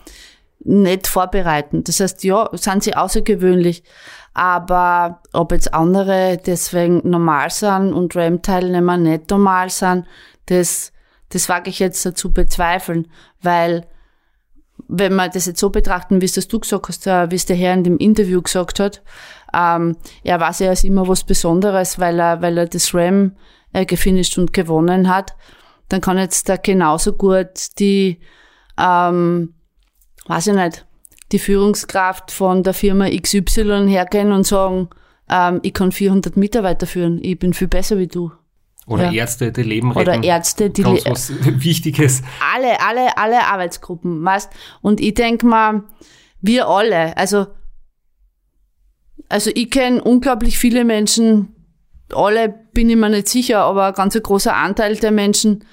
nicht 0.65 1.05
vorbereiten. 1.05 1.83
Das 1.83 1.99
heißt, 1.99 2.23
ja, 2.23 2.49
sind 2.53 2.83
sie 2.83 2.95
außergewöhnlich. 2.95 3.83
Aber 4.33 5.21
ob 5.31 5.51
jetzt 5.51 5.75
andere 5.75 6.39
deswegen 6.43 7.07
normal 7.07 7.51
sind 7.51 7.93
und 7.93 8.15
RAM-Teilnehmer 8.15 8.97
nicht 8.97 9.29
normal 9.29 9.69
sind, 9.69 10.07
das, 10.47 10.91
das 11.29 11.49
wage 11.49 11.69
ich 11.69 11.77
jetzt 11.77 12.03
dazu 12.03 12.33
bezweifeln, 12.33 13.11
weil 13.43 13.85
wenn 14.95 15.15
wir 15.15 15.27
das 15.27 15.47
jetzt 15.47 15.59
so 15.59 15.71
betrachten, 15.71 16.21
wie 16.21 16.25
es 16.25 16.33
das 16.33 16.47
du 16.47 16.59
gesagt 16.59 16.87
hast, 16.87 17.07
äh, 17.07 17.31
wie 17.31 17.35
es 17.35 17.45
der 17.45 17.55
Herr 17.55 17.73
in 17.73 17.83
dem 17.83 17.97
Interview 17.97 18.41
gesagt 18.41 18.79
hat, 18.79 19.01
ähm, 19.53 19.97
er 20.23 20.39
weiß 20.39 20.59
ja 20.59 20.69
als 20.69 20.83
immer 20.83 21.07
was 21.07 21.23
Besonderes, 21.23 21.99
weil 21.99 22.19
er, 22.19 22.41
weil 22.41 22.57
er 22.57 22.67
das 22.67 22.93
Ram 22.93 23.35
äh, 23.73 23.85
gefinisht 23.85 24.37
und 24.37 24.53
gewonnen 24.53 25.09
hat, 25.09 25.35
dann 25.89 26.01
kann 26.01 26.17
jetzt 26.17 26.47
da 26.47 26.57
genauso 26.57 27.13
gut 27.13 27.79
die, 27.79 28.19
ähm, 28.77 29.55
weiß 30.27 30.47
ich 30.47 30.53
nicht, 30.53 30.85
die 31.31 31.39
Führungskraft 31.39 32.31
von 32.31 32.61
der 32.61 32.73
Firma 32.73 33.09
XY 33.09 33.87
hergehen 33.87 34.31
und 34.31 34.45
sagen, 34.45 34.89
ähm, 35.29 35.59
ich 35.63 35.73
kann 35.73 35.91
400 35.91 36.37
Mitarbeiter 36.37 36.85
führen, 36.85 37.19
ich 37.23 37.39
bin 37.39 37.53
viel 37.53 37.67
besser 37.67 37.97
wie 37.97 38.07
du. 38.07 38.31
Oder 38.85 39.11
ja. 39.11 39.21
Ärzte, 39.21 39.51
die 39.51 39.63
Leben 39.63 39.91
retten. 39.91 40.09
Oder 40.09 40.23
Ärzte, 40.23 40.69
die 40.69 40.83
Ganz 40.83 41.05
was 41.05 41.31
Wichtiges. 41.45 42.21
Alle, 42.53 42.81
alle, 42.81 43.17
alle 43.17 43.45
Arbeitsgruppen, 43.45 44.23
weißt. 44.23 44.51
Und 44.81 44.99
ich 44.99 45.13
denk 45.13 45.43
mal, 45.43 45.83
wir 46.41 46.67
alle, 46.67 47.15
also, 47.17 47.47
also 49.29 49.51
ich 49.55 49.69
kenne 49.69 50.03
unglaublich 50.03 50.57
viele 50.57 50.83
Menschen, 50.83 51.55
alle 52.13 52.49
bin 52.49 52.89
ich 52.89 52.97
mir 52.97 53.09
nicht 53.09 53.29
sicher, 53.29 53.61
aber 53.61 53.87
ein 53.87 53.93
ganz 53.93 54.21
großer 54.21 54.55
Anteil 54.55 54.97
der 54.97 55.11
Menschen, 55.11 55.63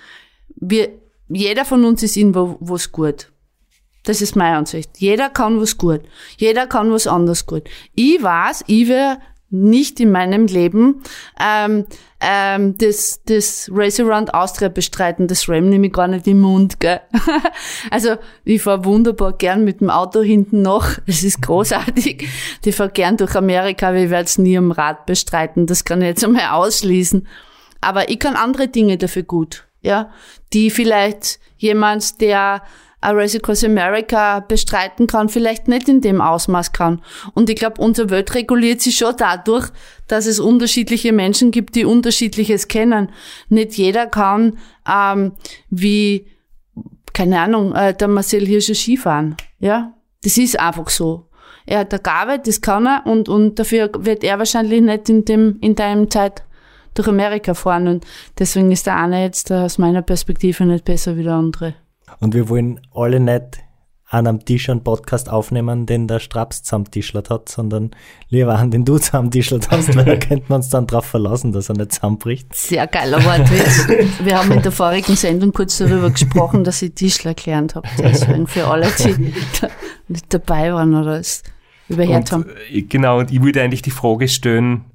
wir, 0.56 0.90
jeder 1.28 1.64
von 1.64 1.84
uns 1.84 2.02
ist 2.02 2.16
in 2.16 2.34
was 2.34 2.92
gut. 2.92 3.32
Das 4.04 4.22
ist 4.22 4.34
meine 4.36 4.56
Ansicht. 4.56 4.90
Jeder 4.98 5.28
kann 5.28 5.60
was 5.60 5.76
gut. 5.76 6.00
Jeder 6.38 6.66
kann 6.66 6.90
was 6.90 7.06
anders 7.06 7.46
gut. 7.46 7.64
Ich 7.94 8.22
weiß, 8.22 8.64
ich 8.66 8.88
wäre 8.88 9.18
nicht 9.50 9.98
in 10.00 10.12
meinem 10.12 10.46
Leben 10.46 11.02
ähm, 11.40 11.84
ähm, 12.20 12.76
das, 12.78 13.22
das 13.24 13.70
Race 13.72 13.98
Around 13.98 14.34
Austria 14.34 14.68
bestreiten. 14.68 15.26
Das 15.26 15.48
RAM 15.48 15.68
nehme 15.68 15.88
ich 15.88 15.92
gar 15.92 16.06
nicht 16.06 16.26
im 16.26 16.40
Mund. 16.40 16.78
Gell? 16.78 17.00
also 17.90 18.16
ich 18.44 18.62
fahre 18.62 18.84
wunderbar 18.84 19.32
gern 19.32 19.64
mit 19.64 19.80
dem 19.80 19.90
Auto 19.90 20.20
hinten 20.20 20.62
noch. 20.62 20.98
Das 21.06 21.22
ist 21.22 21.42
großartig. 21.42 22.28
Ich 22.64 22.76
fahre 22.76 22.90
gern 22.90 23.16
durch 23.16 23.34
Amerika, 23.34 23.88
aber 23.88 23.98
ich 23.98 24.10
werde 24.10 24.26
es 24.26 24.38
nie 24.38 24.56
am 24.56 24.70
Rad 24.70 25.06
bestreiten. 25.06 25.66
Das 25.66 25.84
kann 25.84 26.02
ich 26.02 26.08
jetzt 26.08 26.24
einmal 26.24 26.50
ausschließen. 26.50 27.26
Aber 27.80 28.10
ich 28.10 28.18
kann 28.18 28.36
andere 28.36 28.68
Dinge 28.68 28.98
dafür 28.98 29.22
gut. 29.22 29.66
Ja, 29.82 30.10
die 30.52 30.70
vielleicht 30.70 31.40
jemand, 31.56 32.20
der 32.20 32.62
Race 33.02 33.34
Across 33.34 33.64
America 33.64 34.40
bestreiten 34.40 35.06
kann, 35.06 35.28
vielleicht 35.28 35.68
nicht 35.68 35.88
in 35.88 36.00
dem 36.00 36.20
Ausmaß 36.20 36.72
kann. 36.72 37.00
Und 37.34 37.48
ich 37.48 37.56
glaube, 37.56 37.80
unsere 37.80 38.10
Welt 38.10 38.34
reguliert 38.34 38.80
sich 38.80 38.96
schon 38.96 39.14
dadurch, 39.16 39.68
dass 40.06 40.26
es 40.26 40.38
unterschiedliche 40.38 41.12
Menschen 41.12 41.50
gibt, 41.50 41.76
die 41.76 41.84
unterschiedliches 41.84 42.68
kennen. 42.68 43.10
Nicht 43.48 43.74
jeder 43.74 44.06
kann 44.06 44.58
ähm, 44.88 45.32
wie, 45.70 46.26
keine 47.12 47.40
Ahnung, 47.40 47.74
äh, 47.74 47.94
der 47.94 48.08
Marcel 48.08 48.46
Hirscher 48.46 48.74
Skifahren. 48.74 49.36
Ja, 49.58 49.94
das 50.22 50.36
ist 50.36 50.60
einfach 50.60 50.90
so. 50.90 51.26
Er 51.66 51.80
hat 51.80 51.92
eine 51.92 52.02
Gabe, 52.02 52.38
das 52.44 52.60
kann 52.60 52.86
er 52.86 53.06
und, 53.06 53.28
und 53.28 53.58
dafür 53.58 53.90
wird 53.98 54.24
er 54.24 54.38
wahrscheinlich 54.38 54.80
nicht 54.82 55.08
in 55.08 55.24
dem, 55.24 55.58
in 55.60 55.74
deinem 55.74 56.10
Zeit 56.10 56.42
durch 56.94 57.08
Amerika 57.08 57.54
fahren 57.54 57.86
und 57.86 58.06
deswegen 58.38 58.72
ist 58.72 58.86
der 58.86 58.96
eine 58.96 59.22
jetzt 59.22 59.52
aus 59.52 59.78
meiner 59.78 60.02
Perspektive 60.02 60.64
nicht 60.64 60.84
besser 60.84 61.16
wie 61.16 61.22
der 61.22 61.34
andere. 61.34 61.74
Und 62.20 62.34
wir 62.34 62.48
wollen 62.48 62.80
alle 62.94 63.18
nicht 63.18 63.62
an 64.10 64.26
einem 64.26 64.44
Tisch 64.44 64.68
einen 64.68 64.82
Podcast 64.82 65.30
aufnehmen, 65.30 65.86
den 65.86 66.08
der 66.08 66.18
Straps 66.18 66.64
zusammentischlert 66.64 67.30
hat, 67.30 67.48
sondern 67.48 67.92
lieber 68.28 68.56
an 68.56 68.72
den 68.72 68.84
du 68.84 68.98
zusammentischlert 68.98 69.70
hast, 69.70 69.94
weil 69.96 70.04
da 70.04 70.16
könnten 70.28 70.48
wir 70.48 70.56
uns 70.56 70.68
dann 70.68 70.88
darauf 70.88 71.06
verlassen, 71.06 71.52
dass 71.52 71.68
er 71.68 71.76
nicht 71.76 71.92
zusammenbricht. 71.92 72.54
Sehr 72.54 72.88
geiler 72.88 73.24
Wortwitz. 73.24 73.86
Wir 74.24 74.36
haben 74.36 74.50
in 74.50 74.62
der 74.62 74.72
vorigen 74.72 75.14
Sendung 75.14 75.52
kurz 75.52 75.78
darüber 75.78 76.10
gesprochen, 76.10 76.64
dass 76.64 76.82
ich 76.82 76.92
Tischler 76.94 77.34
gelernt 77.34 77.76
habe. 77.76 77.88
Deswegen 77.98 78.46
für 78.48 78.66
alle, 78.66 78.88
die 78.98 79.32
nicht 80.08 80.34
dabei 80.34 80.74
waren 80.74 80.94
oder 80.94 81.20
es 81.20 81.44
überhört 81.88 82.32
haben. 82.32 82.46
Äh, 82.72 82.82
genau, 82.82 83.20
und 83.20 83.30
ich 83.30 83.40
würde 83.42 83.62
eigentlich 83.62 83.82
die 83.82 83.92
Frage 83.92 84.26
stellen, 84.26 84.86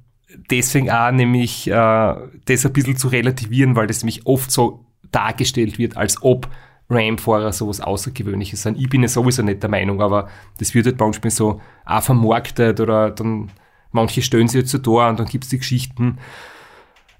deswegen 0.50 0.90
auch 0.90 1.10
nämlich 1.10 1.68
äh, 1.68 1.72
das 1.72 2.66
ein 2.66 2.72
bisschen 2.74 2.98
zu 2.98 3.08
relativieren, 3.08 3.76
weil 3.76 3.86
das 3.86 4.02
nämlich 4.02 4.26
oft 4.26 4.50
so 4.50 4.84
dargestellt 5.10 5.78
wird, 5.78 5.96
als 5.96 6.22
ob 6.22 6.50
Ram-Fahrer 6.88 7.52
sowas 7.52 7.80
Außergewöhnliches 7.80 8.62
sind. 8.62 8.78
Ich 8.78 8.88
bin 8.88 9.02
ja 9.02 9.08
sowieso 9.08 9.42
nicht 9.42 9.62
der 9.62 9.70
Meinung, 9.70 10.00
aber 10.00 10.28
das 10.58 10.74
wird 10.74 10.86
halt 10.86 11.00
manchmal 11.00 11.30
so 11.30 11.60
auch 11.84 12.02
vermarktet 12.02 12.80
oder 12.80 13.10
dann 13.10 13.50
manche 13.90 14.22
stellen 14.22 14.48
sich 14.48 14.60
jetzt 14.60 14.70
so 14.70 14.78
da 14.78 15.08
und 15.08 15.18
dann 15.18 15.26
gibt 15.26 15.44
es 15.44 15.50
die 15.50 15.58
Geschichten. 15.58 16.18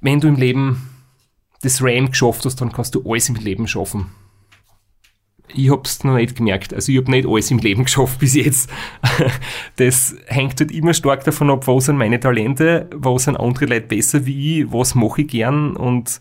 Wenn 0.00 0.20
du 0.20 0.28
im 0.28 0.36
Leben 0.36 0.90
das 1.62 1.82
Ram 1.82 2.10
geschafft 2.10 2.44
hast, 2.44 2.60
dann 2.60 2.72
kannst 2.72 2.94
du 2.94 3.02
alles 3.10 3.28
im 3.28 3.34
Leben 3.36 3.66
schaffen. 3.66 4.12
Ich 5.54 5.70
hab's 5.70 6.04
noch 6.04 6.16
nicht 6.16 6.36
gemerkt. 6.36 6.74
Also 6.74 6.92
ich 6.92 6.98
hab 6.98 7.08
nicht 7.08 7.26
alles 7.26 7.50
im 7.50 7.58
Leben 7.58 7.84
geschafft 7.84 8.18
bis 8.18 8.34
jetzt. 8.34 8.70
Das 9.76 10.16
hängt 10.26 10.58
halt 10.60 10.70
immer 10.72 10.94
stark 10.94 11.24
davon 11.24 11.50
ab, 11.50 11.66
wo 11.66 11.80
sind 11.80 11.96
meine 11.96 12.18
Talente, 12.18 12.88
wo 12.94 13.18
sind 13.18 13.36
andere 13.36 13.66
Leute 13.66 13.86
besser 13.86 14.24
wie 14.26 14.62
ich, 14.62 14.72
was 14.72 14.94
mache 14.94 15.22
ich 15.22 15.28
gern 15.28 15.76
und 15.76 16.20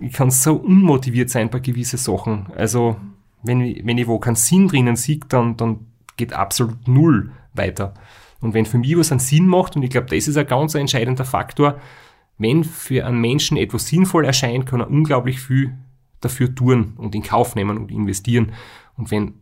ich 0.00 0.12
kann 0.12 0.30
so 0.30 0.54
unmotiviert 0.54 1.30
sein 1.30 1.50
bei 1.50 1.60
gewissen 1.60 1.98
Sachen. 1.98 2.46
Also, 2.56 2.96
wenn 3.42 3.60
ich, 3.60 3.84
wenn 3.84 3.98
ich 3.98 4.06
wo 4.06 4.18
keinen 4.18 4.36
Sinn 4.36 4.68
drinnen 4.68 4.96
sehe, 4.96 5.20
dann, 5.28 5.56
dann 5.56 5.86
geht 6.16 6.32
absolut 6.32 6.88
null 6.88 7.32
weiter. 7.54 7.94
Und 8.40 8.54
wenn 8.54 8.66
für 8.66 8.78
mich 8.78 8.96
was 8.96 9.12
einen 9.12 9.20
Sinn 9.20 9.46
macht, 9.46 9.76
und 9.76 9.82
ich 9.82 9.90
glaube, 9.90 10.08
das 10.14 10.28
ist 10.28 10.36
ein 10.36 10.46
ganz 10.46 10.74
entscheidender 10.74 11.24
Faktor, 11.24 11.78
wenn 12.38 12.64
für 12.64 13.04
einen 13.04 13.20
Menschen 13.20 13.58
etwas 13.58 13.86
sinnvoll 13.86 14.24
erscheint, 14.24 14.66
kann 14.66 14.80
er 14.80 14.90
unglaublich 14.90 15.40
viel 15.40 15.74
dafür 16.20 16.54
tun 16.54 16.94
und 16.96 17.14
in 17.14 17.22
Kauf 17.22 17.54
nehmen 17.54 17.76
und 17.76 17.90
investieren. 17.90 18.52
Und 18.96 19.10
wenn 19.10 19.34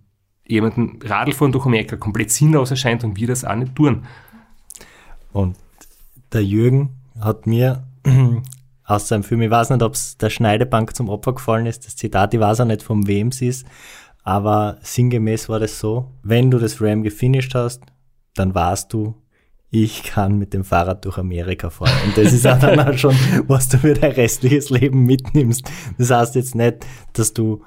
jemanden 0.47 0.99
Radlfahren 1.03 1.53
durch 1.53 1.67
Amerika 1.67 1.97
komplett 1.97 2.31
sinnlos 2.31 2.71
erscheint, 2.71 3.03
dann 3.05 3.17
wird 3.17 3.31
das 3.31 3.45
auch 3.45 3.55
nicht 3.55 3.77
tun. 3.77 4.05
Und 5.33 5.57
der 6.33 6.45
Jürgen 6.45 6.91
hat 7.21 7.47
mir 7.47 7.85
aus 8.89 9.07
seinem 9.07 9.23
Film. 9.23 9.43
Ich 9.43 9.51
weiß 9.51 9.71
nicht, 9.71 9.83
ob 9.83 9.95
es 9.95 10.17
der 10.17 10.31
Schneidebank 10.31 10.97
zum 10.97 11.11
Opfer 11.11 11.35
gefallen 11.35 11.67
ist. 11.67 11.87
Das 11.87 11.95
Zitat, 11.95 12.33
ich 12.33 12.41
weiß 12.41 12.61
auch 12.61 12.65
nicht, 12.65 12.83
von 12.83 13.07
wem 13.07 13.29
es 13.29 13.43
ist. 13.43 13.67
Aber 14.25 14.79
sinngemäß 14.83 15.49
war 15.49 15.61
das 15.61 15.79
so, 15.79 16.11
wenn 16.23 16.51
du 16.51 16.59
das 16.59 16.81
Ram 16.81 17.03
gefinisht 17.03 17.55
hast, 17.55 17.83
dann 18.35 18.55
weißt 18.55 18.93
du, 18.93 19.15
ich 19.71 20.05
kann 20.05 20.39
mit 20.39 20.55
dem 20.55 20.65
Fahrrad 20.65 21.05
durch 21.05 21.19
Amerika 21.19 21.69
fahren. 21.69 21.93
Und 22.07 22.17
das 22.17 22.33
ist 22.33 22.47
auch 22.47 22.59
dann 22.59 22.81
auch 22.81 22.97
schon, 22.97 23.15
was 23.47 23.69
du 23.69 23.79
für 23.79 23.93
dein 23.93 24.13
restliches 24.13 24.71
Leben 24.71 25.05
mitnimmst. 25.05 25.71
Das 25.99 26.11
heißt 26.11 26.35
jetzt 26.35 26.55
nicht, 26.55 26.87
dass 27.13 27.35
du 27.35 27.63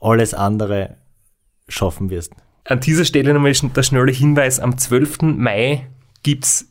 alles 0.00 0.34
andere 0.34 0.98
schaffen 1.66 2.10
wirst. 2.10 2.32
An 2.64 2.78
dieser 2.78 3.04
Stelle 3.04 3.34
nochmal 3.34 3.52
der 3.52 3.82
schnelle 3.82 4.12
Hinweis, 4.12 4.60
am 4.60 4.78
12. 4.78 5.22
Mai 5.22 5.88
gibt's 6.22 6.68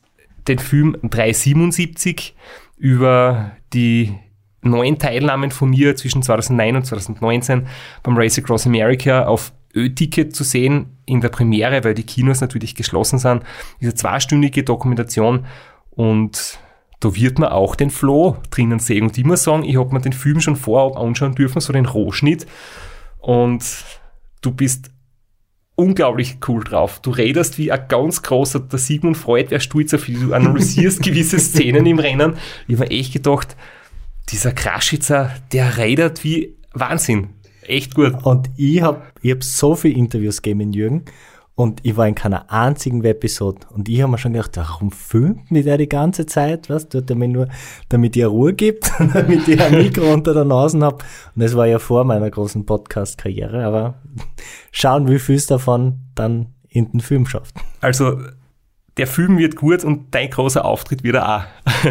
den 0.47 0.59
Film 0.59 0.95
377 1.03 2.33
über 2.81 3.51
die 3.73 4.15
neun 4.63 4.97
Teilnahmen 4.97 5.51
von 5.51 5.69
mir 5.69 5.95
zwischen 5.95 6.23
2009 6.23 6.75
und 6.75 6.85
2019 6.85 7.67
beim 8.01 8.17
Race 8.17 8.39
Across 8.39 8.65
America 8.65 9.25
auf 9.25 9.53
Ö-Ticket 9.75 10.35
zu 10.35 10.43
sehen 10.43 10.97
in 11.05 11.21
der 11.21 11.29
Premiere, 11.29 11.83
weil 11.83 11.93
die 11.93 12.03
Kinos 12.03 12.41
natürlich 12.41 12.73
geschlossen 12.73 13.19
sind. 13.19 13.43
Diese 13.79 13.93
zweistündige 13.93 14.63
Dokumentation 14.63 15.45
und 15.91 16.59
da 16.99 17.15
wird 17.15 17.37
man 17.37 17.49
auch 17.49 17.75
den 17.75 17.91
Flo 17.91 18.37
drinnen 18.49 18.79
sehen. 18.79 19.03
Und 19.03 19.25
muss 19.25 19.43
sagen, 19.43 19.63
ich 19.63 19.77
habe 19.77 19.93
mir 19.93 20.01
den 20.01 20.13
Film 20.13 20.39
schon 20.39 20.55
vorab 20.55 20.97
anschauen 20.97 21.35
dürfen, 21.35 21.61
so 21.61 21.73
den 21.73 21.85
Rohschnitt. 21.85 22.45
Und 23.19 23.63
du 24.41 24.51
bist 24.51 24.90
unglaublich 25.75 26.37
cool 26.47 26.63
drauf. 26.63 26.99
Du 27.01 27.11
redest 27.11 27.57
wie 27.57 27.71
ein 27.71 27.87
ganz 27.87 28.21
großer, 28.21 28.59
der 28.59 28.79
Sigmund 28.79 29.17
Freud 29.17 29.47
wer 29.49 29.59
stolz 29.59 29.93
auf 29.93 30.05
Du 30.05 30.33
analysierst 30.33 31.01
gewisse 31.03 31.39
Szenen 31.39 31.85
im 31.85 31.99
Rennen. 31.99 32.35
Ich 32.67 32.75
habe 32.75 32.89
echt 32.89 33.13
gedacht, 33.13 33.55
dieser 34.29 34.51
Kraschitzer, 34.51 35.31
der 35.51 35.77
redet 35.77 36.23
wie 36.23 36.55
Wahnsinn. 36.73 37.29
Echt 37.63 37.95
gut. 37.95 38.23
Und 38.23 38.49
ich 38.57 38.81
habe 38.81 39.01
ich 39.21 39.31
hab 39.31 39.43
so 39.43 39.75
viele 39.75 39.95
Interviews 39.95 40.41
gegeben 40.41 40.73
Jürgen 40.73 41.05
und 41.61 41.79
ich 41.83 41.95
war 41.95 42.07
in 42.07 42.15
keiner 42.15 42.51
einzigen 42.51 43.03
Episode. 43.03 43.67
Und 43.69 43.87
ich 43.87 44.01
habe 44.01 44.11
mir 44.11 44.17
schon 44.17 44.33
gedacht, 44.33 44.57
warum 44.57 44.91
filmt 44.91 45.51
mich 45.51 45.63
der 45.63 45.77
die 45.77 45.87
ganze 45.87 46.25
Zeit? 46.25 46.71
Was 46.71 46.89
tut 46.89 47.07
er 47.07 47.15
mir 47.15 47.27
nur, 47.27 47.49
damit 47.87 48.15
ihr 48.15 48.25
Ruhe 48.27 48.53
gibt, 48.53 48.91
damit 49.13 49.47
ich 49.47 49.61
ein 49.61 49.77
Mikro 49.77 50.11
unter 50.11 50.33
der 50.33 50.43
Nase 50.43 50.79
habe. 50.81 51.05
Und 51.35 51.43
das 51.43 51.55
war 51.55 51.67
ja 51.67 51.77
vor 51.77 52.03
meiner 52.03 52.31
großen 52.31 52.65
Podcast-Karriere. 52.65 53.63
Aber 53.63 53.93
schauen, 54.71 55.07
wie 55.07 55.19
viel 55.19 55.35
es 55.35 55.45
davon 55.45 55.99
dann 56.15 56.47
in 56.67 56.91
den 56.93 56.99
Film 56.99 57.27
schafft. 57.27 57.55
Also 57.79 58.17
der 58.97 59.05
Film 59.05 59.37
wird 59.37 59.55
gut 59.55 59.83
und 59.83 60.15
dein 60.15 60.31
großer 60.31 60.65
Auftritt 60.65 61.03
wird 61.03 61.17
auch. 61.17 61.43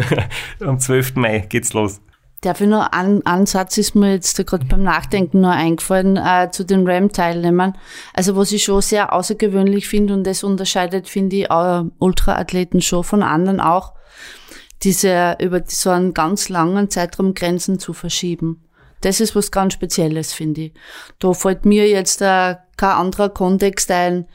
Am 0.59 0.79
12. 0.79 1.15
Mai 1.15 1.39
geht's 1.47 1.71
los. 1.71 2.01
Darf 2.41 2.59
ich 2.59 2.67
noch 2.67 2.91
einen 2.91 3.23
Ansatz 3.23 3.77
ist 3.77 3.93
mir 3.93 4.13
jetzt 4.13 4.35
gerade 4.47 4.65
beim 4.65 4.81
Nachdenken 4.81 5.41
noch 5.41 5.51
eingefallen 5.51 6.17
äh, 6.17 6.49
zu 6.51 6.65
den 6.65 6.87
RAM-Teilnehmern. 6.87 7.77
Also 8.15 8.35
was 8.35 8.51
ich 8.51 8.63
schon 8.63 8.81
sehr 8.81 9.13
außergewöhnlich 9.13 9.87
finde 9.87 10.15
und 10.15 10.23
das 10.25 10.43
unterscheidet, 10.43 11.07
finde 11.07 11.35
ich, 11.35 11.51
äh, 11.51 11.83
Ultraathleten 11.99 12.81
schon 12.81 13.03
von 13.03 13.21
anderen 13.21 13.59
auch, 13.59 13.93
diese 14.81 15.37
über 15.39 15.61
so 15.67 15.91
einen 15.91 16.15
ganz 16.15 16.49
langen 16.49 16.89
Zeitraum 16.89 17.35
Grenzen 17.35 17.77
zu 17.77 17.93
verschieben. 17.93 18.63
Das 19.01 19.19
ist 19.19 19.35
was 19.35 19.51
ganz 19.51 19.73
Spezielles, 19.73 20.33
finde 20.33 20.61
ich. 20.61 20.73
Da 21.19 21.33
fällt 21.33 21.65
mir 21.65 21.87
jetzt 21.87 22.23
äh, 22.23 22.55
kein 22.75 22.89
anderer 22.89 23.29
Kontext 23.29 23.91
ein, 23.91 24.27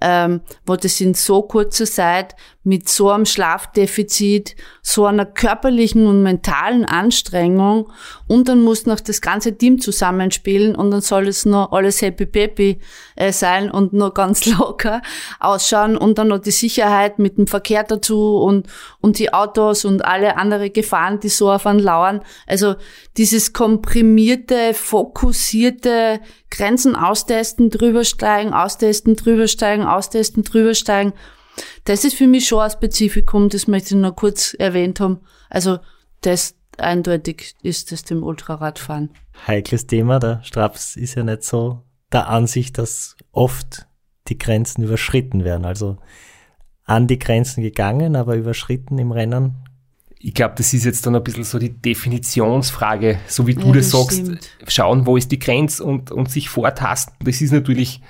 ähm, 0.00 0.40
wo 0.66 0.74
das 0.74 1.00
in 1.00 1.14
so 1.14 1.42
kurzer 1.42 1.86
Zeit 1.86 2.34
mit 2.64 2.88
so 2.88 3.10
einem 3.10 3.26
Schlafdefizit, 3.26 4.54
so 4.82 5.06
einer 5.06 5.26
körperlichen 5.26 6.06
und 6.06 6.22
mentalen 6.22 6.84
Anstrengung 6.84 7.90
und 8.28 8.48
dann 8.48 8.62
muss 8.62 8.86
noch 8.86 9.00
das 9.00 9.20
ganze 9.20 9.56
Team 9.56 9.80
zusammenspielen 9.80 10.76
und 10.76 10.92
dann 10.92 11.00
soll 11.00 11.26
es 11.26 11.44
noch 11.44 11.72
alles 11.72 12.02
happy 12.02 12.26
peppy 12.26 12.78
äh, 13.16 13.32
sein 13.32 13.70
und 13.70 13.92
nur 13.92 14.14
ganz 14.14 14.46
locker 14.58 15.02
ausschauen 15.40 15.96
und 15.96 16.18
dann 16.18 16.28
noch 16.28 16.38
die 16.38 16.52
Sicherheit 16.52 17.18
mit 17.18 17.36
dem 17.36 17.48
Verkehr 17.48 17.82
dazu 17.82 18.36
und, 18.36 18.68
und 19.00 19.18
die 19.18 19.32
Autos 19.32 19.84
und 19.84 20.04
alle 20.04 20.36
andere 20.36 20.70
Gefahren, 20.70 21.18
die 21.18 21.28
so 21.28 21.50
auf 21.50 21.66
einen 21.66 21.80
lauern. 21.80 22.22
Also 22.46 22.76
dieses 23.16 23.52
komprimierte, 23.52 24.72
fokussierte 24.72 26.20
Grenzen 26.50 26.94
austesten, 26.94 27.70
drübersteigen, 27.70 28.52
austesten, 28.54 29.16
drübersteigen, 29.16 29.84
austesten, 29.84 30.44
drübersteigen. 30.44 31.12
Das 31.84 32.04
ist 32.04 32.14
für 32.14 32.26
mich 32.26 32.46
schon 32.46 32.60
ein 32.60 32.70
Spezifikum, 32.70 33.48
das 33.48 33.66
möchte 33.66 33.94
ich 33.94 34.00
noch 34.00 34.16
kurz 34.16 34.54
erwähnt 34.54 35.00
haben. 35.00 35.20
Also 35.50 35.78
das 36.20 36.54
eindeutig 36.78 37.54
ist 37.62 37.92
es 37.92 38.04
dem 38.04 38.22
Ultraradfahren. 38.22 39.10
Heikles 39.46 39.86
Thema, 39.86 40.18
der 40.18 40.42
Straps 40.44 40.96
ist 40.96 41.14
ja 41.14 41.24
nicht 41.24 41.44
so 41.44 41.82
der 42.12 42.28
Ansicht, 42.28 42.78
dass 42.78 43.16
oft 43.32 43.86
die 44.28 44.38
Grenzen 44.38 44.84
überschritten 44.84 45.44
werden. 45.44 45.64
Also 45.64 45.98
an 46.84 47.06
die 47.06 47.18
Grenzen 47.18 47.62
gegangen, 47.62 48.16
aber 48.16 48.36
überschritten 48.36 48.98
im 48.98 49.12
Rennen. 49.12 49.56
Ich 50.18 50.34
glaube, 50.34 50.54
das 50.56 50.72
ist 50.72 50.84
jetzt 50.84 51.04
dann 51.04 51.16
ein 51.16 51.24
bisschen 51.24 51.44
so 51.44 51.58
die 51.58 51.70
Definitionsfrage, 51.70 53.18
so 53.26 53.46
wie 53.46 53.54
du 53.54 53.68
ja, 53.68 53.72
das, 53.72 53.90
das 53.90 54.00
sagst. 54.00 54.18
Stimmt. 54.20 54.50
Schauen, 54.68 55.06
wo 55.06 55.16
ist 55.16 55.32
die 55.32 55.38
Grenze 55.38 55.82
und, 55.82 56.12
und 56.12 56.30
sich 56.30 56.48
vortasten. 56.48 57.14
Das 57.24 57.40
ist 57.40 57.52
natürlich 57.52 58.00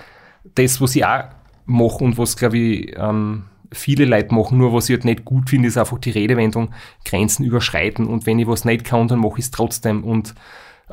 das, 0.54 0.80
was 0.80 0.94
ich 0.94 1.04
auch 1.06 1.24
mache 1.72 2.04
und 2.04 2.18
was, 2.18 2.36
glaube 2.36 2.58
ich, 2.58 2.94
ähm, 2.96 3.44
viele 3.72 4.04
Leute 4.04 4.34
machen. 4.34 4.58
Nur 4.58 4.72
was 4.72 4.88
ich 4.88 4.94
halt 4.94 5.04
nicht 5.04 5.24
gut 5.24 5.50
finde, 5.50 5.68
ist 5.68 5.78
einfach 5.78 5.98
die 5.98 6.10
Redewendung 6.10 6.72
Grenzen 7.04 7.44
überschreiten. 7.44 8.06
Und 8.06 8.26
wenn 8.26 8.38
ich 8.38 8.46
was 8.46 8.64
nicht 8.64 8.84
kann, 8.84 9.08
dann 9.08 9.20
mache 9.20 9.38
ich 9.38 9.46
es 9.46 9.50
trotzdem. 9.50 10.04
Und 10.04 10.34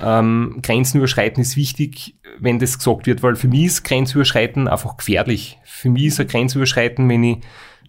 Ähm, 0.02 0.60
Grenzen 0.62 1.00
überschreiten 1.00 1.42
ist 1.42 1.58
wichtig, 1.58 2.16
wenn 2.40 2.60
das 2.60 2.78
gesagt 2.78 3.06
wird, 3.06 3.22
weil 3.22 3.36
für 3.36 3.50
mich 3.50 3.66
ist 3.66 3.84
Grenzüberschreiten 3.84 4.70
einfach 4.70 4.96
gefährlich. 4.96 5.58
Für 5.66 5.90
mich 5.90 6.06
ist 6.06 6.22
ein 6.22 6.28
Grenzüberschreiten, 6.28 7.10
wenn 7.10 7.24
ich 7.24 7.40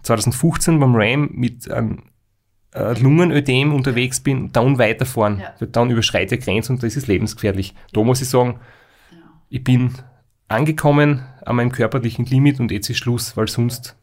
2015 0.03 0.81
beim 0.81 0.97
RAM 0.97 1.31
mit 1.33 1.71
einem 1.71 2.03
äh, 2.75 2.99
Lungenödem 3.01 3.73
unterwegs 3.73 4.21
bin, 4.21 4.51
dann 4.51 4.79
weiterfahren. 4.79 5.41
Ja. 5.41 5.67
Dann 5.67 5.91
überschreite 5.91 6.37
ich 6.37 6.45
Grenzen 6.45 6.77
und 6.77 6.83
das 6.83 6.97
ist 6.97 7.07
lebensgefährlich. 7.07 7.75
Da 7.93 8.03
muss 8.03 8.23
ich 8.23 8.29
sagen, 8.29 8.59
ja. 9.13 9.19
ich 9.49 9.63
bin 9.63 9.93
angekommen 10.51 11.25
an 11.45 11.57
meinem 11.57 11.73
körperlichen 11.73 12.27
Limit 12.27 12.61
und 12.61 12.71
jetzt 12.71 12.91
ist 12.91 12.99
Schluss, 12.99 13.37
weil 13.37 13.49
sonst 13.49 13.97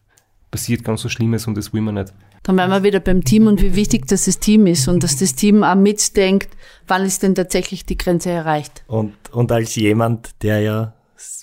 passiert 0.49 0.83
ganz 0.83 1.01
so 1.01 1.09
Schlimmes 1.09 1.45
und 1.45 1.57
das 1.57 1.73
will 1.73 1.81
man 1.81 1.95
nicht. 1.95 2.13
Dann 2.43 2.57
wären 2.57 2.71
wir 2.71 2.83
wieder 2.83 2.99
beim 2.99 3.23
Team 3.23 3.47
und 3.47 3.61
wie 3.61 3.75
wichtig 3.75 4.07
dass 4.07 4.25
das 4.25 4.39
Team 4.39 4.65
ist 4.67 4.87
und 4.87 5.03
dass 5.03 5.17
das 5.17 5.35
Team 5.35 5.63
auch 5.63 5.75
mitdenkt, 5.75 6.49
wann 6.87 7.03
ist 7.03 7.23
denn 7.23 7.35
tatsächlich 7.35 7.85
die 7.85 7.97
Grenze 7.97 8.31
erreicht. 8.31 8.83
Und, 8.87 9.13
und 9.31 9.51
als 9.51 9.75
jemand, 9.75 10.41
der 10.43 10.61
ja 10.61 10.93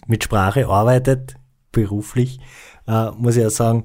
mit 0.07 0.25
Sprache 0.25 0.67
arbeitet, 0.69 1.35
beruflich, 1.73 2.41
äh, 2.87 3.11
muss 3.11 3.37
ich 3.37 3.43
ja 3.43 3.51
sagen, 3.51 3.85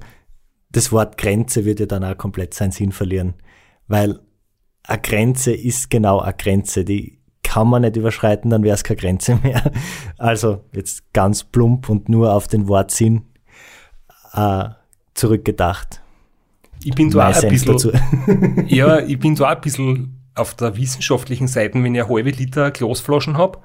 das 0.70 0.92
Wort 0.92 1.18
Grenze 1.18 1.64
wird 1.64 1.80
ja 1.80 1.86
dann 1.86 2.04
auch 2.04 2.16
komplett 2.16 2.54
seinen 2.54 2.72
Sinn 2.72 2.92
verlieren. 2.92 3.34
Weil 3.88 4.20
eine 4.84 5.00
Grenze 5.02 5.52
ist 5.52 5.90
genau 5.90 6.20
eine 6.20 6.34
Grenze. 6.34 6.84
Die 6.84 7.19
kann 7.50 7.66
man 7.66 7.82
nicht 7.82 7.96
überschreiten, 7.96 8.48
dann 8.48 8.62
wäre 8.62 8.76
es 8.76 8.84
keine 8.84 9.00
Grenze 9.00 9.36
mehr. 9.42 9.72
Also 10.18 10.62
jetzt 10.72 11.12
ganz 11.12 11.42
plump 11.42 11.88
und 11.88 12.08
nur 12.08 12.32
auf 12.32 12.46
den 12.46 12.68
Wortsinn 12.68 13.22
äh, 14.34 14.66
zurückgedacht. 15.14 16.00
Ich 16.84 16.94
bin 16.94 17.10
da 17.10 17.30
auch 17.30 17.42
ein 17.42 17.48
bisschen, 17.48 17.92
ja, 18.68 18.98
ich 19.06 19.18
bin 19.18 19.34
da 19.34 19.46
auch 19.46 19.56
ein 19.56 19.60
bisschen 19.62 20.20
auf 20.36 20.54
der 20.54 20.76
wissenschaftlichen 20.76 21.48
Seite, 21.48 21.74
wenn 21.82 21.92
ich 21.94 22.02
eine 22.02 22.08
halbe 22.08 22.30
Liter 22.30 22.70
Glasflaschen 22.70 23.36
habe 23.36 23.58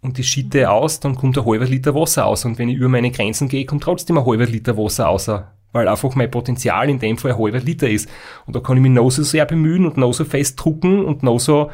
und 0.00 0.16
die 0.16 0.24
schiete 0.24 0.70
aus, 0.70 1.00
dann 1.00 1.14
kommt 1.14 1.36
ein 1.36 1.44
halber 1.44 1.66
Liter 1.66 1.94
Wasser 1.94 2.24
aus. 2.24 2.46
Und 2.46 2.58
wenn 2.58 2.70
ich 2.70 2.76
über 2.76 2.88
meine 2.88 3.10
Grenzen 3.10 3.48
gehe, 3.48 3.66
kommt 3.66 3.82
trotzdem 3.82 4.16
ein 4.16 4.24
halber 4.24 4.46
Liter 4.46 4.78
Wasser 4.78 5.10
aus. 5.10 5.30
Weil 5.72 5.88
einfach 5.88 6.14
mein 6.14 6.30
Potenzial 6.30 6.88
in 6.88 6.98
dem 6.98 7.18
Fall 7.18 7.32
ein 7.32 7.38
halber 7.38 7.60
Liter 7.60 7.90
ist. 7.90 8.08
Und 8.46 8.56
da 8.56 8.60
kann 8.60 8.78
ich 8.78 8.82
mich 8.82 8.92
noch 8.92 9.10
so 9.10 9.22
sehr 9.22 9.44
bemühen 9.44 9.84
und 9.84 9.98
noch 9.98 10.14
so 10.14 10.24
fest 10.24 10.58
drucken 10.58 11.04
und 11.04 11.22
noch 11.22 11.38
so 11.38 11.70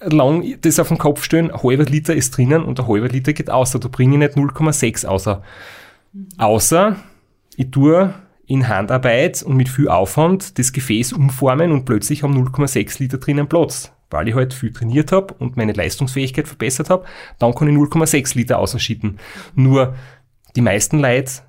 lang 0.00 0.60
das 0.60 0.78
auf 0.78 0.88
den 0.88 0.98
Kopf 0.98 1.24
stellen. 1.24 1.50
Ein 1.50 1.62
halber 1.62 1.84
Liter 1.84 2.14
ist 2.14 2.36
drinnen 2.36 2.62
und 2.62 2.78
ein 2.80 2.86
halber 2.86 3.08
Liter 3.08 3.32
geht 3.32 3.50
außer. 3.50 3.78
Da 3.78 3.88
bringe 3.88 4.14
ich 4.14 4.18
nicht 4.18 4.36
0,6 4.36 5.06
außer. 5.06 5.42
Außer 6.38 6.96
ich 7.56 7.70
tue 7.70 8.14
in 8.46 8.68
Handarbeit 8.68 9.42
und 9.42 9.56
mit 9.56 9.68
viel 9.68 9.88
Aufwand 9.88 10.58
das 10.58 10.72
Gefäß 10.72 11.12
umformen 11.12 11.70
und 11.72 11.84
plötzlich 11.84 12.22
haben 12.22 12.34
0,6 12.34 13.00
Liter 13.00 13.18
drinnen 13.18 13.48
Platz. 13.48 13.92
Weil 14.10 14.28
ich 14.28 14.34
halt 14.34 14.54
viel 14.54 14.72
trainiert 14.72 15.12
habe 15.12 15.34
und 15.34 15.58
meine 15.58 15.72
Leistungsfähigkeit 15.72 16.48
verbessert 16.48 16.88
habe, 16.88 17.04
dann 17.38 17.54
kann 17.54 17.68
ich 17.68 17.76
0,6 17.76 18.36
Liter 18.36 18.58
ausschütten. 18.58 19.18
Nur 19.54 19.96
die 20.56 20.62
meisten 20.62 20.98
Leute 20.98 21.42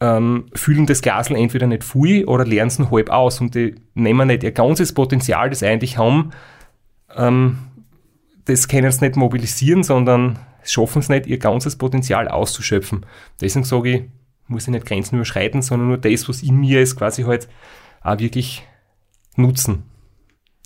ähm, 0.00 0.46
fühlen 0.54 0.86
das 0.86 1.02
Glasl 1.02 1.36
entweder 1.36 1.66
nicht 1.66 1.84
viel 1.84 2.24
oder 2.24 2.46
lernen 2.46 2.70
es 2.70 2.90
halb 2.90 3.10
aus 3.10 3.40
und 3.42 3.54
die 3.54 3.74
nehmen 3.94 4.28
nicht 4.28 4.44
ihr 4.44 4.52
ganzes 4.52 4.94
Potenzial, 4.94 5.50
das 5.50 5.58
sie 5.58 5.66
eigentlich 5.66 5.98
haben, 5.98 6.30
ähm, 7.16 7.58
das 8.44 8.68
können 8.68 8.90
sie 8.90 9.04
nicht 9.04 9.16
mobilisieren, 9.16 9.82
sondern 9.82 10.38
schaffen 10.64 11.00
es 11.00 11.08
nicht, 11.08 11.26
ihr 11.26 11.38
ganzes 11.38 11.76
Potenzial 11.76 12.28
auszuschöpfen. 12.28 13.06
Deswegen 13.40 13.64
sage 13.64 13.90
ich, 13.90 14.02
muss 14.48 14.64
ich 14.64 14.68
nicht 14.68 14.86
Grenzen 14.86 15.16
überschreiten, 15.16 15.62
sondern 15.62 15.88
nur 15.88 15.98
das, 15.98 16.28
was 16.28 16.42
in 16.42 16.56
mir 16.56 16.82
ist, 16.82 16.96
quasi 16.96 17.22
halt 17.22 17.48
auch 18.02 18.18
wirklich 18.18 18.66
nutzen. 19.36 19.84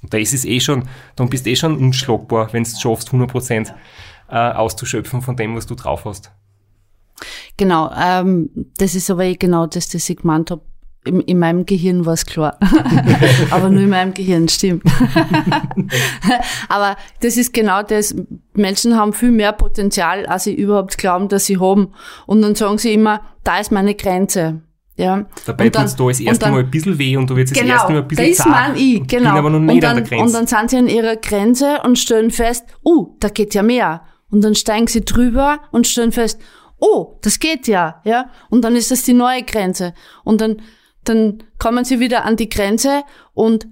Und 0.02 0.12
das 0.12 0.32
ist 0.32 0.44
eh 0.44 0.60
schon, 0.60 0.88
dann 1.16 1.28
bist 1.28 1.46
du 1.46 1.50
eh 1.50 1.56
schon 1.56 1.76
unschlagbar, 1.76 2.52
wenn 2.52 2.64
du 2.64 2.70
es 2.70 2.80
schaffst, 2.80 3.10
100% 3.10 3.72
äh, 4.28 4.34
auszuschöpfen 4.34 5.22
von 5.22 5.36
dem, 5.36 5.56
was 5.56 5.66
du 5.66 5.74
drauf 5.74 6.04
hast. 6.04 6.30
Genau, 7.56 7.90
ähm, 7.98 8.50
das 8.76 8.94
ist 8.94 9.10
aber 9.10 9.24
eh 9.24 9.36
genau 9.36 9.66
das, 9.66 9.88
das 9.88 10.08
ich 10.08 10.18
gemeint 10.18 10.50
habe. 10.50 10.62
In, 11.06 11.20
in 11.20 11.38
meinem 11.38 11.66
Gehirn 11.66 12.04
war 12.04 12.14
es 12.14 12.26
klar. 12.26 12.58
aber 13.50 13.70
nur 13.70 13.82
in 13.82 13.90
meinem 13.90 14.14
Gehirn, 14.14 14.48
stimmt. 14.48 14.82
aber 16.68 16.96
das 17.20 17.36
ist 17.36 17.52
genau 17.52 17.82
das. 17.82 18.14
Menschen 18.54 18.96
haben 18.96 19.12
viel 19.12 19.30
mehr 19.30 19.52
Potenzial, 19.52 20.26
als 20.26 20.44
sie 20.44 20.54
überhaupt 20.54 20.98
glauben, 20.98 21.28
dass 21.28 21.46
sie 21.46 21.58
haben. 21.58 21.92
Und 22.26 22.42
dann 22.42 22.54
sagen 22.54 22.78
sie 22.78 22.94
immer, 22.94 23.20
da 23.44 23.58
ist 23.58 23.72
meine 23.72 23.94
Grenze. 23.94 24.62
Ja. 24.96 25.26
Dabei 25.44 25.68
tut 25.68 25.84
es 25.84 25.96
da 25.96 26.06
das 26.06 26.20
erste 26.20 26.50
Mal 26.50 26.60
ein 26.60 26.70
bisschen 26.70 26.98
weh 26.98 27.16
und 27.16 27.28
du 27.28 27.36
wirst 27.36 27.52
genau, 27.52 27.66
das 27.66 27.76
erste 27.76 27.92
Mal 27.92 28.02
ein 28.02 28.08
bisschen 28.08 28.24
da 28.24 28.30
ist 28.30 28.46
man 28.46 28.76
ich, 28.76 29.06
genau. 29.06 29.30
Bin 29.30 29.38
aber 29.38 29.50
noch 29.50 29.60
nicht 29.60 29.74
und 29.74 29.82
dann, 29.82 29.96
an 29.98 30.04
der 30.04 30.04
Grenze. 30.04 30.24
Und 30.24 30.34
dann 30.34 30.46
sind 30.46 30.70
sie 30.70 30.76
an 30.78 30.88
ihrer 30.88 31.16
Grenze 31.16 31.80
und 31.84 31.98
stellen 31.98 32.30
fest, 32.30 32.64
uh, 32.84 33.14
da 33.20 33.28
geht 33.28 33.54
ja 33.54 33.62
mehr. 33.62 34.02
Und 34.30 34.42
dann 34.42 34.54
steigen 34.54 34.86
sie 34.86 35.04
drüber 35.04 35.60
und 35.70 35.86
stellen 35.86 36.12
fest, 36.12 36.40
oh, 36.78 37.18
das 37.22 37.38
geht 37.38 37.68
ja, 37.68 38.00
ja. 38.04 38.30
Und 38.48 38.62
dann 38.62 38.74
ist 38.74 38.90
das 38.90 39.02
die 39.02 39.12
neue 39.12 39.42
Grenze. 39.42 39.94
Und 40.24 40.40
dann, 40.40 40.62
dann 41.08 41.42
kommen 41.58 41.84
sie 41.84 42.00
wieder 42.00 42.24
an 42.24 42.36
die 42.36 42.48
Grenze 42.48 43.02
und 43.34 43.66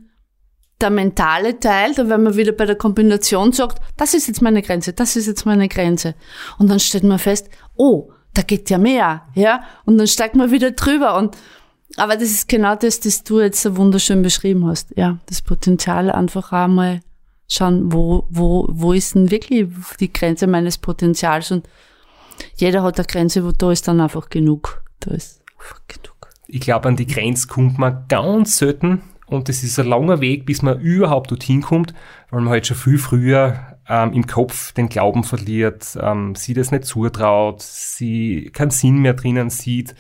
der 0.80 0.91
mentale 0.91 1.59
Teil, 1.61 1.95
da 1.95 2.09
wenn 2.09 2.22
man 2.22 2.37
wieder 2.37 2.53
bei 2.53 2.66
der 2.66 2.76
Kombination 2.76 3.53
sagt, 3.53 3.80
das 3.97 4.14
ist 4.14 4.26
jetzt 4.26 4.43
meine 4.43 4.62
Grenze, 4.62 4.93
das 4.93 5.16
ist 5.16 5.26
jetzt 5.26 5.47
meine 5.47 5.68
Grenze. 5.68 6.14
Und 6.59 6.68
dann 6.68 6.80
stellt 6.80 7.05
man 7.05 7.18
fest, 7.18 7.49
oh, 7.76 8.11
da 8.35 8.43
geht 8.43 8.70
ja 8.70 8.78
mehr, 8.78 9.22
ja. 9.35 9.62
Und 9.85 9.99
dann 9.99 10.07
steigt 10.07 10.35
man 10.35 10.51
wieder 10.51 10.72
drüber 10.72 11.16
und, 11.16 11.37
aber 11.97 12.14
das 12.14 12.30
ist 12.30 12.49
genau 12.49 12.74
das, 12.74 13.01
das 13.01 13.22
du 13.22 13.41
jetzt 13.41 13.62
so 13.62 13.76
wunderschön 13.76 14.22
beschrieben 14.22 14.66
hast, 14.66 14.97
ja. 14.97 15.18
Das 15.26 15.43
Potenzial 15.43 16.11
einfach 16.11 16.53
einmal 16.53 17.01
schauen, 17.49 17.93
wo, 17.93 18.26
wo, 18.30 18.66
wo 18.70 18.93
ist 18.93 19.14
denn 19.14 19.30
wirklich 19.30 19.68
die 20.01 20.12
Grenze 20.12 20.47
meines 20.47 20.78
Potenzials 20.78 21.51
und 21.51 21.68
jeder 22.57 22.82
hat 22.82 22.99
eine 22.99 23.07
Grenze, 23.07 23.45
wo 23.45 23.53
da 23.53 23.70
ist 23.70 23.87
dann 23.87 24.01
einfach 24.01 24.28
genug. 24.28 24.82
Da 25.01 25.12
ist 25.12 25.43
einfach 25.57 25.80
genug. 25.87 26.14
Ich 26.55 26.61
glaube, 26.61 26.87
an 26.87 26.95
die 26.95 27.09
Grenze 27.09 27.49
kommt 27.49 27.79
man 27.81 28.05
ganz 28.09 28.59
selten 28.59 29.03
und 29.27 29.49
es 29.49 29.65
ist 29.65 29.81
ein 29.81 29.89
langer 29.89 30.21
Weg, 30.21 30.47
bis 30.47 30.63
man 30.63 30.79
überhaupt 30.79 31.33
dorthin 31.33 31.63
kommt, 31.63 31.95
weil 32.31 32.43
man 32.43 32.53
halt 32.53 32.65
schon 32.65 32.77
viel 32.77 32.97
früher 32.97 33.59
ähm, 33.89 34.13
im 34.13 34.25
Kopf 34.25 34.71
den 34.71 34.89
Glauben 34.89 35.25
verliert, 35.25 35.99
ähm, 36.01 36.37
sie 36.37 36.55
das 36.55 36.71
nicht 36.71 36.85
zutraut, 36.85 37.61
sie 37.61 38.53
keinen 38.53 38.71
Sinn 38.71 38.99
mehr 38.99 39.15
drinnen 39.15 39.51
sieht 39.51 39.97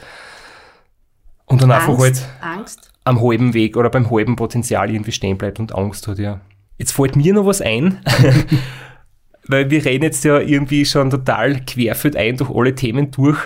und 1.46 1.60
dann 1.60 1.72
Angst, 1.72 1.88
einfach 1.88 2.00
halt 2.00 2.28
Angst. 2.40 2.92
am 3.02 3.20
halben 3.20 3.52
Weg 3.52 3.76
oder 3.76 3.90
beim 3.90 4.08
halben 4.08 4.36
Potenzial 4.36 4.92
irgendwie 4.92 5.10
stehen 5.10 5.36
bleibt 5.36 5.58
und 5.58 5.74
Angst 5.74 6.06
hat, 6.06 6.20
ja. 6.20 6.40
Jetzt 6.78 6.92
fällt 6.92 7.16
mir 7.16 7.34
noch 7.34 7.46
was 7.46 7.62
ein. 7.62 7.98
weil 9.48 9.70
wir 9.70 9.84
reden 9.84 10.04
jetzt 10.04 10.22
ja 10.22 10.38
irgendwie 10.38 10.84
schon 10.84 11.10
total 11.10 11.64
querführt 11.64 12.14
ein 12.14 12.36
durch 12.36 12.54
alle 12.54 12.76
Themen 12.76 13.10
durch, 13.10 13.38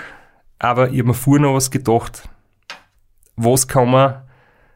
aber 0.58 0.90
ich 0.90 0.98
habe 0.98 1.08
mir 1.08 1.14
vorher 1.14 1.46
noch 1.46 1.54
was 1.54 1.70
gedacht. 1.70 2.28
Was 3.40 3.68
kann 3.68 3.90
man, 3.90 4.22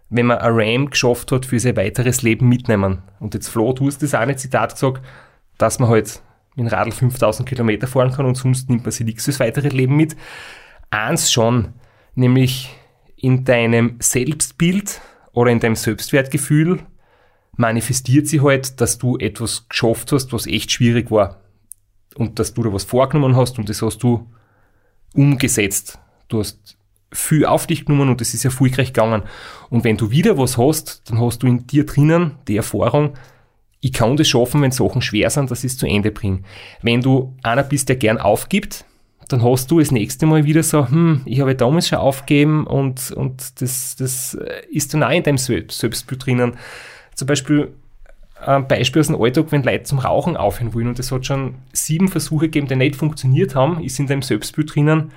wenn 0.09 0.27
man 0.27 0.39
ein 0.39 0.53
RAM 0.55 0.91
geschafft 0.91 1.33
hat, 1.33 1.47
für 1.47 1.59
sein 1.59 1.77
weiteres 1.77 2.23
Leben 2.23 2.49
mitnehmen? 2.49 3.03
Und 3.19 3.35
jetzt 3.35 3.49
Flo, 3.49 3.73
du 3.73 3.89
hast 3.89 4.03
das 4.03 4.15
eine 4.15 4.37
Zitat 4.37 4.75
gesagt, 4.75 5.05
dass 5.59 5.81
man 5.81 5.89
halt 5.89 6.23
mit 6.55 6.67
dem 6.67 6.69
Radl 6.69 6.93
5000 6.93 7.49
Kilometer 7.49 7.89
fahren 7.89 8.13
kann 8.13 8.25
und 8.25 8.37
sonst 8.37 8.71
nimmt 8.71 8.85
man 8.85 8.93
sich 8.93 9.05
nichts 9.05 9.25
fürs 9.25 9.41
weitere 9.41 9.69
Leben 9.69 9.97
mit. 9.97 10.17
Eins 10.91 11.33
schon, 11.33 11.73
nämlich 12.15 12.71
in 13.17 13.45
deinem 13.45 13.97
Selbstbild 13.99 15.01
oder 15.33 15.51
in 15.51 15.59
deinem 15.59 15.77
Selbstwertgefühl 15.77 16.79
manifestiert 17.57 18.29
sich 18.29 18.43
halt, 18.43 18.81
dass 18.81 18.99
du 18.99 19.19
etwas 19.19 19.69
geschafft 19.69 20.13
hast, 20.13 20.33
was 20.33 20.47
echt 20.47 20.71
schwierig 20.71 21.11
war. 21.11 21.41
Und 22.15 22.39
dass 22.39 22.55
du 22.55 22.63
da 22.63 22.73
was 22.73 22.85
vorgenommen 22.85 23.35
hast 23.35 23.59
und 23.59 23.69
das 23.69 23.83
hast 23.83 24.03
du 24.05 24.31
umgesetzt. 25.15 25.99
Du 26.29 26.39
hast 26.39 26.77
viel 27.13 27.45
auf 27.45 27.67
dich 27.67 27.85
genommen 27.85 28.09
und 28.09 28.21
das 28.21 28.35
ist 28.35 28.45
erfolgreich 28.45 28.93
gegangen. 28.93 29.23
Und 29.71 29.85
wenn 29.85 29.97
du 29.97 30.11
wieder 30.11 30.39
was 30.39 30.59
hast, 30.59 31.03
dann 31.11 31.21
hast 31.21 31.43
du 31.43 31.47
in 31.47 31.67
dir 31.67 31.87
drinnen 31.87 32.33
die 32.49 32.57
Erfahrung, 32.57 33.15
ich 33.81 33.93
kann 33.93 34.17
das 34.17 34.29
schaffen, 34.29 34.63
wenn 34.63 34.71
Sachen 34.71 35.03
schwer 35.03 35.29
sind, 35.29 35.51
dass 35.51 35.65
ich 35.65 35.73
es 35.73 35.79
zu 35.79 35.87
Ende 35.87 36.13
bringe. 36.13 36.43
Wenn 36.83 37.01
du 37.01 37.37
einer 37.43 37.65
bist, 37.65 37.89
der 37.89 37.97
gern 37.97 38.19
aufgibt, 38.19 38.85
dann 39.29 39.43
hast 39.43 39.71
du 39.71 39.81
das 39.81 39.91
nächste 39.91 40.27
Mal 40.27 40.45
wieder 40.45 40.63
so, 40.63 40.89
hm, 40.89 41.23
ich 41.25 41.41
habe 41.41 41.55
damals 41.55 41.89
schon 41.89 41.99
aufgegeben 41.99 42.67
und, 42.67 43.11
und 43.11 43.61
das, 43.61 43.97
das 43.97 44.39
ist 44.71 44.95
dann 44.95 45.03
auch 45.03 45.11
in 45.11 45.23
deinem 45.23 45.39
Selbstbild 45.39 46.25
drinnen 46.25 46.57
zum 47.15 47.27
Beispiel 47.27 47.73
ein 48.41 48.67
Beispiel 48.67 49.01
aus 49.01 49.07
dem 49.07 49.21
Alltag, 49.21 49.47
wenn 49.51 49.63
Leute 49.63 49.85
zum 49.85 50.01
Rauchen 50.01 50.37
aufhören 50.37 50.75
wollen 50.75 50.89
und 50.89 50.99
es 50.99 51.13
hat 51.13 51.27
schon 51.27 51.55
sieben 51.73 52.09
Versuche 52.09 52.47
gegeben, 52.47 52.67
die 52.67 52.75
nicht 52.75 52.97
funktioniert 52.97 53.55
haben, 53.55 53.83
ist 53.83 54.01
in 54.01 54.09
deinem 54.09 54.23
Selbstbild 54.23 54.75
drinnen, 54.75 55.13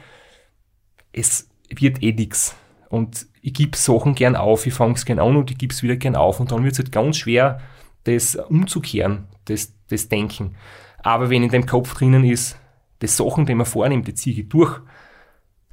es 1.12 1.50
wird 1.70 2.04
eh 2.04 2.14
nix. 2.14 2.56
Und 2.90 3.28
ich 3.42 3.54
gebe 3.54 3.78
Sachen 3.78 4.16
gern 4.16 4.36
auf, 4.36 4.66
ich 4.66 4.74
fange 4.74 4.96
es 4.96 5.06
gern 5.06 5.20
an 5.20 5.36
und 5.36 5.52
ich 5.52 5.58
gebe 5.58 5.74
es 5.74 5.84
wieder 5.84 5.96
gern 5.96 6.16
auf 6.16 6.40
und 6.40 6.52
dann 6.52 6.64
wird 6.64 6.74
es 6.74 6.80
halt 6.80 6.92
ganz 6.92 7.18
schwer, 7.18 7.60
das 8.06 8.36
umzukehren, 8.36 9.28
das, 9.46 9.74
das 9.90 10.10
Denken. 10.10 10.56
Aber 11.00 11.30
wenn 11.30 11.44
in 11.44 11.50
deinem 11.50 11.66
Kopf 11.66 11.96
drinnen 11.96 12.24
ist, 12.24 12.58
die 13.02 13.08
Sachen, 13.08 13.46
die 13.46 13.56
man 13.56 13.66
vornimmt, 13.66 14.08
die 14.08 14.14
ziehe 14.14 14.42
ich 14.42 14.50
durch, 14.50 14.80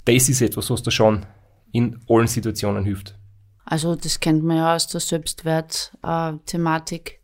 das 0.04 0.28
ist 0.28 0.42
etwas, 0.42 0.70
was 0.70 0.82
da 0.82 0.90
schon 0.90 1.24
in 1.70 2.00
allen 2.08 2.26
Situationen 2.26 2.84
hilft. 2.84 3.16
Also 3.64 3.94
das 3.94 4.18
kennt 4.20 4.42
man 4.42 4.56
ja 4.58 4.74
aus 4.74 4.88
der 4.88 5.00
Selbstwert-Thematik. 5.00 7.20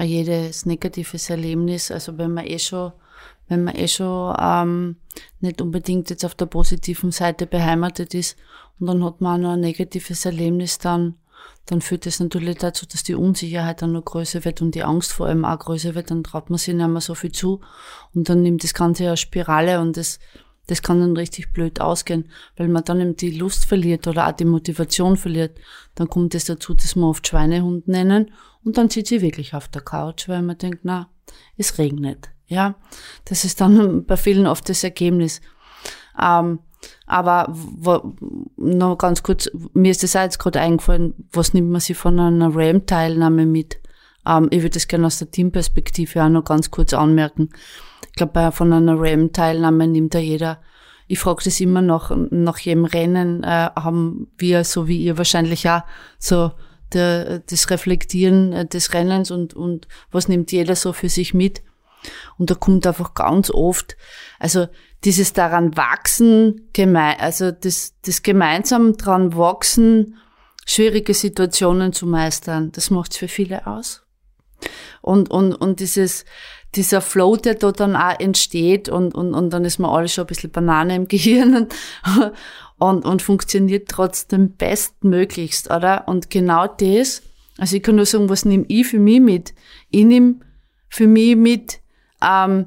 jedes 0.00 0.64
negatives 0.66 1.30
Erlebnis, 1.30 1.90
also 1.90 2.18
wenn 2.18 2.34
man 2.34 2.46
eh 2.46 2.58
schon, 2.58 2.92
wenn 3.48 3.64
man 3.64 3.74
eh 3.74 3.88
schon 3.88 4.34
ähm, 4.38 4.96
nicht 5.40 5.60
unbedingt 5.60 6.10
jetzt 6.10 6.24
auf 6.24 6.34
der 6.34 6.46
positiven 6.46 7.10
Seite 7.10 7.46
beheimatet 7.46 8.14
ist 8.14 8.36
und 8.80 8.86
dann 8.86 9.04
hat 9.04 9.20
man 9.20 9.40
auch 9.40 9.42
noch 9.42 9.52
ein 9.52 9.60
negatives 9.60 10.24
Erlebnis, 10.24 10.78
dann, 10.78 11.14
dann 11.66 11.80
führt 11.80 12.06
das 12.06 12.20
natürlich 12.20 12.58
dazu, 12.58 12.86
dass 12.86 13.02
die 13.02 13.14
Unsicherheit 13.14 13.82
dann 13.82 13.92
noch 13.92 14.04
größer 14.04 14.44
wird 14.44 14.62
und 14.62 14.74
die 14.74 14.84
Angst 14.84 15.12
vor 15.12 15.26
allem 15.26 15.44
auch 15.44 15.58
größer 15.58 15.94
wird, 15.94 16.10
dann 16.10 16.24
traut 16.24 16.50
man 16.50 16.58
sich 16.58 16.74
nicht 16.74 16.88
mehr 16.88 17.00
so 17.00 17.14
viel 17.14 17.32
zu 17.32 17.60
und 18.14 18.28
dann 18.28 18.42
nimmt 18.42 18.64
das 18.64 18.74
Ganze 18.74 19.06
eine 19.06 19.16
Spirale 19.16 19.80
und 19.80 19.96
das, 19.96 20.18
das 20.66 20.82
kann 20.82 21.00
dann 21.00 21.16
richtig 21.16 21.52
blöd 21.52 21.80
ausgehen, 21.80 22.30
weil 22.56 22.68
man 22.68 22.84
dann 22.84 23.00
eben 23.00 23.16
die 23.16 23.30
Lust 23.30 23.66
verliert 23.66 24.06
oder 24.06 24.28
auch 24.28 24.32
die 24.32 24.46
Motivation 24.46 25.18
verliert. 25.18 25.58
Dann 25.94 26.08
kommt 26.08 26.34
es 26.34 26.46
dazu, 26.46 26.72
dass 26.72 26.96
wir 26.96 27.06
oft 27.06 27.26
Schweinehund 27.28 27.86
nennen 27.86 28.32
und 28.64 28.78
dann 28.78 28.88
sitzt 28.88 29.10
sie 29.10 29.20
wirklich 29.20 29.52
auf 29.54 29.68
der 29.68 29.82
Couch, 29.82 30.28
weil 30.28 30.40
man 30.40 30.56
denkt, 30.56 30.80
na, 30.84 31.10
es 31.58 31.76
regnet. 31.76 32.33
Ja, 32.46 32.74
das 33.24 33.44
ist 33.44 33.60
dann 33.60 34.04
bei 34.06 34.16
vielen 34.16 34.46
oft 34.46 34.68
das 34.68 34.84
Ergebnis. 34.84 35.40
Ähm, 36.20 36.60
aber 37.06 37.46
wo, 37.50 38.14
noch 38.56 38.96
ganz 38.96 39.22
kurz, 39.22 39.50
mir 39.72 39.90
ist 39.90 40.02
das 40.02 40.16
auch 40.16 40.22
jetzt 40.22 40.38
gerade 40.38 40.60
eingefallen, 40.60 41.14
was 41.32 41.54
nimmt 41.54 41.70
man 41.70 41.80
sich 41.80 41.96
von 41.96 42.18
einer 42.20 42.54
RAM-Teilnahme 42.54 43.46
mit? 43.46 43.80
Ähm, 44.26 44.48
ich 44.50 44.58
würde 44.58 44.74
das 44.74 44.88
gerne 44.88 45.06
aus 45.06 45.18
der 45.18 45.30
Teamperspektive 45.30 46.22
auch 46.22 46.28
noch 46.28 46.44
ganz 46.44 46.70
kurz 46.70 46.92
anmerken. 46.92 47.50
Ich 48.08 48.16
glaube, 48.16 48.52
von 48.52 48.72
einer 48.72 48.96
RAM-Teilnahme 48.98 49.88
nimmt 49.88 50.14
da 50.14 50.18
jeder 50.18 50.60
ich 51.06 51.18
frage 51.18 51.44
das 51.44 51.60
immer 51.60 51.82
noch 51.82 52.10
nach 52.30 52.58
jedem 52.58 52.84
Rennen, 52.84 53.42
äh, 53.42 53.70
haben 53.76 54.28
wir, 54.38 54.64
so 54.64 54.88
wie 54.88 54.98
ihr 54.98 55.18
wahrscheinlich 55.18 55.68
auch, 55.68 55.82
so 56.18 56.52
der, 56.92 57.40
das 57.40 57.70
Reflektieren 57.70 58.52
äh, 58.52 58.66
des 58.66 58.94
Rennens 58.94 59.30
und, 59.30 59.54
und 59.54 59.86
was 60.10 60.28
nimmt 60.28 60.52
jeder 60.52 60.76
so 60.76 60.92
für 60.92 61.08
sich 61.08 61.34
mit. 61.34 61.62
Und 62.38 62.50
da 62.50 62.54
kommt 62.54 62.86
einfach 62.86 63.14
ganz 63.14 63.50
oft, 63.50 63.96
also 64.38 64.66
dieses 65.04 65.32
daran 65.32 65.76
wachsen, 65.76 66.68
gemein, 66.72 67.16
also 67.18 67.50
das, 67.50 67.94
das 68.02 68.22
gemeinsam 68.22 68.96
dran 68.96 69.36
wachsen, 69.36 70.16
schwierige 70.66 71.14
Situationen 71.14 71.92
zu 71.92 72.06
meistern, 72.06 72.72
das 72.72 72.90
macht's 72.90 73.16
für 73.16 73.28
viele 73.28 73.66
aus. 73.66 74.02
Und, 75.02 75.30
und, 75.30 75.54
und 75.54 75.80
dieses, 75.80 76.24
dieser 76.74 77.00
Flow, 77.00 77.36
der 77.36 77.54
da 77.54 77.72
dann 77.72 77.96
auch 77.96 78.18
entsteht 78.18 78.88
und, 78.88 79.14
und, 79.14 79.34
und 79.34 79.50
dann 79.50 79.64
ist 79.64 79.78
man 79.78 79.90
alles 79.90 80.14
schon 80.14 80.24
ein 80.24 80.28
bisschen 80.28 80.50
Banane 80.50 80.96
im 80.96 81.08
Gehirn 81.08 81.54
und, 81.56 81.74
und, 82.78 83.04
und 83.04 83.22
funktioniert 83.22 83.88
trotzdem 83.88 84.56
bestmöglichst, 84.56 85.70
oder? 85.70 86.08
Und 86.08 86.30
genau 86.30 86.66
das, 86.66 87.22
also 87.58 87.76
ich 87.76 87.82
kann 87.82 87.96
nur 87.96 88.06
sagen, 88.06 88.28
was 88.28 88.44
nehme 88.44 88.64
ich 88.68 88.86
für 88.86 88.98
mich 88.98 89.20
mit? 89.20 89.54
Ich 89.90 90.04
nehme 90.04 90.36
für 90.88 91.06
mich 91.06 91.36
mit, 91.36 91.80
ähm, 92.24 92.66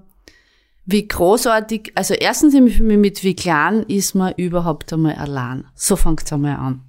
wie 0.86 1.08
großartig, 1.08 1.92
also 1.96 2.14
erstens 2.14 2.54
mit, 2.54 3.24
wie 3.24 3.36
klein 3.36 3.84
ist 3.84 4.16
man 4.16 4.34
überhaupt 4.38 4.94
einmal 4.94 5.16
allein. 5.16 5.66
So 5.76 5.98
fängt 5.98 6.24
es 6.24 6.32
einmal 6.32 6.56
an. 6.56 6.84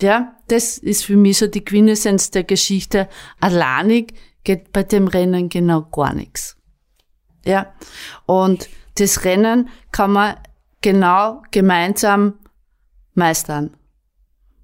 Ja, 0.00 0.36
das 0.48 0.78
ist 0.78 1.04
für 1.04 1.16
mich 1.16 1.38
so 1.38 1.46
die 1.46 1.64
Quintessenz 1.64 2.30
der 2.30 2.44
Geschichte. 2.44 3.08
Alleinig 3.40 4.14
geht 4.44 4.72
bei 4.72 4.82
dem 4.82 5.08
Rennen 5.08 5.48
genau 5.48 5.82
gar 5.82 6.14
nichts. 6.14 6.56
Ja, 7.44 7.72
und 8.26 8.68
das 8.98 9.24
Rennen 9.24 9.68
kann 9.90 10.12
man 10.12 10.36
genau 10.80 11.42
gemeinsam 11.50 12.34
meistern. 13.14 13.76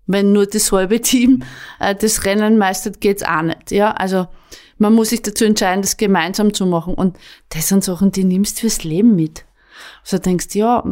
Wenn 0.07 0.33
nur 0.33 0.47
das 0.47 0.71
halbe 0.73 1.01
Team 1.01 1.43
äh, 1.79 1.95
das 1.95 2.25
Rennen 2.25 2.59
meistert, 2.59 3.01
geht's 3.01 3.23
auch 3.23 3.43
nicht. 3.43 3.71
Ja, 3.71 3.93
also 3.93 4.29
man 4.81 4.95
muss 4.95 5.11
sich 5.11 5.23
dazu 5.23 5.45
entscheiden, 5.45 5.83
das 5.83 5.99
gemeinsam 5.99 6.55
zu 6.55 6.67
machen. 6.67 6.95
Und 6.95 7.19
das 7.51 7.69
sind 7.69 7.85
Sachen, 7.85 8.13
die 8.13 8.25
nimmst 8.25 8.61
fürs 8.61 8.83
Leben 8.83 9.15
mit. 9.15 9.45
Also 10.03 10.19
denkst, 10.19 10.55
ja, 10.55 10.83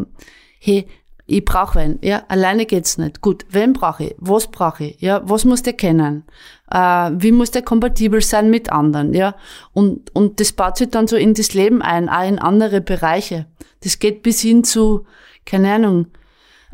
hey, 0.61 0.86
ich 1.26 1.45
brauche 1.45 1.78
wen, 1.78 1.99
ja, 2.03 2.22
alleine 2.28 2.64
geht's 2.66 2.97
nicht. 2.99 3.20
Gut, 3.20 3.45
wen 3.51 3.72
brauche 3.72 4.05
ich? 4.05 4.14
Was 4.18 4.47
brauche 4.47 4.84
ich? 4.84 5.01
Ja, 5.01 5.22
was 5.24 5.45
muss 5.45 5.62
der 5.62 5.74
kennen? 5.74 6.24
Äh, 6.70 7.11
wie 7.14 7.32
muss 7.32 7.51
der 7.51 7.62
kompatibel 7.62 8.20
sein 8.22 8.51
mit 8.51 8.70
anderen? 8.70 9.12
Ja, 9.12 9.34
und 9.74 10.14
und 10.14 10.41
das 10.41 10.53
baut 10.53 10.78
sich 10.78 10.89
dann 10.89 11.07
so 11.07 11.16
in 11.16 11.34
das 11.34 11.53
Leben 11.53 11.82
ein, 11.82 12.09
auch 12.09 12.26
in 12.26 12.39
andere 12.39 12.80
Bereiche. 12.80 13.47
Das 13.82 13.99
geht 13.99 14.22
bis 14.22 14.41
hin 14.41 14.64
zu, 14.64 15.05
keine 15.45 15.72
Ahnung, 15.72 16.07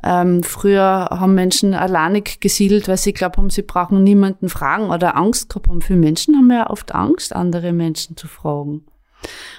ähm, 0.04 0.42
früher 0.42 1.08
haben 1.10 1.34
Menschen 1.34 1.72
alleinig 1.72 2.38
gesiedelt, 2.40 2.88
weil 2.88 2.98
sie 2.98 3.14
glaubt 3.14 3.38
haben, 3.38 3.48
sie 3.48 3.62
brauchen 3.62 4.04
niemanden 4.04 4.50
fragen 4.50 4.90
oder 4.90 5.16
Angst 5.16 5.48
gehabt 5.48 5.68
haben. 5.68 5.80
Für 5.80 5.96
Menschen 5.96 6.36
haben 6.36 6.50
ja 6.50 6.68
oft 6.68 6.94
Angst, 6.94 7.34
andere 7.34 7.72
Menschen 7.72 8.14
zu 8.16 8.28
fragen. 8.28 8.84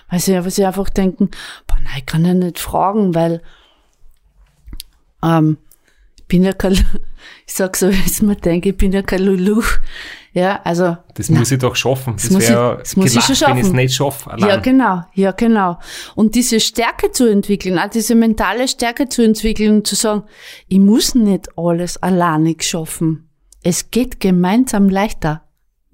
Weil 0.09 0.19
sie, 0.19 0.33
weil 0.35 0.51
sie 0.51 0.65
einfach 0.65 0.89
denken, 0.89 1.31
boah, 1.65 1.77
nein, 1.83 1.95
ich 1.97 2.05
kann 2.05 2.25
ja 2.25 2.35
nicht 2.35 2.59
fragen, 2.59 3.15
weil 3.15 3.41
ähm, 5.23 5.57
bin 6.27 6.43
ja 6.43 6.53
kein, 6.53 6.73
ich 6.73 7.53
sag 7.53 7.75
so, 7.77 7.89
wie 7.89 8.03
ich 8.05 8.21
mir 8.21 8.35
denke, 8.35 8.69
ich 8.69 8.77
bin 8.77 8.91
ja 8.91 9.01
kein 9.01 9.23
Lulu. 9.23 9.61
Ja, 10.33 10.59
also. 10.63 10.97
Das 11.13 11.29
na, 11.29 11.39
muss 11.39 11.51
ich 11.51 11.59
doch 11.59 11.75
schaffen. 11.75 12.15
Das, 12.15 12.27
das 12.27 12.49
wäre 12.49 12.77
das 12.79 12.97
muss 12.97 13.11
gelacht, 13.11 13.17
ich 13.17 13.25
schon 13.25 13.35
schaffen. 13.35 13.53
wenn 13.53 13.61
ich 13.61 13.67
es 13.67 13.73
nicht 13.73 13.95
schaffe. 13.95 14.31
Allein. 14.31 14.49
Ja, 14.49 14.57
genau, 14.57 15.01
ja, 15.13 15.31
genau. 15.31 15.79
Und 16.15 16.35
diese 16.35 16.59
Stärke 16.59 17.11
zu 17.11 17.25
entwickeln, 17.25 17.79
auch 17.79 17.89
diese 17.89 18.15
mentale 18.15 18.67
Stärke 18.67 19.07
zu 19.07 19.23
entwickeln 19.23 19.77
und 19.77 19.87
zu 19.87 19.95
sagen, 19.95 20.23
ich 20.67 20.79
muss 20.79 21.15
nicht 21.15 21.57
alles 21.57 21.95
alleinig 21.97 22.63
schaffen. 22.63 23.29
Es 23.63 23.91
geht 23.91 24.19
gemeinsam 24.19 24.89
leichter. 24.89 25.43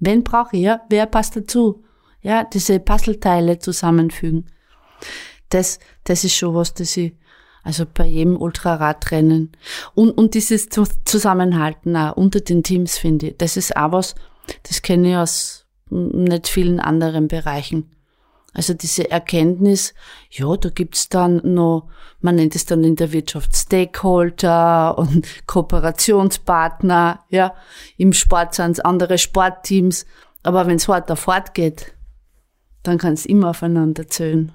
Wen 0.00 0.24
brauche 0.24 0.56
ich? 0.56 0.62
Ja, 0.62 0.80
wer 0.88 1.06
passt 1.06 1.36
dazu? 1.36 1.84
Ja, 2.20 2.42
diese 2.44 2.80
Puzzleteile 2.80 3.60
zusammenfügen. 3.60 4.50
Das, 5.50 5.78
das 6.04 6.24
ist 6.24 6.34
schon 6.34 6.54
was, 6.54 6.74
das 6.74 6.96
ich 6.96 7.12
also 7.62 7.84
bei 7.92 8.06
jedem 8.06 8.40
Ultraradrennen. 8.40 9.52
Und, 9.94 10.10
und 10.10 10.34
dieses 10.34 10.68
Zusammenhalten 10.68 11.96
auch 11.96 12.16
unter 12.16 12.40
den 12.40 12.62
Teams, 12.62 12.98
finde 12.98 13.28
ich, 13.28 13.36
das 13.38 13.56
ist 13.56 13.76
auch 13.76 13.92
was, 13.92 14.14
das 14.64 14.82
kenne 14.82 15.10
ich 15.10 15.16
aus 15.16 15.66
nicht 15.90 16.48
vielen 16.48 16.80
anderen 16.80 17.28
Bereichen. 17.28 17.90
Also 18.54 18.74
diese 18.74 19.10
Erkenntnis, 19.10 19.94
ja, 20.30 20.54
da 20.56 20.68
gibt's 20.68 21.08
dann 21.08 21.40
noch, 21.42 21.88
man 22.20 22.34
nennt 22.34 22.54
es 22.54 22.66
dann 22.66 22.84
in 22.84 22.96
der 22.96 23.12
Wirtschaft 23.12 23.56
Stakeholder 23.56 24.98
und 24.98 25.26
Kooperationspartner, 25.46 27.20
ja. 27.30 27.54
Im 27.96 28.12
Sport 28.12 28.54
sind 28.54 28.72
es 28.72 28.80
andere 28.80 29.16
Sportteams. 29.16 30.04
Aber 30.42 30.66
wenn 30.66 30.76
es 30.76 30.88
weiter 30.88 31.16
fortgeht, 31.16 31.94
dann 32.82 32.98
kann 32.98 33.14
es 33.14 33.26
immer 33.26 33.50
aufeinander 33.50 34.08
zählen. 34.08 34.52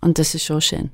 Und 0.00 0.18
das 0.18 0.34
ist 0.34 0.44
schon 0.44 0.60
schön. 0.60 0.90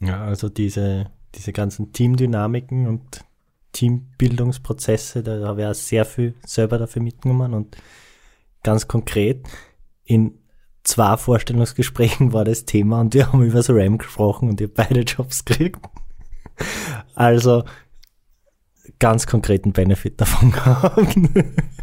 Ja, 0.00 0.24
also 0.24 0.48
diese, 0.48 1.10
diese 1.34 1.52
ganzen 1.52 1.92
Teamdynamiken 1.92 2.86
und 2.86 3.24
Teambildungsprozesse, 3.72 5.22
da 5.22 5.46
habe 5.46 5.62
ich 5.62 5.66
auch 5.66 5.74
sehr 5.74 6.04
viel 6.04 6.34
selber 6.46 6.78
dafür 6.78 7.02
mitgenommen 7.02 7.54
und 7.54 7.76
ganz 8.62 8.88
konkret 8.88 9.46
in 10.04 10.38
zwei 10.84 11.16
Vorstellungsgesprächen 11.16 12.32
war 12.32 12.44
das 12.44 12.64
Thema 12.64 13.00
und 13.00 13.14
wir 13.14 13.32
haben 13.32 13.42
über 13.42 13.58
das 13.58 13.70
RAM 13.70 13.98
gesprochen 13.98 14.48
und 14.48 14.60
ihr 14.60 14.72
beide 14.72 15.00
Jobs 15.06 15.44
gekriegt. 15.44 15.80
Also 17.14 17.64
ganz 18.98 19.26
konkreten 19.26 19.72
Benefit 19.72 20.20
davon 20.20 20.50
gehabt. 20.52 21.16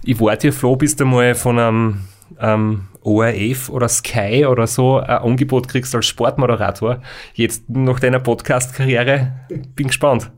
Ich 0.03 0.19
warte 0.19 0.47
ja 0.47 0.53
froh, 0.53 0.75
bis 0.75 0.95
du 0.95 1.05
mal 1.05 1.35
von 1.35 1.59
einem 1.59 2.07
ähm, 2.39 2.87
ORF 3.01 3.69
oder 3.69 3.87
Sky 3.87 4.45
oder 4.45 4.67
so 4.67 4.97
ein 4.97 5.09
Angebot 5.09 5.67
kriegst 5.67 5.93
als 5.95 6.05
Sportmoderator. 6.05 7.01
Jetzt 7.33 7.69
nach 7.69 7.99
deiner 7.99 8.19
Podcast-Karriere 8.19 9.33
bin 9.75 9.87
gespannt. 9.87 10.31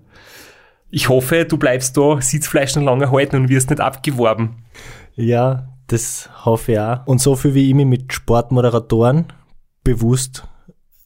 Ich 0.89 1.09
hoffe, 1.09 1.45
du 1.45 1.57
bleibst 1.57 1.97
da 1.97 2.21
Sitzfleisch 2.21 2.75
noch 2.75 2.83
lange 2.83 3.11
halten 3.11 3.35
und 3.35 3.49
wirst 3.49 3.69
nicht 3.69 3.81
abgeworben. 3.81 4.63
Ja, 5.15 5.69
das 5.87 6.29
hoffe 6.45 6.73
ich 6.73 6.79
auch. 6.79 7.05
Und 7.07 7.19
so 7.19 7.35
viel 7.35 7.53
wie 7.53 7.69
ich 7.69 7.75
mich 7.75 7.85
mit 7.85 8.13
Sportmoderatoren 8.13 9.25
bewusst 9.83 10.47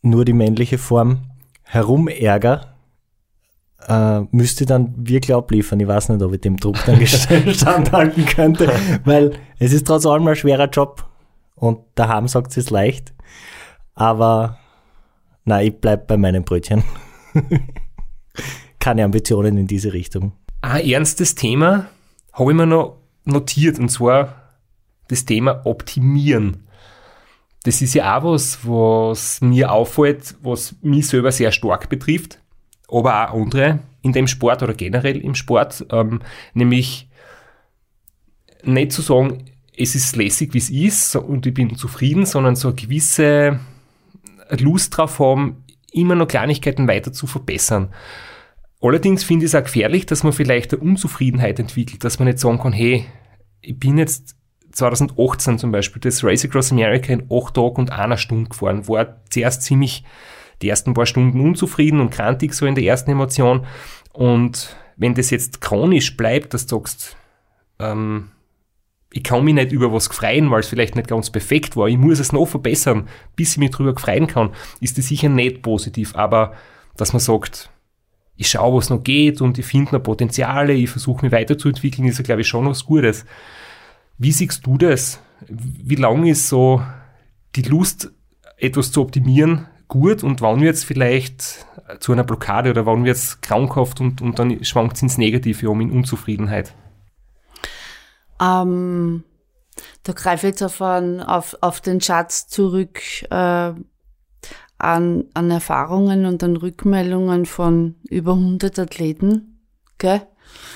nur 0.01 0.25
die 0.25 0.33
männliche 0.33 0.77
Form 0.77 1.31
herumärger, 1.63 2.70
äh, 3.87 4.21
müsste 4.31 4.65
dann 4.65 4.93
wirklich 4.97 5.35
abliefern. 5.35 5.79
Ich 5.79 5.87
weiß 5.87 6.09
nicht, 6.09 6.21
ob 6.21 6.33
ich 6.33 6.41
dem 6.41 6.57
Druck 6.57 6.77
dann 6.85 7.05
standhalten 7.07 8.25
könnte, 8.25 8.71
weil 9.05 9.33
es 9.59 9.73
ist 9.73 9.87
trotz 9.87 10.05
allem 10.05 10.27
ein 10.27 10.35
schwerer 10.35 10.69
Job 10.69 11.05
und 11.55 11.79
daheim 11.95 12.27
sagt 12.27 12.51
sie 12.51 12.59
es 12.59 12.69
leicht. 12.69 13.13
Aber 13.93 14.57
nein, 15.45 15.67
ich 15.67 15.77
bleib 15.77 16.07
bei 16.07 16.17
meinen 16.17 16.43
Brötchen. 16.43 16.83
Keine 18.79 19.03
Ambitionen 19.03 19.57
in 19.57 19.67
diese 19.67 19.93
Richtung. 19.93 20.33
Ein 20.61 20.85
ernstes 20.85 21.35
Thema 21.35 21.87
habe 22.33 22.51
ich 22.51 22.57
mir 22.57 22.65
noch 22.65 22.97
notiert 23.25 23.79
und 23.79 23.89
zwar 23.89 24.35
das 25.07 25.25
Thema 25.25 25.65
Optimieren. 25.65 26.67
Das 27.63 27.81
ist 27.81 27.93
ja 27.93 28.17
auch 28.17 28.23
was, 28.23 28.59
was 28.63 29.41
mir 29.41 29.71
auffällt, 29.71 30.35
was 30.41 30.75
mich 30.81 31.07
selber 31.07 31.31
sehr 31.31 31.51
stark 31.51 31.89
betrifft 31.89 32.40
aber 32.91 33.31
auch 33.31 33.41
andere 33.41 33.79
in 34.01 34.13
dem 34.13 34.27
Sport 34.27 34.63
oder 34.63 34.73
generell 34.73 35.17
im 35.17 35.35
Sport, 35.35 35.85
ähm, 35.91 36.21
nämlich 36.53 37.09
nicht 38.63 38.91
zu 38.91 39.01
sagen, 39.01 39.45
es 39.75 39.95
ist 39.95 40.15
lässig, 40.15 40.53
wie 40.53 40.57
es 40.57 40.69
ist 40.69 41.15
und 41.15 41.45
ich 41.45 41.53
bin 41.53 41.75
zufrieden, 41.75 42.25
sondern 42.25 42.55
so 42.55 42.69
eine 42.69 42.75
gewisse 42.75 43.59
Lust 44.59 44.95
drauf 44.97 45.19
haben, 45.19 45.63
immer 45.91 46.15
noch 46.15 46.27
Kleinigkeiten 46.27 46.87
weiter 46.87 47.13
zu 47.13 47.27
verbessern. 47.27 47.93
Allerdings 48.81 49.23
finde 49.23 49.45
ich 49.45 49.51
es 49.51 49.55
auch 49.55 49.63
gefährlich, 49.63 50.05
dass 50.05 50.23
man 50.23 50.33
vielleicht 50.33 50.73
eine 50.73 50.81
Unzufriedenheit 50.81 51.59
entwickelt, 51.59 52.03
dass 52.03 52.19
man 52.19 52.27
nicht 52.27 52.39
sagen 52.39 52.59
kann, 52.59 52.73
hey, 52.73 53.05
ich 53.61 53.77
bin 53.77 53.97
jetzt 53.97 54.35
2018 54.71 55.59
zum 55.59 55.71
Beispiel 55.71 55.99
das 56.01 56.23
Race 56.23 56.45
Across 56.45 56.71
America 56.71 57.13
in 57.13 57.27
acht 57.31 57.53
Tagen 57.53 57.75
und 57.75 57.91
einer 57.91 58.17
Stunde 58.17 58.49
gefahren, 58.49 58.87
war 58.87 59.17
zuerst 59.29 59.63
ziemlich 59.63 60.03
die 60.61 60.69
ersten 60.69 60.93
paar 60.93 61.05
Stunden 61.05 61.41
unzufrieden 61.41 61.99
und 61.99 62.11
krantig 62.11 62.53
so 62.53 62.65
in 62.65 62.75
der 62.75 62.83
ersten 62.83 63.11
Emotion 63.11 63.65
und 64.13 64.75
wenn 64.97 65.15
das 65.15 65.29
jetzt 65.29 65.61
chronisch 65.61 66.15
bleibt, 66.17 66.53
dass 66.53 66.67
du 66.67 66.77
sagst, 66.77 67.17
ähm, 67.79 68.29
ich 69.11 69.23
kann 69.23 69.43
mich 69.43 69.53
nicht 69.53 69.71
über 69.71 69.91
was 69.91 70.07
freuen, 70.07 70.51
weil 70.51 70.61
es 70.61 70.67
vielleicht 70.67 70.95
nicht 70.95 71.07
ganz 71.07 71.29
perfekt 71.29 71.75
war, 71.75 71.87
ich 71.87 71.97
muss 71.97 72.19
es 72.19 72.31
noch 72.31 72.45
verbessern, 72.45 73.07
bis 73.35 73.53
ich 73.53 73.57
mich 73.57 73.71
drüber 73.71 73.99
freuen 73.99 74.27
kann, 74.27 74.51
ist 74.79 74.97
das 74.97 75.07
sicher 75.07 75.29
nicht 75.29 75.61
positiv, 75.61 76.15
aber 76.15 76.53
dass 76.95 77.13
man 77.13 77.19
sagt, 77.19 77.69
ich 78.37 78.49
schaue, 78.49 78.77
was 78.77 78.89
noch 78.89 79.03
geht 79.03 79.41
und 79.41 79.57
ich 79.59 79.65
finde 79.65 79.95
noch 79.95 80.03
Potenziale, 80.03 80.73
ich 80.73 80.89
versuche 80.89 81.25
mich 81.25 81.31
weiterzuentwickeln, 81.31 82.07
ist 82.07 82.17
ja, 82.17 82.23
glaube 82.23 82.41
ich, 82.41 82.47
schon 82.47 82.65
was 82.65 82.85
Gutes. 82.85 83.25
Wie 84.17 84.31
siehst 84.31 84.65
du 84.65 84.77
das? 84.77 85.21
Wie 85.47 85.95
lange 85.95 86.31
ist 86.31 86.47
so 86.47 86.81
die 87.55 87.63
Lust, 87.63 88.11
etwas 88.57 88.91
zu 88.91 89.01
optimieren, 89.01 89.67
gut 89.91 90.23
und 90.23 90.41
wann 90.41 90.61
wird 90.61 90.75
es 90.75 90.83
vielleicht 90.83 91.65
zu 91.99 92.13
einer 92.13 92.23
Blockade 92.23 92.69
oder 92.69 92.85
wann 92.85 93.03
wird 93.03 93.17
es 93.17 93.41
krankhaft 93.41 93.99
und, 93.99 94.21
und 94.21 94.39
dann 94.39 94.63
schwankt 94.63 94.95
es 94.95 95.03
ins 95.03 95.17
Negative 95.17 95.69
um 95.69 95.81
in 95.81 95.91
Unzufriedenheit? 95.91 96.73
Ähm, 98.41 99.23
da 100.03 100.13
greife 100.13 100.47
ich 100.47 100.53
jetzt 100.53 100.63
auf, 100.63 100.81
einen, 100.81 101.19
auf, 101.19 101.57
auf 101.59 101.81
den 101.81 101.99
Schatz 101.99 102.47
zurück 102.47 103.01
äh, 103.29 103.73
an, 104.77 105.25
an 105.33 105.51
Erfahrungen 105.51 106.25
und 106.25 106.41
an 106.41 106.55
Rückmeldungen 106.55 107.45
von 107.45 107.95
über 108.09 108.33
100 108.33 108.79
Athleten. 108.79 109.59
Gell? 109.97 110.21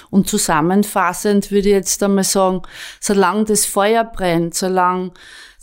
Und 0.10 0.28
zusammenfassend 0.28 1.52
würde 1.52 1.70
ich 1.70 1.74
jetzt 1.74 2.04
einmal 2.04 2.26
sagen, 2.26 2.62
solange 3.00 3.46
das 3.46 3.66
Feuer 3.66 4.04
brennt, 4.04 4.56
solange, 4.56 5.12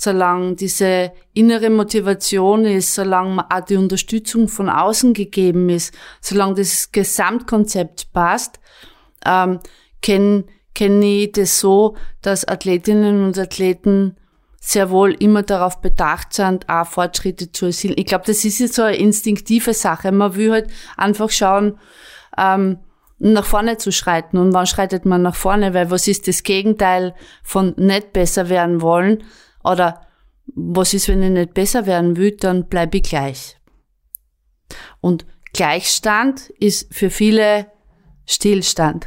solange 0.03 0.57
diese 0.57 1.13
innere 1.33 1.71
Motivation 1.71 2.65
ist, 2.65 2.95
solange 2.95 3.45
auch 3.49 3.61
die 3.61 3.77
Unterstützung 3.77 4.49
von 4.49 4.69
außen 4.69 5.15
gegeben 5.15 5.69
ist, 5.69 5.95
solange 6.21 6.55
das 6.55 6.91
Gesamtkonzept 6.91 8.13
passt, 8.13 8.59
ähm, 9.25 9.61
kenne 10.01 10.45
kenn 10.75 11.01
ich 11.03 11.31
das 11.33 11.61
so, 11.61 11.95
dass 12.21 12.49
Athletinnen 12.49 13.25
und 13.25 13.39
Athleten 13.39 14.17
sehr 14.61 14.91
wohl 14.91 15.13
immer 15.13 15.45
darauf 15.45 15.81
bedacht 15.81 16.33
sind, 16.33 16.69
auch 16.69 16.87
Fortschritte 16.87 17.53
zu 17.53 17.67
erzielen. 17.67 17.95
Ich 17.97 18.07
glaube, 18.07 18.25
das 18.27 18.45
ist 18.45 18.59
jetzt 18.59 18.75
so 18.75 18.83
eine 18.83 18.97
instinktive 18.97 19.73
Sache. 19.73 20.11
Man 20.11 20.35
will 20.35 20.51
halt 20.51 20.71
einfach 20.97 21.31
schauen, 21.31 21.79
ähm, 22.37 22.79
nach 23.19 23.45
vorne 23.45 23.77
zu 23.77 23.93
schreiten. 23.93 24.37
Und 24.37 24.53
wann 24.53 24.67
schreitet 24.67 25.05
man 25.05 25.23
nach 25.23 25.37
vorne? 25.37 25.75
Weil 25.75 25.93
was 25.93 26.09
ist 26.09 26.27
das 26.27 26.43
Gegenteil 26.43 27.15
von 27.45 27.75
nicht 27.77 28.13
besser 28.13 28.49
werden 28.49 28.81
wollen? 28.81 29.23
Oder 29.65 30.07
was 30.47 30.95
ist, 30.95 31.09
wenn 31.09 31.23
ich 31.23 31.31
nicht 31.31 31.55
besser 31.55 31.87
werden 31.87 32.17
will? 32.17 32.37
Dann 32.37 32.69
bleibe 32.69 32.99
ich 32.99 33.05
gleich. 33.05 33.57
Und 35.01 35.27
Gleichstand 35.53 36.51
ist 36.59 36.93
für 36.95 37.11
viele 37.11 37.67
Stillstand. 38.27 39.07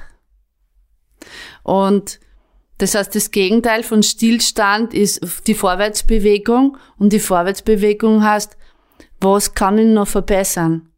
Und 1.64 2.20
das 2.78 2.94
heißt, 2.94 3.16
das 3.16 3.32
Gegenteil 3.32 3.84
von 3.84 4.04
Stillstand 4.04 4.94
ist 4.94 5.22
die 5.48 5.56
Vorwärtsbewegung 5.56 6.78
und 6.98 7.14
die 7.14 7.20
Vorwärtsbewegung 7.20 8.24
heißt, 8.24 8.58
was 9.22 9.56
kann 9.56 9.78
ich 9.78 9.88
noch 9.88 10.08
verbessern? 10.08 10.90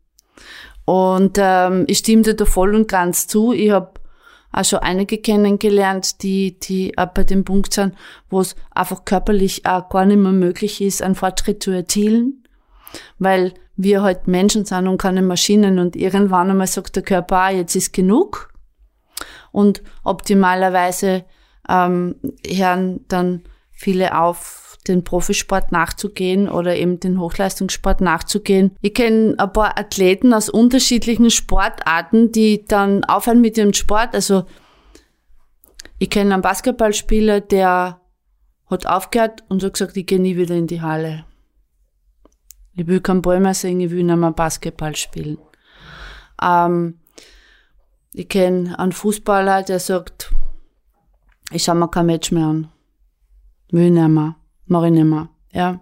Und 0.86 1.38
ähm, 1.40 1.86
ich 1.88 2.00
stimme 2.00 2.24
dir 2.24 2.34
da 2.34 2.46
voll 2.46 2.74
und 2.74 2.88
ganz 2.88 3.28
zu. 3.28 3.54
Ich 3.54 3.72
habe 3.72 3.97
auch 4.52 4.66
schon 4.66 4.80
einige 4.80 5.18
kennengelernt, 5.18 6.24
die, 6.24 6.60
die 6.60 6.98
auch 6.98 7.08
bei 7.08 7.24
dem 7.24 7.44
Punkt 7.44 7.74
sind, 7.74 7.96
wo 8.30 8.40
es 8.42 8.56
einfach 8.72 9.06
körperlich 9.06 9.66
auch 9.66 9.90
gar 9.90 10.06
nicht 10.06 10.18
mehr 10.18 10.32
möglich 10.32 10.82
ist, 10.82 11.02
einen 11.02 11.16
Fortschritt 11.16 11.62
zu 11.62 11.72
erzielen, 11.72 12.44
weil 13.20 13.54
wir 13.76 14.02
halt 14.02 14.28
Menschen 14.28 14.66
sind 14.66 14.88
und 14.88 14.98
keine 14.98 15.22
Maschinen 15.22 15.80
und 15.80 15.96
irgendwann 15.96 16.50
einmal 16.50 16.68
sagt 16.68 16.96
der 16.96 17.04
Körper, 17.04 17.38
ah, 17.38 17.50
jetzt 17.52 17.76
ist 17.76 17.94
genug. 17.94 18.52
Und 19.52 19.84
optimalerweise 20.04 21.26
ähm, 21.70 22.16
hören 22.46 23.06
dann 23.08 23.44
viele 23.72 24.20
auf, 24.20 24.67
den 24.88 25.04
Profisport 25.04 25.72
nachzugehen 25.72 26.50
oder 26.50 26.76
eben 26.76 27.00
den 27.00 27.20
Hochleistungssport 27.20 28.02
nachzugehen. 28.02 28.76
Ich 28.82 28.94
kenne 28.94 29.36
ein 29.38 29.54
paar 29.54 29.78
Athleten 29.78 30.34
aus 30.34 30.50
unterschiedlichen 30.50 31.30
Sportarten, 31.30 32.32
die 32.32 32.66
dann 32.66 33.04
aufhören 33.04 33.42
mit 33.42 33.58
ihrem 33.58 33.74
Sport. 33.74 34.14
Also 34.14 34.46
ich 36.00 36.10
kenne 36.10 36.34
einen 36.34 36.44
Basketballspieler, 36.44 37.42
der 37.42 38.00
hat 38.70 38.86
aufgehört 38.86 39.44
und 39.50 39.64
hat 39.64 39.74
gesagt, 39.74 39.98
ich 39.98 40.06
gehe 40.06 40.20
nie 40.20 40.38
wieder 40.38 40.56
in 40.56 40.68
die 40.68 40.82
Halle. 40.82 41.26
Ich 42.74 42.86
will 42.86 43.02
keinen 43.02 43.22
Ball 43.22 43.40
mehr 43.40 43.54
sehen, 43.54 43.80
ich 43.80 43.90
will 43.90 44.04
nicht 44.04 44.16
mehr 44.16 44.32
Basketball 44.32 44.96
spielen. 44.96 45.40
Ähm, 46.42 47.00
ich 48.14 48.30
kenne 48.30 48.78
einen 48.78 48.92
Fußballer, 48.92 49.64
der 49.64 49.80
sagt, 49.80 50.32
ich 51.52 51.64
schaue 51.64 51.76
mir 51.76 51.88
kein 51.88 52.06
Match 52.06 52.32
mehr 52.32 52.46
an. 52.46 52.70
Will 53.72 53.92
nicht 53.92 54.08
mehr. 54.08 54.36
Mach 54.68 54.84
ich 54.84 54.92
nicht 54.92 55.06
mehr. 55.06 55.30
Ja. 55.52 55.80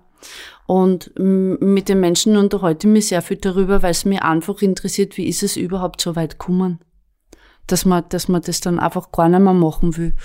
Und 0.68 1.12
mit 1.18 1.90
den 1.90 2.00
Menschen 2.00 2.38
unterhalte 2.38 2.88
ich 2.88 2.94
mich 2.94 3.08
sehr 3.10 3.22
viel 3.22 3.38
darüber, 3.38 3.84
weil 3.84 3.92
es 3.92 4.06
mich 4.06 4.22
einfach 4.22 4.62
interessiert, 4.62 5.18
wie 5.18 5.28
ist 5.28 5.44
es 5.44 5.58
überhaupt 5.58 6.02
so 6.02 6.16
weit 6.16 6.40
gekommen? 6.40 6.80
Dass 7.68 7.86
man, 7.86 8.04
dass 8.10 8.28
man 8.28 8.42
das 8.42 8.62
dann 8.62 8.80
einfach 8.80 9.12
gar 9.12 9.30
nicht 9.30 9.42
mehr 9.42 9.54
machen 9.54 9.98
will. 9.98 10.16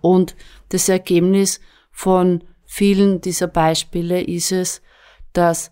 Und 0.00 0.34
das 0.70 0.88
Ergebnis 0.88 1.60
von 1.92 2.42
vielen 2.64 3.20
dieser 3.20 3.46
Beispiele 3.46 4.20
ist 4.22 4.50
es, 4.50 4.82
dass 5.32 5.70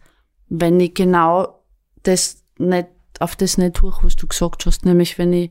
wenn 0.48 0.78
ich 0.78 0.94
genau 0.94 1.62
das 2.02 2.44
nicht, 2.58 2.88
auf 3.18 3.34
das 3.36 3.58
nicht 3.58 3.74
tue, 3.74 3.92
was 4.02 4.16
du 4.16 4.26
gesagt 4.26 4.66
hast, 4.66 4.84
nämlich 4.84 5.18
wenn 5.18 5.32
ich 5.32 5.50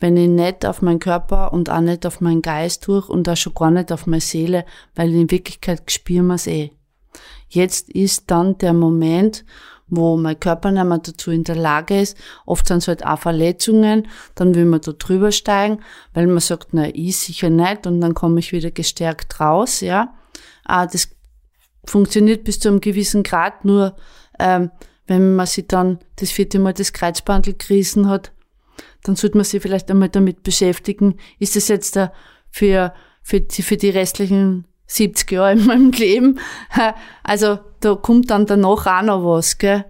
wenn 0.00 0.16
ich 0.16 0.28
nicht 0.28 0.66
auf 0.66 0.82
meinen 0.82 0.98
Körper 0.98 1.52
und 1.52 1.70
auch 1.70 1.80
nicht 1.80 2.06
auf 2.06 2.20
meinen 2.20 2.42
Geist 2.42 2.86
durch 2.86 3.08
und 3.08 3.28
auch 3.28 3.36
schon 3.36 3.54
gar 3.54 3.70
nicht 3.70 3.92
auf 3.92 4.06
meine 4.06 4.20
Seele, 4.20 4.64
weil 4.94 5.14
in 5.14 5.30
Wirklichkeit 5.30 5.90
spüren 5.90 6.26
wir 6.26 6.34
es 6.34 6.46
eh. 6.46 6.72
Jetzt 7.48 7.90
ist 7.90 8.30
dann 8.30 8.56
der 8.58 8.72
Moment, 8.72 9.44
wo 9.88 10.16
mein 10.16 10.38
Körper 10.38 10.70
nicht 10.70 10.84
mehr 10.84 10.98
dazu 10.98 11.30
in 11.30 11.44
der 11.44 11.56
Lage 11.56 12.00
ist. 12.00 12.16
Oft 12.46 12.66
sind 12.66 12.78
es 12.78 12.88
halt 12.88 13.04
auch 13.04 13.18
Verletzungen, 13.18 14.08
dann 14.36 14.54
will 14.54 14.64
man 14.64 14.80
da 14.80 14.92
drüber 14.92 15.32
steigen, 15.32 15.80
weil 16.14 16.28
man 16.28 16.40
sagt, 16.40 16.68
na, 16.72 16.88
ich 16.94 17.18
sicher 17.18 17.50
nicht 17.50 17.86
und 17.86 18.00
dann 18.00 18.14
komme 18.14 18.38
ich 18.38 18.52
wieder 18.52 18.70
gestärkt 18.70 19.40
raus, 19.40 19.80
ja. 19.80 20.14
Ah, 20.64 20.86
das 20.86 21.10
funktioniert 21.84 22.44
bis 22.44 22.60
zu 22.60 22.68
einem 22.68 22.80
gewissen 22.80 23.22
Grad, 23.22 23.64
nur 23.64 23.96
ähm, 24.38 24.70
wenn 25.06 25.34
man 25.34 25.46
sich 25.46 25.66
dann 25.66 25.98
das 26.16 26.30
vierte 26.30 26.60
Mal 26.60 26.72
das 26.72 26.92
Kreuzbandel 26.92 27.54
gerissen 27.54 28.08
hat, 28.08 28.32
dann 29.02 29.16
sollte 29.16 29.36
man 29.36 29.44
sich 29.44 29.62
vielleicht 29.62 29.90
einmal 29.90 30.08
damit 30.08 30.42
beschäftigen, 30.42 31.16
ist 31.38 31.56
es 31.56 31.68
jetzt 31.68 31.96
da 31.96 32.12
für, 32.50 32.92
für, 33.22 33.40
die, 33.40 33.62
für 33.62 33.76
die 33.76 33.90
restlichen 33.90 34.66
70 34.86 35.30
Jahre 35.30 35.52
in 35.52 35.66
meinem 35.66 35.90
Leben. 35.92 36.38
Also 37.22 37.58
da 37.80 37.94
kommt 37.94 38.30
dann 38.30 38.46
danach 38.46 38.86
auch 38.86 39.02
noch 39.02 39.24
was. 39.24 39.58
Gell? 39.58 39.84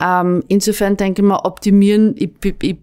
Ähm, 0.00 0.44
insofern 0.48 0.96
denke 0.96 1.22
ich 1.22 1.28
mal, 1.28 1.40
optimieren, 1.44 2.14
ich, 2.16 2.30
ich, 2.62 2.78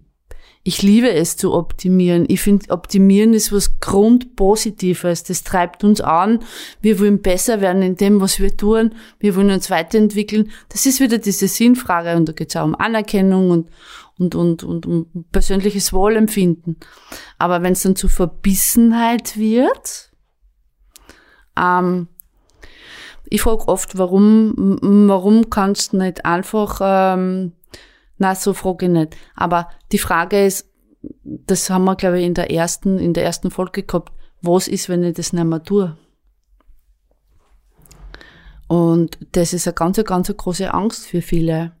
ich 0.64 0.82
liebe 0.82 1.10
es 1.12 1.36
zu 1.36 1.54
optimieren. 1.54 2.24
Ich 2.28 2.40
finde, 2.40 2.70
optimieren 2.70 3.32
ist 3.32 3.52
was 3.52 3.78
Grundpositives. 3.78 5.22
Das 5.22 5.44
treibt 5.44 5.84
uns 5.84 6.00
an. 6.00 6.40
Wir 6.82 6.98
wollen 6.98 7.22
besser 7.22 7.60
werden 7.60 7.82
in 7.82 7.94
dem, 7.94 8.20
was 8.20 8.40
wir 8.40 8.56
tun. 8.56 8.92
Wir 9.20 9.36
wollen 9.36 9.52
uns 9.52 9.70
weiterentwickeln. 9.70 10.50
Das 10.68 10.84
ist 10.84 11.00
wieder 11.00 11.18
diese 11.18 11.46
Sinnfrage 11.46 12.16
und 12.16 12.28
da 12.28 12.32
geht 12.32 12.48
es 12.50 12.56
auch 12.56 12.64
um 12.64 12.74
Anerkennung 12.74 13.50
und, 13.50 13.68
und, 14.18 14.34
und, 14.34 14.64
und 14.64 14.86
um 14.86 15.24
persönliches 15.32 15.92
Wohlempfinden. 15.92 16.76
Aber 17.38 17.62
wenn 17.62 17.72
es 17.72 17.82
dann 17.82 17.96
zu 17.96 18.08
Verbissenheit 18.08 19.36
wird, 19.36 20.10
ähm, 21.58 22.08
ich 23.28 23.42
frage 23.42 23.68
oft, 23.68 23.98
warum, 23.98 24.78
warum 25.08 25.50
kannst 25.50 25.92
du 25.92 25.98
nicht 25.98 26.24
einfach, 26.24 26.78
ähm, 26.80 27.52
na, 28.18 28.34
so 28.34 28.54
frage 28.54 28.86
ich 28.86 28.92
nicht. 28.92 29.16
Aber 29.34 29.68
die 29.92 29.98
Frage 29.98 30.46
ist, 30.46 30.70
das 31.22 31.68
haben 31.70 31.84
wir, 31.84 31.96
glaube 31.96 32.20
ich, 32.20 32.26
in 32.26 32.34
der 32.34 32.50
ersten, 32.50 32.98
in 32.98 33.14
der 33.14 33.24
ersten 33.24 33.50
Folge 33.50 33.82
gehabt, 33.82 34.12
was 34.42 34.68
ist, 34.68 34.88
wenn 34.88 35.02
ich 35.02 35.14
das 35.14 35.32
nicht 35.32 35.44
mehr 35.44 35.62
tue? 35.62 35.96
Und 38.68 39.18
das 39.32 39.52
ist 39.52 39.66
eine 39.66 39.74
ganz, 39.74 40.02
ganz 40.04 40.34
große 40.34 40.72
Angst 40.72 41.06
für 41.06 41.22
viele 41.22 41.75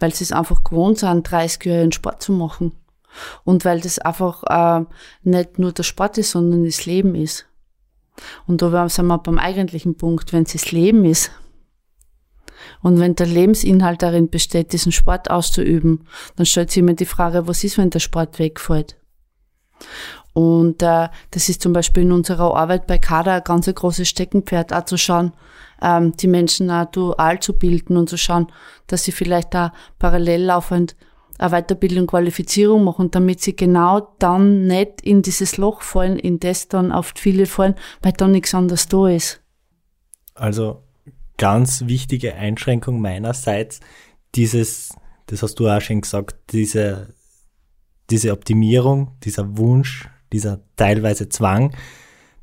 weil 0.00 0.14
sie 0.14 0.24
es 0.24 0.32
einfach 0.32 0.64
gewohnt 0.64 0.98
sind, 0.98 1.30
30 1.30 1.64
Jahre 1.64 1.82
einen 1.82 1.92
Sport 1.92 2.22
zu 2.22 2.32
machen. 2.32 2.72
Und 3.44 3.64
weil 3.64 3.80
das 3.80 3.98
einfach 3.98 4.42
äh, 4.44 4.84
nicht 5.22 5.58
nur 5.58 5.72
der 5.72 5.82
Sport 5.82 6.18
ist, 6.18 6.30
sondern 6.30 6.64
das 6.64 6.86
Leben 6.86 7.14
ist. 7.14 7.46
Und 8.46 8.62
da 8.62 8.88
sind 8.88 9.06
wir 9.06 9.18
beim 9.18 9.38
eigentlichen 9.38 9.96
Punkt, 9.96 10.32
wenn 10.32 10.44
es 10.44 10.52
das 10.52 10.72
Leben 10.72 11.04
ist. 11.04 11.30
Und 12.80 13.00
wenn 13.00 13.14
der 13.14 13.26
Lebensinhalt 13.26 14.02
darin 14.02 14.28
besteht, 14.28 14.72
diesen 14.72 14.92
Sport 14.92 15.30
auszuüben, 15.30 16.06
dann 16.36 16.46
stellt 16.46 16.70
sich 16.70 16.78
immer 16.78 16.94
die 16.94 17.06
Frage, 17.06 17.46
was 17.46 17.64
ist, 17.64 17.78
wenn 17.78 17.90
der 17.90 18.00
Sport 18.00 18.38
wegfällt? 18.38 18.96
Und 20.32 20.82
äh, 20.82 21.08
das 21.30 21.48
ist 21.48 21.62
zum 21.62 21.72
Beispiel 21.72 22.04
in 22.04 22.12
unserer 22.12 22.54
Arbeit 22.56 22.86
bei 22.86 22.98
Kader 22.98 23.34
ein 23.34 23.44
ganz 23.44 23.66
großes 23.66 24.08
Steckenpferd, 24.08 24.72
auch 24.72 24.84
zu 24.84 24.96
schauen, 24.96 25.32
ähm, 25.82 26.16
die 26.16 26.26
Menschen 26.26 26.70
auch 26.70 26.86
dual 26.86 27.40
zu 27.40 27.52
bilden 27.58 27.96
und 27.96 28.08
zu 28.08 28.16
schauen, 28.16 28.50
dass 28.86 29.04
sie 29.04 29.12
vielleicht 29.12 29.52
da 29.52 29.72
parallel 29.98 30.44
laufend 30.44 30.96
eine 31.38 31.50
Weiterbildung, 31.50 32.06
Qualifizierung 32.06 32.84
machen, 32.84 33.10
damit 33.10 33.40
sie 33.40 33.56
genau 33.56 34.14
dann 34.18 34.66
nicht 34.66 35.00
in 35.02 35.22
dieses 35.22 35.56
Loch 35.56 35.82
fallen, 35.82 36.18
in 36.18 36.38
das 36.40 36.68
dann 36.68 36.92
oft 36.92 37.18
viele 37.18 37.46
fallen, 37.46 37.74
weil 38.00 38.12
dann 38.12 38.32
nichts 38.32 38.54
anderes 38.54 38.88
da 38.88 39.08
ist. 39.08 39.40
Also 40.34 40.82
ganz 41.36 41.84
wichtige 41.86 42.34
Einschränkung 42.34 43.00
meinerseits, 43.00 43.80
dieses, 44.34 44.90
das 45.26 45.42
hast 45.42 45.56
du 45.56 45.68
auch 45.68 45.80
schon 45.80 46.02
gesagt, 46.02 46.36
diese, 46.52 47.14
diese 48.10 48.32
Optimierung, 48.32 49.12
dieser 49.22 49.56
Wunsch, 49.56 50.08
dieser 50.32 50.60
teilweise 50.76 51.28
Zwang, 51.28 51.74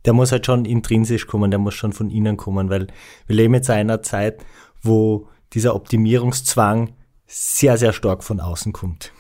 der 0.06 0.14
muss 0.14 0.32
halt 0.32 0.46
schon 0.46 0.66
intrinsisch 0.66 1.28
kommen, 1.28 1.52
der 1.52 1.60
muss 1.60 1.74
schon 1.74 1.94
von 1.94 2.10
innen 2.10 2.38
kommen, 2.38 2.70
weil 2.70 2.88
wir 3.28 3.36
leben 3.36 3.54
jetzt 3.54 3.70
in 3.70 3.76
einer 3.76 4.02
Zeit, 4.02 4.46
wo 4.82 5.28
dieser 5.54 5.76
Optimierungszwang 5.76 6.94
sehr, 7.28 7.78
sehr 7.78 7.94
stark 7.94 8.24
von 8.24 8.40
außen 8.40 8.74
kommt. 8.74 9.12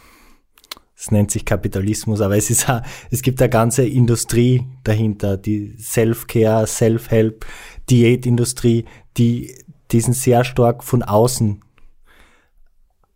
Es 0.96 1.12
nennt 1.12 1.32
sich 1.32 1.46
Kapitalismus, 1.46 2.20
aber 2.20 2.36
es 2.36 2.50
ist 2.50 2.70
auch, 2.70 2.82
es 3.10 3.22
gibt 3.22 3.42
eine 3.42 3.50
ganze 3.50 3.86
Industrie 3.86 4.66
dahinter, 4.84 5.38
die 5.38 5.78
Self-Care, 5.78 6.68
Self-Help, 6.68 7.46
Diätindustrie, 7.90 8.86
die 9.18 9.56
diesen 9.92 10.14
sehr 10.14 10.44
stark 10.44 10.84
von 10.84 11.02
außen 11.02 11.64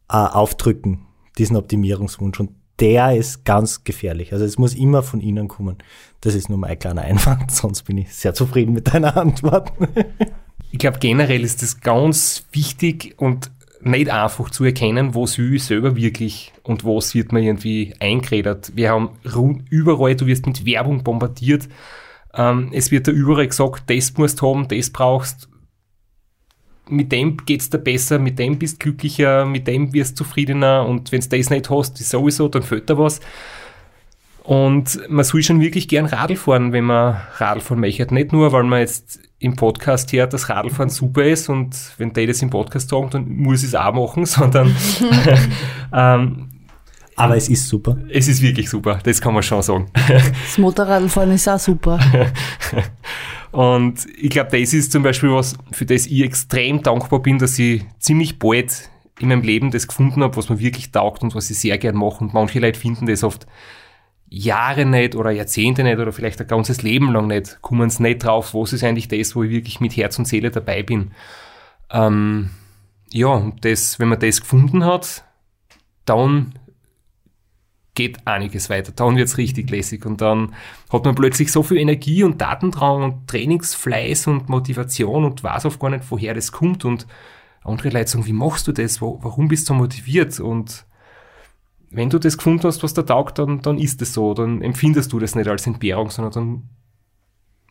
äh, 0.10 0.16
aufdrücken, 0.16 1.06
diesen 1.38 1.58
Optimierungswunsch. 1.58 2.40
Und 2.40 2.52
der 2.84 3.16
ist 3.16 3.46
ganz 3.46 3.86
gefährlich. 3.86 4.34
Also 4.34 4.44
es 4.44 4.58
muss 4.58 4.76
immer 4.76 5.04
von 5.04 5.22
innen 5.22 5.48
kommen. 5.48 5.78
Das 6.20 6.36
ist 6.36 6.50
nur 6.50 6.58
mein 6.58 6.78
kleiner 6.78 7.04
Einwand, 7.04 7.50
sonst 7.52 7.84
bin 7.84 7.98
ich 7.98 8.14
sehr 8.14 8.34
zufrieden 8.34 8.74
mit 8.74 8.94
deiner 8.94 9.16
Antwort. 9.16 9.72
ich 10.70 10.80
glaube, 10.80 11.00
generell 11.00 11.46
ist 11.46 11.64
es 11.64 11.80
ganz 11.80 12.46
wichtig 12.52 13.16
und 13.18 13.52
nicht 13.80 14.10
einfach 14.10 14.50
zu 14.50 14.66
erkennen, 14.66 15.16
was 15.16 15.38
will 15.38 15.56
ich 15.56 15.64
selber 15.64 15.96
wirklich 15.96 16.52
und 16.64 16.84
was 16.84 17.16
wird 17.16 17.32
mir 17.32 17.42
irgendwie 17.42 17.94
eingeredet. 18.00 18.74
Wir 18.76 18.92
haben 18.92 19.12
rund 19.34 19.64
überall, 19.70 20.16
du 20.16 20.26
wirst 20.26 20.46
mit 20.46 20.66
Werbung 20.66 21.04
bombardiert. 21.06 21.70
Ähm, 22.34 22.70
es 22.74 22.92
wird 22.92 23.08
da 23.08 23.12
überall 23.12 23.48
gesagt, 23.48 23.90
das 23.90 24.18
musst 24.18 24.42
du 24.42 24.50
haben, 24.50 24.68
das 24.68 24.90
brauchst. 24.90 25.48
Mit 26.90 27.12
dem 27.12 27.38
geht's 27.38 27.70
dir 27.70 27.80
besser, 27.80 28.20
mit 28.20 28.40
dem 28.40 28.60
bist 28.60 28.76
du 28.76 28.90
glücklicher, 28.90 29.46
mit 29.46 29.68
dem 29.68 29.94
wirst 29.94 30.20
du 30.20 30.24
zufriedener 30.24 30.86
und 30.86 31.12
wenn 31.12 31.22
du 31.22 31.30
das 31.30 31.50
nicht 31.50 31.70
hast, 31.70 31.98
sowieso, 31.98 32.48
dann 32.50 32.64
fällt 32.64 32.90
da 32.90 32.98
was. 32.98 33.22
Und 34.44 35.00
man 35.10 35.24
soll 35.24 35.42
schon 35.42 35.62
wirklich 35.62 35.88
gern 35.88 36.06
Radl 36.06 36.36
fahren, 36.36 36.74
wenn 36.74 36.84
man 36.84 37.22
Radl 37.38 37.62
fahren 37.62 37.80
möchte. 37.80 38.14
Nicht 38.14 38.34
nur, 38.34 38.52
weil 38.52 38.64
man 38.64 38.80
jetzt 38.80 39.22
im 39.40 39.56
Podcast 39.56 40.12
hört, 40.14 40.34
dass 40.34 40.50
Radlfahren 40.50 40.90
super 40.90 41.24
ist 41.24 41.50
und 41.50 41.76
wenn 41.98 42.14
die 42.14 42.26
das 42.26 42.42
im 42.42 42.50
Podcast 42.50 42.90
sagen, 42.90 43.10
dann 43.12 43.30
muss 43.30 43.62
ich 43.62 43.70
es 43.70 43.76
auch 43.76 43.94
machen, 43.94 44.26
sondern 44.26 44.76
ähm, 45.94 46.50
aber 47.16 47.38
es 47.38 47.50
ist 47.50 47.68
super. 47.68 47.98
Es 48.10 48.28
ist 48.28 48.42
wirklich 48.42 48.70
super, 48.70 49.00
das 49.04 49.22
kann 49.22 49.34
man 49.34 49.44
schon 49.44 49.62
sagen. 49.62 49.92
Das 50.08 50.58
Motorradfahren 50.58 51.32
ist 51.32 51.48
auch 51.48 51.60
super. 51.60 52.00
und 53.52 54.06
ich 54.20 54.30
glaube, 54.30 54.60
das 54.60 54.74
ist 54.74 54.92
zum 54.92 55.04
Beispiel 55.04 55.32
was, 55.32 55.56
für 55.72 55.86
das 55.86 56.06
ich 56.06 56.22
extrem 56.22 56.82
dankbar 56.82 57.22
bin, 57.22 57.40
dass 57.40 57.58
ich 57.60 57.84
ziemlich 58.00 58.40
bald 58.40 58.90
in 59.20 59.30
meinem 59.30 59.42
Leben 59.42 59.72
das 59.72 59.88
gefunden 59.88 60.24
habe, 60.24 60.36
was 60.38 60.50
mir 60.50 60.60
wirklich 60.60 60.92
taugt 60.92 61.22
und 61.24 61.36
was 61.36 61.50
ich 61.50 61.60
sehr 61.60 61.78
gern 61.78 61.96
mache. 61.96 62.24
Und 62.24 62.34
manche 62.34 62.60
Leute 62.60 62.80
finden 62.80 63.06
das 63.06 63.24
oft 63.24 63.46
Jahre 64.28 64.86
nicht 64.86 65.16
oder 65.16 65.30
Jahrzehnte 65.30 65.84
nicht 65.84 66.00
oder 66.00 66.12
vielleicht 66.12 66.42
ein 66.42 66.48
ganzes 66.48 66.82
Leben 66.82 67.12
lang 67.12 67.28
nicht, 67.28 67.62
kommen 67.62 67.92
sie 67.92 68.02
nicht 68.02 68.24
drauf, 68.24 68.56
was 68.56 68.74
ist 68.74 68.84
eigentlich 68.84 69.08
das, 69.08 69.36
wo 69.36 69.44
ich 69.44 69.52
wirklich 69.52 69.80
mit 69.80 69.96
Herz 69.96 70.18
und 70.18 70.28
Seele 70.28 70.50
dabei 70.50 70.82
bin. 70.82 71.12
Ähm, 71.92 72.50
ja, 73.12 73.28
und 73.28 73.64
das, 73.64 74.00
wenn 74.00 74.08
man 74.08 74.20
das 74.20 74.42
gefunden 74.42 74.86
hat, 74.86 75.24
dann 76.06 76.54
geht 77.96 78.26
einiges 78.26 78.70
weiter. 78.70 78.92
Dann 78.92 79.16
wird's 79.16 79.38
richtig 79.38 79.70
lässig 79.70 80.06
und 80.06 80.22
dann 80.22 80.54
hat 80.92 81.06
man 81.06 81.16
plötzlich 81.16 81.52
so 81.52 81.64
viel 81.64 81.78
Energie 81.78 82.24
und 82.24 82.42
Datendrang 82.42 83.04
und 83.04 83.28
Trainingsfleiß 83.28 84.28
und 84.28 84.50
Motivation 84.50 85.26
und 85.26 85.44
weiß 85.44 85.66
auch 85.66 85.80
gar 85.80 85.90
nicht, 85.90 86.06
woher 86.10 86.34
das 86.34 86.52
kommt 86.52 86.86
und 86.86 87.06
andere 87.64 87.90
Leute 87.90 88.10
sagen, 88.10 88.26
wie 88.26 88.34
machst 88.34 88.68
du 88.68 88.72
das? 88.72 89.02
Warum 89.02 89.48
bist 89.48 89.70
du 89.70 89.74
so 89.74 89.80
motiviert? 89.80 90.40
Und 90.40 90.86
wenn 91.92 92.10
du 92.10 92.20
das 92.20 92.38
gefunden 92.38 92.64
hast, 92.64 92.84
was 92.84 92.94
da 92.94 93.04
taugt, 93.04 93.40
dann, 93.40 93.62
dann 93.62 93.78
ist 93.78 94.02
es 94.02 94.14
so. 94.14 94.34
Dann 94.34 94.62
empfindest 94.62 95.14
du 95.14 95.20
das 95.20 95.36
nicht 95.36 95.48
als 95.48 95.68
Entbehrung, 95.68 96.10
sondern 96.10 96.34
dann, 96.34 96.70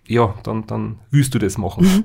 ja, 0.07 0.35
dann, 0.45 0.67
dann 0.67 1.01
willst 1.11 1.35
du 1.35 1.39
das 1.39 1.59
machen. 1.59 1.85
Mhm. 1.85 2.05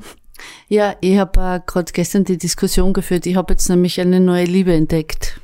Ja, 0.67 0.95
ich 1.01 1.17
habe 1.17 1.39
äh, 1.39 1.59
gerade 1.65 1.91
gestern 1.93 2.23
die 2.23 2.37
Diskussion 2.37 2.93
geführt. 2.93 3.25
Ich 3.25 3.35
habe 3.35 3.53
jetzt 3.53 3.69
nämlich 3.69 3.99
eine 3.99 4.19
neue 4.19 4.45
Liebe 4.45 4.73
entdeckt. 4.73 5.39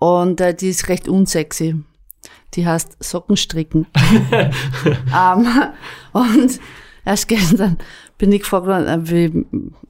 Und 0.00 0.40
äh, 0.40 0.54
die 0.54 0.70
ist 0.70 0.88
recht 0.88 1.08
unsexy. 1.08 1.76
Die 2.54 2.66
heißt 2.66 2.96
Sockenstricken. 3.04 3.86
um, 3.86 4.26
ähm, 5.14 5.46
und 6.12 6.58
erst 7.04 7.28
gestern 7.28 7.76
bin 8.18 8.32
ich 8.32 8.40
gefragt 8.40 8.66
worden, 8.66 8.88
äh, 8.88 9.10
wie, 9.10 9.46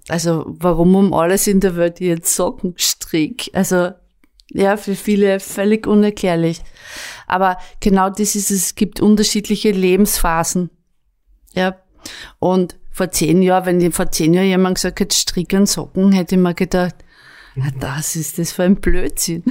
also 0.08 0.44
warum 0.46 0.96
um 0.96 1.14
alles 1.14 1.46
in 1.46 1.60
der 1.60 1.76
Welt 1.76 2.00
jetzt 2.00 2.34
Sockenstrick? 2.34 3.50
Also 3.54 3.92
ja, 4.52 4.76
für 4.76 4.96
viele 4.96 5.38
völlig 5.38 5.86
unerklärlich. 5.86 6.60
Aber 7.28 7.56
genau 7.78 8.10
das 8.10 8.34
ist 8.34 8.50
es, 8.50 8.66
es 8.66 8.74
gibt 8.74 9.00
unterschiedliche 9.00 9.70
Lebensphasen. 9.70 10.70
Ja. 11.54 11.76
Und 12.40 12.76
vor 12.90 13.12
zehn 13.12 13.42
Jahren, 13.42 13.80
wenn 13.80 13.92
vor 13.92 14.10
zehn 14.10 14.34
Jahren 14.34 14.48
jemand 14.48 14.74
gesagt 14.74 14.98
hätte, 14.98 15.16
stricken 15.16 15.66
Socken, 15.66 16.10
hätte 16.10 16.34
ich 16.34 16.40
mir 16.40 16.54
gedacht, 16.54 16.96
das 17.80 18.16
ist 18.16 18.38
das 18.38 18.52
für 18.52 18.62
ein 18.62 18.76
Blödsinn. 18.76 19.42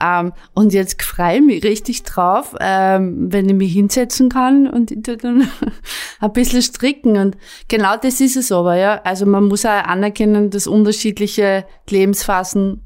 Ähm, 0.00 0.32
und 0.54 0.72
jetzt 0.72 1.02
freue 1.02 1.36
ich 1.36 1.42
mich 1.42 1.64
richtig 1.64 2.02
drauf, 2.04 2.54
ähm, 2.60 3.32
wenn 3.32 3.48
ich 3.48 3.54
mich 3.54 3.72
hinsetzen 3.72 4.28
kann 4.28 4.68
und 4.68 4.90
ich 4.90 5.02
dann 5.02 5.48
ein 6.20 6.32
bisschen 6.32 6.62
stricken. 6.62 7.16
Und 7.16 7.36
genau 7.68 7.96
das 7.96 8.20
ist 8.20 8.36
es 8.36 8.52
aber, 8.52 8.76
ja. 8.76 9.00
Also 9.02 9.26
man 9.26 9.48
muss 9.48 9.64
auch 9.64 9.84
anerkennen, 9.84 10.50
dass 10.50 10.66
unterschiedliche 10.66 11.66
Lebensphasen 11.88 12.82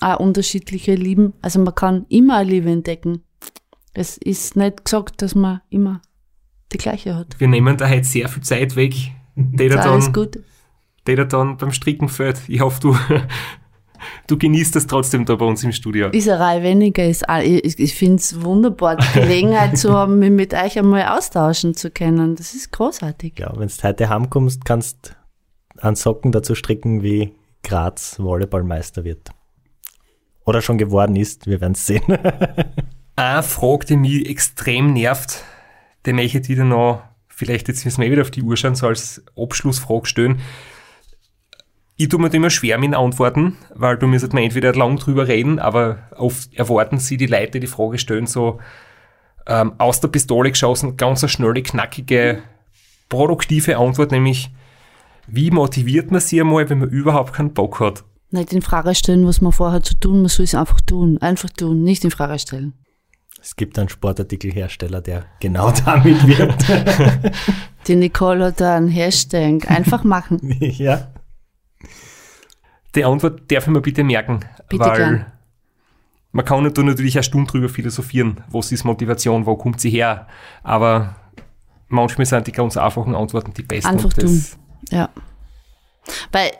auch 0.00 0.18
unterschiedliche 0.18 0.94
Lieben. 0.94 1.34
Also 1.42 1.60
man 1.60 1.74
kann 1.74 2.06
immer 2.08 2.38
eine 2.38 2.50
Liebe 2.50 2.70
entdecken. 2.70 3.22
Es 3.92 4.16
ist 4.16 4.56
nicht 4.56 4.84
gesagt, 4.84 5.20
dass 5.22 5.34
man 5.34 5.60
immer 5.68 6.00
die 6.72 6.78
gleiche 6.78 7.14
hat. 7.14 7.38
Wir 7.38 7.48
nehmen 7.48 7.76
da 7.76 7.88
heute 7.88 8.04
sehr 8.04 8.28
viel 8.28 8.42
Zeit 8.42 8.76
weg, 8.76 8.94
die 9.34 9.68
da 9.68 9.82
dann, 9.82 10.12
gut. 10.12 10.38
Die 11.06 11.14
da 11.14 11.24
dann 11.24 11.56
beim 11.56 11.72
Stricken 11.72 12.08
fällt. 12.08 12.40
Ich 12.48 12.60
hoffe, 12.60 12.80
du, 12.80 12.96
du 14.26 14.38
genießt 14.38 14.74
das 14.76 14.86
trotzdem 14.86 15.24
da 15.24 15.36
bei 15.36 15.44
uns 15.44 15.62
im 15.64 15.72
Studio. 15.72 16.10
Diese 16.10 16.38
Reihe 16.38 16.62
weniger 16.62 17.04
ist, 17.04 17.24
ich, 17.42 17.78
ich 17.78 17.94
finde 17.94 18.16
es 18.16 18.42
wunderbar, 18.42 18.96
die 18.96 19.20
Gelegenheit 19.20 19.78
zu 19.78 19.92
haben, 19.92 20.18
mich 20.18 20.30
mit 20.30 20.54
euch 20.54 20.78
einmal 20.78 21.08
austauschen 21.08 21.74
zu 21.74 21.90
können. 21.90 22.36
Das 22.36 22.54
ist 22.54 22.72
großartig. 22.72 23.38
Ja, 23.38 23.52
wenn 23.56 23.68
du 23.68 23.74
heute 23.82 24.08
heimkommst, 24.08 24.64
kannst 24.64 25.16
an 25.78 25.96
Socken 25.96 26.32
dazu 26.32 26.54
stricken, 26.54 27.02
wie 27.02 27.34
Graz 27.62 28.18
Volleyballmeister 28.18 29.04
wird. 29.04 29.30
Oder 30.44 30.62
schon 30.62 30.78
geworden 30.78 31.16
ist, 31.16 31.46
wir 31.46 31.60
werden 31.60 31.72
es 31.72 31.86
sehen. 31.86 32.02
Eine 33.16 33.42
Frage, 33.42 33.86
die 33.86 33.96
mich 33.96 34.28
extrem 34.28 34.92
nervt, 34.94 35.44
die 36.06 36.12
möchte 36.12 36.38
ich 36.38 36.46
dir 36.46 36.64
noch, 36.64 37.02
vielleicht 37.28 37.68
jetzt 37.68 37.84
müssen 37.84 38.00
wir 38.00 38.08
eh 38.08 38.12
wieder 38.12 38.22
auf 38.22 38.30
die 38.30 38.42
Uhr 38.42 38.56
schauen, 38.56 38.74
so 38.74 38.86
als 38.86 39.22
Abschlussfrage 39.36 40.06
stellen. 40.06 40.40
Ich 42.00 42.08
tue 42.08 42.18
mir 42.18 42.30
da 42.30 42.36
immer 42.38 42.48
schwer 42.48 42.78
mit 42.78 42.94
Antworten, 42.94 43.58
weil 43.74 43.98
du 43.98 44.06
müsstest 44.06 44.32
mir 44.32 44.42
entweder 44.42 44.72
lang 44.72 44.96
drüber 44.96 45.28
reden, 45.28 45.58
aber 45.58 45.98
oft 46.16 46.50
erwarten 46.54 46.96
sie 46.96 47.18
die 47.18 47.26
Leute, 47.26 47.60
die 47.60 47.66
Frage 47.66 47.98
stellen, 47.98 48.26
so 48.26 48.58
ähm, 49.46 49.74
aus 49.76 50.00
der 50.00 50.08
Pistole 50.08 50.50
geschossen, 50.50 50.96
ganz 50.96 51.22
eine 51.22 51.28
schnelle, 51.28 51.62
knackige, 51.62 52.38
produktive 53.10 53.76
Antwort, 53.76 54.12
nämlich 54.12 54.50
wie 55.26 55.50
motiviert 55.50 56.10
man 56.10 56.22
sie 56.22 56.40
einmal, 56.40 56.70
wenn 56.70 56.78
man 56.78 56.88
überhaupt 56.88 57.34
keinen 57.34 57.52
Bock 57.52 57.80
hat? 57.80 58.02
Nicht 58.30 58.54
in 58.54 58.62
Frage 58.62 58.94
stellen, 58.94 59.26
was 59.26 59.42
man 59.42 59.52
vorhat 59.52 59.84
zu 59.84 59.94
tun, 59.94 60.20
man 60.20 60.28
soll 60.28 60.44
es 60.44 60.54
einfach 60.54 60.80
tun. 60.80 61.18
Einfach 61.18 61.50
tun, 61.50 61.82
nicht 61.82 62.02
in 62.02 62.10
Frage 62.10 62.38
stellen. 62.38 62.72
Es 63.42 63.56
gibt 63.56 63.78
einen 63.78 63.90
Sportartikelhersteller, 63.90 65.02
der 65.02 65.26
genau 65.38 65.70
damit 65.84 66.26
wirbt. 66.26 66.64
Die 67.88 67.96
Nicole 67.96 68.46
hat 68.46 68.62
da 68.62 68.78
einen 68.78 68.88
Hashtag. 68.88 69.70
Einfach 69.70 70.02
machen. 70.02 70.38
ja. 70.60 71.08
Die 72.94 73.04
Antwort 73.04 73.50
darf 73.50 73.66
ich 73.66 73.72
mir 73.72 73.80
bitte 73.80 74.04
merken. 74.04 74.40
Bitte 74.68 74.84
weil 74.84 74.96
gern. 74.96 75.26
Man 76.32 76.44
kann 76.44 76.62
natürlich 76.62 77.16
eine 77.16 77.22
Stunde 77.24 77.50
drüber 77.50 77.68
philosophieren. 77.68 78.44
Was 78.48 78.70
ist 78.70 78.84
Motivation? 78.84 79.46
Wo 79.46 79.56
kommt 79.56 79.80
sie 79.80 79.90
her? 79.90 80.28
Aber 80.62 81.16
manchmal 81.88 82.26
sind 82.26 82.46
die 82.46 82.52
ganz 82.52 82.76
einfachen 82.76 83.14
Antworten 83.14 83.52
die 83.54 83.62
besten. 83.62 83.90
Einfach 83.90 84.12
tun. 84.12 84.44
Ja. 84.90 85.08
Weil 86.30 86.52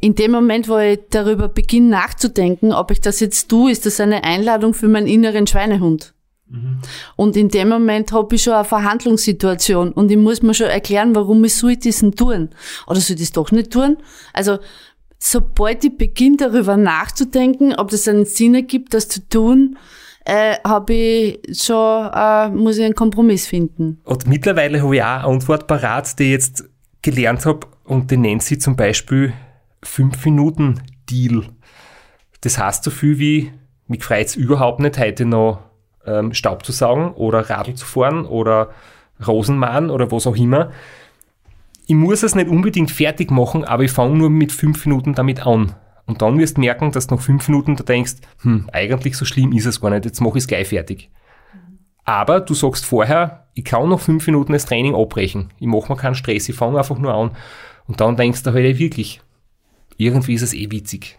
in 0.00 0.14
dem 0.14 0.30
Moment, 0.30 0.68
wo 0.68 0.78
ich 0.78 1.00
darüber 1.10 1.48
beginne 1.48 1.88
nachzudenken, 1.88 2.72
ob 2.72 2.90
ich 2.90 3.00
das 3.00 3.20
jetzt 3.20 3.48
tue, 3.48 3.72
ist 3.72 3.86
das 3.86 3.98
eine 4.00 4.24
Einladung 4.24 4.74
für 4.74 4.88
meinen 4.88 5.06
inneren 5.06 5.46
Schweinehund. 5.46 6.14
Mhm. 6.50 6.78
Und 7.16 7.36
in 7.36 7.48
dem 7.48 7.68
Moment 7.68 8.12
habe 8.12 8.34
ich 8.34 8.42
schon 8.42 8.54
eine 8.54 8.64
Verhandlungssituation 8.64 9.92
und 9.92 10.10
ich 10.10 10.16
muss 10.16 10.42
mir 10.42 10.54
schon 10.54 10.68
erklären, 10.68 11.14
warum 11.14 11.44
ich 11.44 11.54
soll 11.54 11.76
diesen 11.76 12.14
tun. 12.14 12.50
Oder 12.86 13.00
soll 13.00 13.16
ich 13.16 13.22
das 13.22 13.32
doch 13.32 13.50
nicht 13.50 13.72
tun? 13.72 13.98
Also, 14.32 14.58
sobald 15.18 15.84
ich 15.84 15.96
beginne, 15.96 16.36
darüber 16.36 16.76
nachzudenken, 16.76 17.74
ob 17.74 17.90
das 17.90 18.08
einen 18.08 18.24
Sinn 18.24 18.54
ergibt, 18.54 18.94
das 18.94 19.08
zu 19.08 19.28
tun, 19.28 19.76
äh, 20.24 20.56
habe 20.64 20.92
ich 20.92 21.40
schon, 21.62 22.10
äh, 22.12 22.48
muss 22.50 22.78
ich 22.78 22.84
einen 22.84 22.94
Kompromiss 22.94 23.46
finden. 23.46 24.00
Und 24.04 24.26
mittlerweile 24.26 24.82
habe 24.82 24.96
ich 24.96 25.02
auch 25.02 25.06
eine 25.06 25.24
Antwort 25.24 25.66
parat, 25.66 26.18
die 26.18 26.24
ich 26.24 26.30
jetzt 26.30 26.64
gelernt 27.02 27.46
habe 27.46 27.66
und 27.84 28.10
die 28.10 28.16
nennt 28.16 28.42
sie 28.42 28.58
zum 28.58 28.76
Beispiel 28.76 29.32
5-Minuten-Deal. 29.82 31.46
Das 32.42 32.58
heißt 32.58 32.84
so 32.84 32.90
viel 32.90 33.18
wie, 33.18 33.52
mich 33.86 34.04
freut 34.04 34.26
es 34.26 34.36
überhaupt 34.36 34.80
nicht, 34.80 34.98
heute 34.98 35.24
noch 35.24 35.60
ähm, 36.08 36.34
Staub 36.34 36.64
zu 36.64 36.72
saugen 36.72 37.12
oder 37.12 37.50
Radl 37.50 37.74
zu 37.74 37.86
fahren 37.86 38.24
oder 38.24 38.70
Rosenmann 39.26 39.90
oder 39.90 40.10
was 40.10 40.26
auch 40.26 40.36
immer. 40.36 40.70
Ich 41.86 41.94
muss 41.94 42.22
es 42.22 42.34
nicht 42.34 42.48
unbedingt 42.48 42.90
fertig 42.90 43.30
machen, 43.30 43.64
aber 43.64 43.84
ich 43.84 43.92
fange 43.92 44.16
nur 44.16 44.30
mit 44.30 44.52
fünf 44.52 44.84
Minuten 44.84 45.14
damit 45.14 45.46
an. 45.46 45.74
Und 46.06 46.22
dann 46.22 46.38
wirst 46.38 46.56
du 46.56 46.60
merken, 46.60 46.90
dass 46.92 47.06
du 47.06 47.14
nach 47.14 47.22
fünf 47.22 47.48
Minuten 47.48 47.76
da 47.76 47.84
denkst, 47.84 48.14
hm, 48.42 48.68
eigentlich 48.72 49.16
so 49.16 49.24
schlimm 49.24 49.52
ist 49.52 49.66
es 49.66 49.80
gar 49.80 49.90
nicht, 49.90 50.04
jetzt 50.04 50.20
mache 50.20 50.38
ich 50.38 50.44
es 50.44 50.48
gleich 50.48 50.68
fertig. 50.68 51.10
Aber 52.04 52.40
du 52.40 52.54
sagst 52.54 52.86
vorher, 52.86 53.48
ich 53.52 53.64
kann 53.64 53.88
noch 53.90 54.00
fünf 54.00 54.26
Minuten 54.26 54.54
das 54.54 54.64
Training 54.64 54.94
abbrechen. 54.94 55.50
Ich 55.58 55.66
mache 55.66 55.92
mir 55.92 55.98
keinen 55.98 56.14
Stress, 56.14 56.48
ich 56.48 56.56
fange 56.56 56.78
einfach 56.78 56.98
nur 56.98 57.12
an. 57.12 57.32
Und 57.86 58.00
dann 58.00 58.16
denkst 58.16 58.42
du 58.42 58.52
halt 58.52 58.78
wirklich, 58.78 59.20
irgendwie 59.98 60.34
ist 60.34 60.42
es 60.42 60.54
eh 60.54 60.70
witzig. 60.70 61.18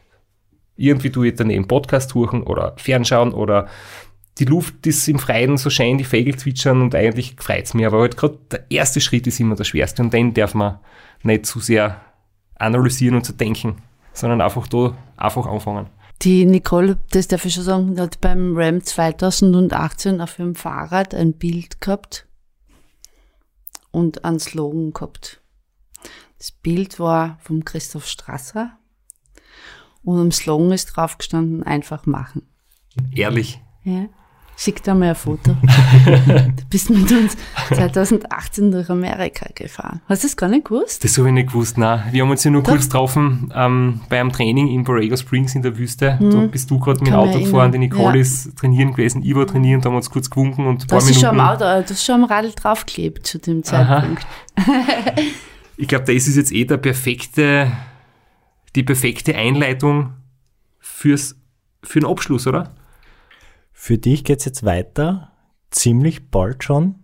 Irgendwie 0.75 1.11
tue 1.11 1.27
ich 1.27 1.35
daneben 1.35 1.67
Podcast 1.67 2.09
suchen 2.09 2.41
oder 2.41 2.73
Fernschauen 2.77 3.33
oder 3.33 3.67
die 4.39 4.45
Luft 4.45 4.87
ist 4.87 5.07
im 5.09 5.19
Freien 5.19 5.57
so 5.57 5.69
schön, 5.69 5.97
die 5.97 6.05
Vögel 6.05 6.35
zwitschern 6.37 6.81
und 6.81 6.95
eigentlich 6.95 7.35
freut 7.37 7.65
es 7.65 7.73
mich. 7.73 7.85
Aber 7.85 7.99
halt 7.99 8.15
gerade 8.15 8.39
der 8.49 8.71
erste 8.71 9.01
Schritt 9.01 9.27
ist 9.27 9.39
immer 9.39 9.55
der 9.55 9.65
schwerste 9.65 10.01
und 10.01 10.13
den 10.13 10.33
darf 10.33 10.53
man 10.53 10.79
nicht 11.23 11.45
zu 11.45 11.59
sehr 11.59 11.99
analysieren 12.55 13.17
und 13.17 13.25
zu 13.25 13.33
denken, 13.33 13.81
sondern 14.13 14.39
einfach 14.41 14.67
da 14.67 14.97
einfach 15.17 15.45
anfangen. 15.45 15.87
Die 16.21 16.45
Nicole, 16.45 16.97
das 17.11 17.27
darf 17.27 17.45
ich 17.45 17.53
schon 17.53 17.63
sagen, 17.63 17.99
hat 17.99 18.21
beim 18.21 18.55
RAM 18.55 18.81
2018 18.81 20.21
auf 20.21 20.39
ihrem 20.39 20.55
Fahrrad 20.55 21.13
ein 21.13 21.33
Bild 21.33 21.81
gehabt 21.81 22.25
und 23.91 24.23
einen 24.23 24.39
Slogan 24.39 24.93
gehabt. 24.93 25.41
Das 26.37 26.51
Bild 26.51 26.99
war 26.99 27.37
vom 27.41 27.65
Christoph 27.65 28.07
Strasser 28.07 28.77
und 30.03 30.19
am 30.19 30.31
Slogan 30.31 30.71
ist 30.71 30.85
drauf 30.87 31.17
gestanden, 31.17 31.63
einfach 31.63 32.05
machen. 32.05 32.47
Ehrlich. 33.13 33.61
Ja. 33.83 34.07
Schick 34.59 34.83
da 34.83 34.93
mal 34.93 35.07
ein 35.07 35.15
Foto. 35.15 35.55
du 36.05 36.51
bist 36.69 36.89
mit 36.89 37.09
uns 37.09 37.37
2018 37.69 38.71
durch 38.71 38.89
Amerika 38.89 39.47
gefahren. 39.55 40.01
Hast 40.09 40.23
du 40.23 40.27
das 40.27 40.35
gar 40.35 40.49
nicht 40.49 40.65
gewusst? 40.65 41.01
Das 41.01 41.17
habe 41.17 41.29
ich 41.29 41.33
nicht 41.33 41.47
gewusst, 41.47 41.77
nein. 41.77 42.03
Wir 42.11 42.23
haben 42.23 42.29
uns 42.29 42.43
ja 42.43 42.51
nur 42.51 42.61
Doch. 42.63 42.71
kurz 42.71 42.89
getroffen 42.89 43.53
ähm, 43.55 44.01
bei 44.09 44.19
einem 44.19 44.33
Training 44.33 44.67
in 44.67 44.83
Borrego 44.83 45.15
Springs 45.15 45.55
in 45.55 45.61
der 45.61 45.77
Wüste. 45.77 46.17
Mhm. 46.19 46.31
Da 46.31 46.37
bist 46.47 46.69
du 46.69 46.77
gerade 46.77 46.99
mit 46.99 47.07
dem 47.07 47.13
Auto 47.13 47.39
gefahren, 47.39 47.71
die 47.71 47.77
Nicole 47.77 48.15
ja. 48.15 48.21
ist 48.21 48.57
trainieren 48.57 48.91
gewesen, 48.91 49.23
ich 49.23 49.33
war 49.33 49.47
trainieren, 49.47 49.79
da 49.79 49.85
haben 49.85 49.93
wir 49.93 49.99
uns 49.99 50.09
kurz 50.09 50.29
gewunken 50.29 50.67
und 50.67 50.83
ein 50.83 50.87
paar 50.87 51.01
Minuten... 51.03 51.21
Schon 51.21 51.29
am 51.29 51.39
Auto, 51.39 51.59
du 51.59 51.89
hast 51.89 52.03
schon 52.03 52.15
am 52.15 52.23
Radl 52.25 52.51
draufgeklebt 52.51 53.25
zu 53.25 53.39
dem 53.39 53.63
Zeitpunkt. 53.63 54.27
ich 55.77 55.87
glaube, 55.87 56.03
das 56.03 56.27
ist 56.27 56.35
jetzt 56.35 56.51
eh 56.51 56.65
der 56.65 56.75
perfekte, 56.75 57.71
die 58.75 58.83
perfekte 58.83 59.35
Einleitung 59.35 60.15
fürs, 60.79 61.37
für 61.81 62.01
den 62.01 62.09
Abschluss, 62.09 62.45
oder? 62.45 62.73
Für 63.81 63.97
dich 63.97 64.25
geht 64.25 64.39
es 64.39 64.45
jetzt 64.45 64.65
weiter, 64.65 65.31
ziemlich 65.71 66.29
bald 66.29 66.65
schon, 66.65 66.95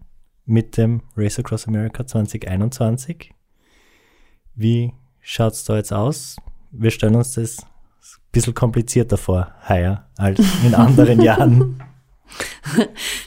mit 0.46 0.76
dem 0.76 1.04
Race 1.16 1.40
Across 1.40 1.70
America 1.70 2.06
2021. 2.06 3.34
Wie 4.56 4.92
schaut 5.22 5.54
es 5.54 5.64
da 5.64 5.78
jetzt 5.78 5.94
aus? 5.94 6.36
Wir 6.72 6.92
stellen 6.92 7.16
uns 7.16 7.32
das 7.32 7.60
ein 7.60 7.66
bisschen 8.34 8.54
komplizierter 8.54 9.16
vor, 9.16 9.54
heuer, 9.70 10.06
als 10.18 10.42
in 10.66 10.76
anderen 10.76 11.22
Jahren. 11.22 11.82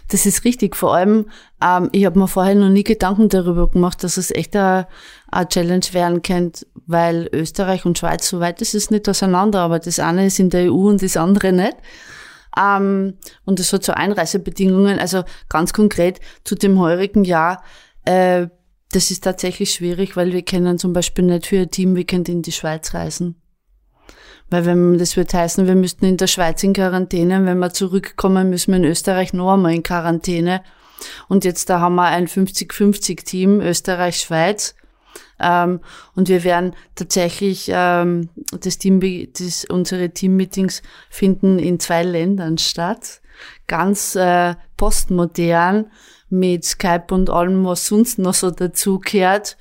Das 0.09 0.27
ist 0.27 0.45
richtig. 0.45 0.75
Vor 0.75 0.95
allem, 0.95 1.27
ähm, 1.63 1.91
ich 1.93 2.05
habe 2.05 2.19
mir 2.19 2.29
vorher 2.29 2.55
noch 2.55 2.71
nie 2.71 2.83
Gedanken 2.83 3.29
darüber 3.29 3.71
gemacht, 3.71 4.03
dass 4.03 4.17
es 4.17 4.31
echt 4.31 4.57
eine, 4.57 4.87
Challenge 5.49 5.85
werden 5.93 6.23
könnte, 6.23 6.67
weil 6.87 7.29
Österreich 7.33 7.85
und 7.85 7.99
Schweiz, 7.99 8.29
so 8.29 8.41
weit 8.41 8.61
ist 8.61 8.75
es 8.75 8.91
nicht 8.91 9.09
auseinander, 9.09 9.61
aber 9.61 9.79
das 9.79 10.01
eine 10.01 10.27
ist 10.27 10.39
in 10.39 10.51
der 10.51 10.73
EU 10.73 10.89
und 10.89 11.03
das 11.03 11.17
andere 11.17 11.53
nicht. 11.53 11.77
Ähm, 12.59 13.15
und 13.45 13.59
das 13.59 13.73
hat 13.73 13.85
so 13.85 13.93
Einreisebedingungen. 13.93 14.99
Also 14.99 15.25
ganz 15.49 15.73
konkret 15.73 16.21
zu 16.45 16.55
dem 16.55 16.79
heurigen 16.79 17.25
Jahr, 17.25 17.63
äh, 18.05 18.49
das 18.93 19.11
ist 19.11 19.25
tatsächlich 19.25 19.73
schwierig, 19.73 20.17
weil 20.17 20.33
wir 20.33 20.43
können 20.43 20.79
zum 20.79 20.93
Beispiel 20.93 21.25
nicht 21.25 21.47
für 21.47 21.61
ein 21.61 21.71
Teamweekend 21.71 22.29
in 22.29 22.43
die 22.43 22.53
Schweiz 22.53 22.95
reisen. 22.95 23.37
Weil 24.51 24.65
wenn 24.65 24.97
das 24.97 25.17
wird 25.17 25.35
heißen, 25.35 25.67
wir 25.67 25.75
müssten 25.75 26.07
in 26.07 26.17
der 26.17 26.27
Schweiz 26.27 26.63
in 26.63 26.73
Quarantäne, 26.73 27.45
wenn 27.45 27.59
wir 27.59 27.71
zurückkommen, 27.71 28.49
müssen 28.49 28.73
wir 28.73 28.79
in 28.79 28.85
Österreich 28.85 29.35
noch 29.35 29.53
einmal 29.53 29.75
in 29.75 29.83
Quarantäne. 29.83 30.63
Und 31.29 31.45
jetzt 31.45 31.69
da 31.69 31.81
haben 31.81 31.97
wir 31.97 32.07
ein 32.07 32.27
50-50-Team, 32.27 33.61
Österreich-Schweiz. 33.61 34.75
Ähm, 35.41 35.81
und 36.15 36.29
wir 36.29 36.45
werden 36.45 36.75
tatsächlich 36.95 37.71
ähm, 37.73 38.29
das 38.61 38.79
Team, 38.79 39.01
das, 39.33 39.65
unsere 39.65 40.11
Teammeetings 40.11 40.83
finden 41.11 41.59
in 41.59 41.79
zwei 41.81 42.03
Ländern 42.03 42.59
statt. 42.59 43.21
Ganz 43.67 44.17
äh, 44.17 44.55
postmodern 44.77 45.91
mit 46.29 46.65
Skype 46.65 47.07
und 47.11 47.31
allem, 47.31 47.65
was 47.65 47.87
sonst 47.87 48.19
noch 48.19 48.35
so 48.35 48.51
dazugehört. 48.51 49.57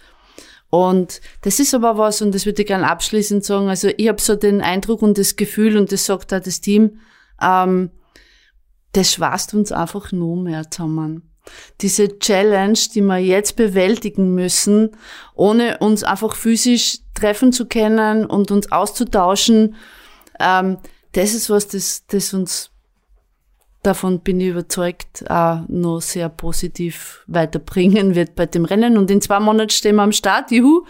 Und 0.69 1.21
das 1.41 1.59
ist 1.59 1.73
aber 1.73 1.97
was, 1.97 2.21
und 2.21 2.36
das 2.36 2.45
würde 2.45 2.61
ich 2.61 2.67
gerne 2.67 2.89
abschließend 2.89 3.45
sagen, 3.45 3.69
also 3.69 3.89
ich 3.95 4.07
habe 4.09 4.19
so 4.19 4.36
den 4.36 4.61
Eindruck 4.61 5.01
und 5.01 5.17
das 5.17 5.38
Gefühl, 5.38 5.78
und 5.78 5.91
das 5.91 6.05
sagt 6.05 6.34
auch 6.34 6.41
das 6.41 6.59
Team, 6.59 6.99
ähm, 7.41 7.91
das 8.91 9.13
schwast 9.13 9.53
uns 9.53 9.71
einfach 9.71 10.11
nur 10.11 10.36
mehr 10.36 10.69
zusammen 10.69 11.30
diese 11.82 12.20
Challenge, 12.20 12.78
die 12.93 13.02
wir 13.02 13.18
jetzt 13.18 13.56
bewältigen 13.56 14.36
müssen, 14.36 14.91
ohne 15.36 15.78
uns 15.80 16.04
einfach 16.04 16.36
physisch 16.36 17.00
treffen 17.14 17.52
zu 17.52 17.68
können 17.68 18.26
und 18.26 18.52
uns 18.52 18.72
auszutauschen, 18.72 19.76
ähm, 20.39 20.78
das 21.14 21.34
ist 21.34 21.50
was, 21.50 21.68
das, 21.68 22.06
das 22.08 22.34
uns 22.34 22.72
davon 23.88 24.20
bin 24.20 24.39
ich 24.41 24.50
überzeugt, 24.50 25.24
auch 25.30 25.62
noch 25.68 26.02
sehr 26.02 26.30
positiv 26.30 27.24
weiterbringen 27.28 28.16
wird 28.16 28.36
bei 28.36 28.45
dem 28.45 28.66
Rennen. 28.66 28.98
Und 28.98 29.10
in 29.10 29.22
zwei 29.22 29.39
Monaten 29.39 29.70
stehen 29.70 29.95
wir 29.95 30.04
am 30.04 30.12
Start. 30.12 30.52
Juhu, 30.52 30.86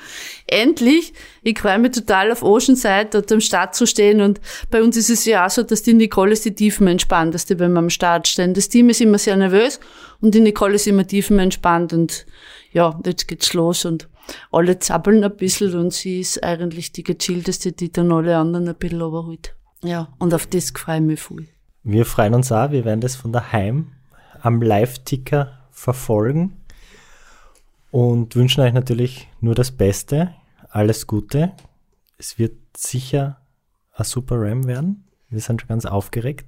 endlich. 0.48 1.14
Ich 1.44 1.60
freue 1.60 1.80
mich 1.80 1.92
total 1.92 2.32
auf 2.32 2.44
Oceanside 2.44 3.10
dort 3.12 3.32
am 3.32 3.40
Start 3.42 3.76
zu 3.76 3.86
stehen. 3.86 4.22
Und 4.22 4.42
bei 4.72 4.82
uns 4.82 4.98
ist 4.98 5.10
es 5.10 5.26
ja 5.26 5.46
auch 5.46 5.50
so, 5.50 5.64
dass 5.64 5.84
die 5.84 5.94
Nicole 5.94 6.34
ist 6.34 6.46
die 6.46 6.56
tiefenentspannteste, 6.56 7.60
wenn 7.60 7.74
wir 7.74 7.80
am 7.80 7.90
Start 7.90 8.28
stehen. 8.28 8.54
Das 8.54 8.70
Team 8.70 8.90
ist 8.90 9.02
immer 9.02 9.20
sehr 9.20 9.38
nervös 9.38 9.80
und 10.22 10.34
die 10.34 10.40
Nicole 10.42 10.76
ist 10.76 10.88
immer 10.88 11.06
tiefenentspannt. 11.06 11.94
Und 11.94 12.26
ja, 12.72 13.00
jetzt 13.06 13.28
geht's 13.28 13.54
los 13.54 13.86
und 13.86 14.10
alle 14.52 14.80
zappeln 14.80 15.24
ein 15.24 15.36
bisschen 15.36 15.76
und 15.76 15.94
sie 15.94 16.20
ist 16.20 16.44
eigentlich 16.44 16.92
die 16.92 17.04
gechillteste, 17.04 17.72
die 17.72 17.92
dann 17.92 18.12
alle 18.12 18.38
anderen 18.38 18.68
ein 18.68 18.76
bisschen 18.76 19.02
überholt. 19.02 19.56
Ja, 19.84 20.10
und 20.20 20.34
auf 20.34 20.48
das 20.48 20.72
freue 20.72 20.98
ich 20.98 21.04
mich 21.04 21.22
viel. 21.22 21.48
Wir 21.84 22.06
freuen 22.06 22.34
uns 22.34 22.52
auch, 22.52 22.72
wir 22.72 22.84
werden 22.84 23.02
das 23.02 23.16
von 23.16 23.32
daheim 23.32 23.94
am 24.42 24.62
Live-Ticker 24.62 25.60
verfolgen 25.72 26.58
und 27.92 28.36
wünschen 28.36 28.62
euch 28.62 28.74
natürlich 28.74 29.28
nur 29.40 29.56
das 29.56 29.72
Beste, 29.72 30.34
alles 30.70 31.08
Gute. 31.08 31.54
Es 32.18 32.38
wird 32.38 32.58
sicher 32.76 33.40
ein 33.94 34.06
super 34.06 34.36
Ram 34.38 34.68
werden. 34.68 35.06
Wir 35.30 35.40
sind 35.40 35.62
schon 35.62 35.68
ganz 35.68 35.86
aufgeregt. 35.86 36.46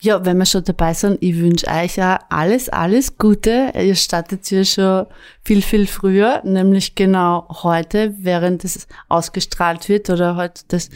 Ja, 0.00 0.24
wenn 0.24 0.38
wir 0.38 0.46
schon 0.46 0.64
dabei 0.64 0.94
sind, 0.94 1.18
ich 1.20 1.38
wünsche 1.38 1.66
euch 1.68 1.96
ja 1.96 2.18
alles, 2.28 2.68
alles 2.68 3.18
Gute. 3.18 3.72
Ihr 3.74 3.94
startet 3.94 4.50
ja 4.50 4.64
schon 4.64 5.06
viel, 5.44 5.62
viel 5.62 5.86
früher, 5.86 6.40
nämlich 6.44 6.94
genau 6.94 7.46
heute, 7.62 8.14
während 8.18 8.64
es 8.64 8.88
ausgestrahlt 9.08 9.88
wird 9.88 10.10
oder 10.10 10.36
heute 10.36 10.62
das 10.68 10.88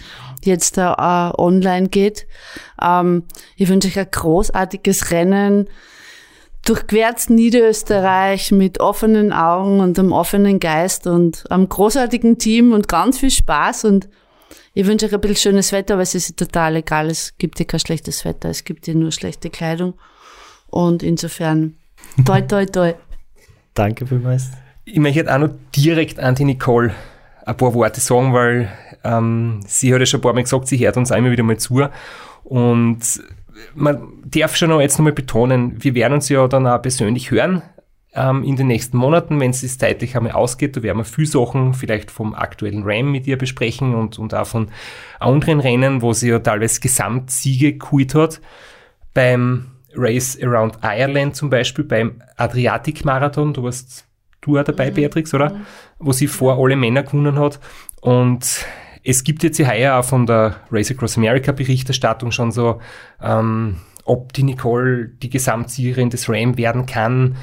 jetzt 0.43 0.77
da 0.77 1.33
uh, 1.37 1.41
online 1.41 1.89
geht. 1.89 2.27
Ähm, 2.83 3.25
ich 3.57 3.69
wünsche 3.69 3.89
euch 3.89 3.99
ein 3.99 4.11
großartiges 4.11 5.11
Rennen 5.11 5.69
durchquert 6.65 7.31
Niederösterreich 7.31 8.51
mit 8.51 8.81
offenen 8.81 9.33
Augen 9.33 9.79
und 9.79 9.99
einem 9.99 10.13
offenen 10.13 10.59
Geist 10.59 11.07
und 11.07 11.49
einem 11.51 11.69
großartigen 11.69 12.39
Team 12.39 12.73
und 12.73 12.89
ganz 12.89 13.19
viel 13.19 13.31
Spaß 13.31 13.85
und 13.85 14.09
ich 14.77 14.87
wünsche 14.87 15.07
euch 15.07 15.15
ein 15.15 15.21
bisschen 15.23 15.37
schönes 15.37 15.73
Wetter, 15.73 15.95
aber 15.95 16.03
es 16.03 16.15
ist 16.15 16.37
total 16.37 16.77
egal. 16.77 17.07
Es 17.07 17.33
gibt 17.39 17.57
hier 17.57 17.67
kein 17.67 17.81
schlechtes 17.81 18.27
Wetter, 18.27 18.51
es 18.51 18.63
gibt 18.63 18.85
hier 18.85 18.95
nur 18.95 19.11
schlechte 19.11 19.49
Kleidung. 19.49 19.95
Und 20.67 21.03
insofern, 21.03 21.77
toi, 22.27 22.41
toi, 22.47 22.67
toi. 22.67 22.93
Danke 23.73 24.07
vielmals. 24.07 24.51
Ich 24.85 24.99
möchte 24.99 25.35
auch 25.35 25.39
noch 25.39 25.51
direkt 25.75 26.19
an 26.21 26.35
die 26.35 26.45
Nicole 26.45 26.95
ein 27.47 27.57
paar 27.57 27.73
Worte 27.73 28.03
sagen, 28.03 28.35
weil 28.35 28.71
ähm, 29.03 29.61
sie 29.67 29.95
hat 29.95 30.01
ja 30.01 30.07
schon 30.07 30.21
ein 30.21 30.23
paar 30.23 30.35
Mal 30.35 30.43
gesagt, 30.43 30.69
sie 30.69 30.79
hört 30.85 30.99
uns 30.99 31.11
auch 31.11 31.17
immer 31.17 31.31
wieder 31.31 31.43
mal 31.43 31.57
zu. 31.57 31.89
Und 32.45 33.01
man 33.75 34.09
darf 34.27 34.57
schon 34.57 34.69
noch 34.69 34.83
jetzt 34.83 34.99
nochmal 34.99 35.15
betonen, 35.15 35.83
wir 35.83 35.95
werden 35.95 36.13
uns 36.13 36.29
ja 36.29 36.47
dann 36.49 36.67
auch 36.67 36.83
persönlich 36.83 37.31
hören 37.31 37.63
ähm, 38.17 38.43
in 38.43 38.57
den 38.57 38.67
nächsten 38.67 38.97
Monaten, 38.97 39.39
wenn 39.39 39.51
es 39.51 39.61
sich 39.61 39.79
zeitlich 39.79 40.17
einmal 40.17 40.33
ausgeht. 40.33 40.77
Da 40.77 40.83
werden 40.83 40.99
wir 40.99 41.05
viele 41.05 41.27
Sachen 41.27 41.75
vielleicht 41.75 42.11
vom 42.11 42.35
aktuellen 42.35 42.83
Ram 42.85 43.13
mit 43.13 43.27
ihr 43.27 43.39
besprechen 43.39 43.95
und, 43.95 44.19
und 44.19 44.35
auch 44.35 44.47
von 44.47 44.69
anderen 45.21 45.61
Rennen, 45.61 46.03
wo 46.03 46.13
sie 46.13 46.31
ja 46.31 46.39
teilweise 46.39 46.81
Gesamtsiege 46.81 47.77
geholt 47.77 48.15
hat. 48.15 48.41
Beim 49.15 49.67
Race 49.95 50.39
Around 50.43 50.79
Ireland 50.83 51.37
zum 51.37 51.51
Beispiel, 51.51 51.85
beim 51.85 52.23
Adriatic 52.37 53.05
Marathon, 53.05 53.53
du 53.53 53.63
warst 53.63 54.07
du 54.41 54.59
auch 54.59 54.65
dabei, 54.65 54.91
mhm. 54.91 54.95
Beatrix, 54.95 55.35
oder? 55.35 55.51
Mhm. 55.51 55.67
Wo 55.99 56.13
sie 56.13 56.27
vor 56.27 56.59
alle 56.59 56.77
Männer 56.77 57.03
gewonnen 57.03 57.39
hat. 57.39 57.61
Und 58.01 58.67
es 59.05 59.25
gibt 59.25 59.43
jetzt 59.43 59.59
ja 59.59 59.69
heuer 59.69 59.97
auch 59.97 60.05
von 60.05 60.27
der 60.27 60.57
Race 60.71 60.91
Across 60.91 61.19
America 61.19 61.53
Berichterstattung 61.53 62.33
schon 62.33 62.53
so, 62.53 62.81
ähm, 63.23 63.77
ob 64.05 64.33
die 64.33 64.43
Nicole 64.43 65.09
die 65.09 65.31
Gesamtsiegerin 65.31 66.11
des 66.11 66.29
Ram 66.29 66.57
werden 66.57 66.87
kann. 66.87 67.37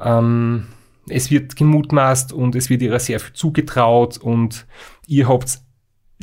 Ähm, 0.00 0.66
es 1.08 1.30
wird 1.30 1.56
gemutmaßt 1.56 2.32
und 2.32 2.54
es 2.54 2.70
wird 2.70 2.82
ihr 2.82 2.98
sehr 2.98 3.20
viel 3.20 3.34
zugetraut 3.34 4.18
und 4.18 4.66
ihr 5.06 5.28
habt 5.28 5.60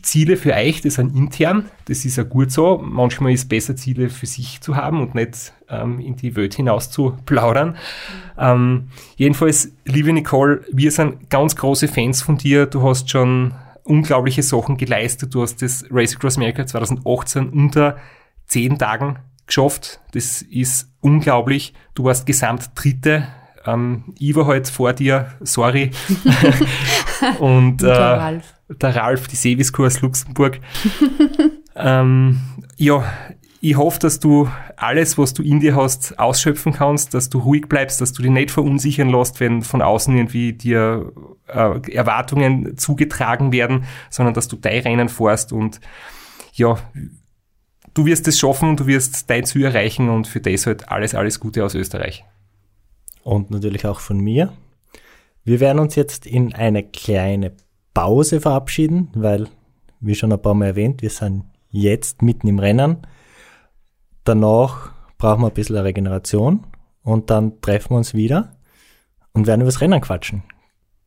Ziele 0.01 0.37
für 0.37 0.53
euch, 0.53 0.81
das 0.81 0.95
sind 0.95 1.15
intern, 1.15 1.69
das 1.85 2.05
ist 2.05 2.17
ja 2.17 2.23
gut 2.23 2.51
so. 2.51 2.81
Manchmal 2.83 3.33
ist 3.33 3.41
es 3.41 3.47
besser, 3.47 3.75
Ziele 3.75 4.09
für 4.09 4.25
sich 4.25 4.61
zu 4.61 4.75
haben 4.75 4.99
und 4.99 5.13
nicht 5.13 5.53
ähm, 5.69 5.99
in 5.99 6.15
die 6.15 6.35
Welt 6.35 6.55
hinaus 6.55 6.89
zu 6.89 7.17
plaudern. 7.25 7.77
Ähm, 8.37 8.87
jedenfalls, 9.15 9.71
liebe 9.85 10.11
Nicole, 10.11 10.61
wir 10.71 10.91
sind 10.91 11.29
ganz 11.29 11.55
große 11.55 11.87
Fans 11.87 12.21
von 12.21 12.37
dir. 12.37 12.65
Du 12.65 12.81
hast 12.81 13.09
schon 13.09 13.53
unglaubliche 13.83 14.43
Sachen 14.43 14.77
geleistet. 14.77 15.35
Du 15.35 15.41
hast 15.41 15.61
das 15.61 15.85
Race 15.91 16.15
Across 16.15 16.37
America 16.37 16.65
2018 16.65 17.49
unter 17.49 17.97
zehn 18.47 18.79
Tagen 18.79 19.19
geschafft. 19.45 19.99
Das 20.13 20.41
ist 20.41 20.89
unglaublich. 21.01 21.73
Du 21.93 22.05
warst 22.05 22.25
gesamt 22.25 22.71
Dritte. 22.75 23.27
Ähm, 23.65 24.03
ich 24.17 24.35
war 24.35 24.47
halt 24.47 24.67
vor 24.69 24.93
dir, 24.93 25.27
sorry. 25.41 25.91
und, 27.39 27.83
äh, 27.83 27.87
der 27.87 28.17
Ralf. 28.17 28.53
Der 28.69 28.95
Ralf, 28.95 29.27
die 29.27 29.35
Seviskurs 29.35 30.01
Luxemburg. 30.01 30.59
ähm, 31.75 32.41
ja, 32.77 33.03
ich 33.63 33.77
hoffe, 33.77 33.99
dass 33.99 34.19
du 34.19 34.49
alles, 34.75 35.19
was 35.19 35.35
du 35.35 35.43
in 35.43 35.59
dir 35.59 35.75
hast, 35.75 36.17
ausschöpfen 36.17 36.73
kannst, 36.73 37.13
dass 37.13 37.29
du 37.29 37.37
ruhig 37.37 37.69
bleibst, 37.69 38.01
dass 38.01 38.11
du 38.11 38.23
dich 38.23 38.31
nicht 38.31 38.49
verunsichern 38.49 39.09
lässt, 39.09 39.39
wenn 39.39 39.61
von 39.61 39.83
außen 39.83 40.15
irgendwie 40.17 40.53
dir 40.53 41.11
äh, 41.47 41.91
Erwartungen 41.91 42.75
zugetragen 42.77 43.51
werden, 43.51 43.85
sondern 44.09 44.33
dass 44.33 44.47
du 44.47 44.55
dein 44.55 44.81
Rennen 44.81 45.09
fährst 45.09 45.53
und 45.53 45.79
ja, 46.53 46.79
du 47.93 48.05
wirst 48.05 48.27
es 48.27 48.39
schaffen, 48.39 48.77
du 48.77 48.87
wirst 48.87 49.29
dein 49.29 49.45
Ziel 49.45 49.65
erreichen 49.65 50.09
und 50.09 50.27
für 50.27 50.41
das 50.41 50.65
halt 50.65 50.89
alles, 50.89 51.13
alles 51.13 51.39
Gute 51.39 51.63
aus 51.63 51.75
Österreich. 51.75 52.25
Und 53.23 53.51
natürlich 53.51 53.85
auch 53.85 53.99
von 53.99 54.19
mir. 54.19 54.53
Wir 55.43 55.59
werden 55.59 55.79
uns 55.79 55.95
jetzt 55.95 56.25
in 56.25 56.53
eine 56.53 56.83
kleine 56.83 57.53
Pause 57.93 58.41
verabschieden, 58.41 59.09
weil, 59.13 59.47
wie 59.99 60.15
schon 60.15 60.31
ein 60.31 60.41
paar 60.41 60.53
Mal 60.53 60.67
erwähnt, 60.67 61.01
wir 61.01 61.09
sind 61.09 61.45
jetzt 61.69 62.21
mitten 62.21 62.47
im 62.47 62.59
Rennen. 62.59 62.97
Danach 64.23 64.91
brauchen 65.17 65.41
wir 65.41 65.47
ein 65.47 65.53
bisschen 65.53 65.77
Regeneration 65.77 66.65
und 67.03 67.29
dann 67.29 67.59
treffen 67.61 67.91
wir 67.91 67.97
uns 67.97 68.13
wieder 68.13 68.55
und 69.33 69.47
werden 69.47 69.61
über 69.61 69.69
das 69.69 69.81
Rennen 69.81 70.01
quatschen. 70.01 70.43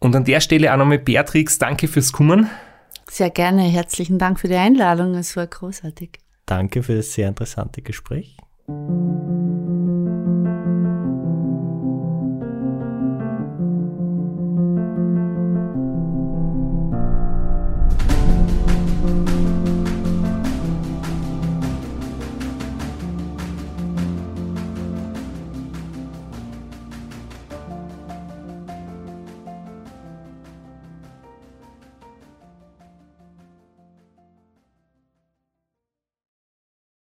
Und 0.01 0.15
an 0.17 0.25
der 0.25 0.41
Stelle 0.41 0.73
auch 0.73 0.77
nochmal 0.77 0.99
Beatrix, 0.99 1.59
danke 1.59 1.89
fürs 1.89 2.13
Kommen. 2.13 2.51
Sehr 3.09 3.31
gerne, 3.31 3.63
herzlichen 3.63 4.19
Dank 4.19 4.41
für 4.41 4.49
die 4.49 4.57
Einladung, 4.57 5.15
es 5.15 5.37
war 5.37 5.47
großartig. 5.47 6.19
Danke 6.47 6.83
für 6.83 6.97
das 6.97 7.13
sehr 7.13 7.29
interessante 7.29 7.83
Gespräch. 7.83 8.37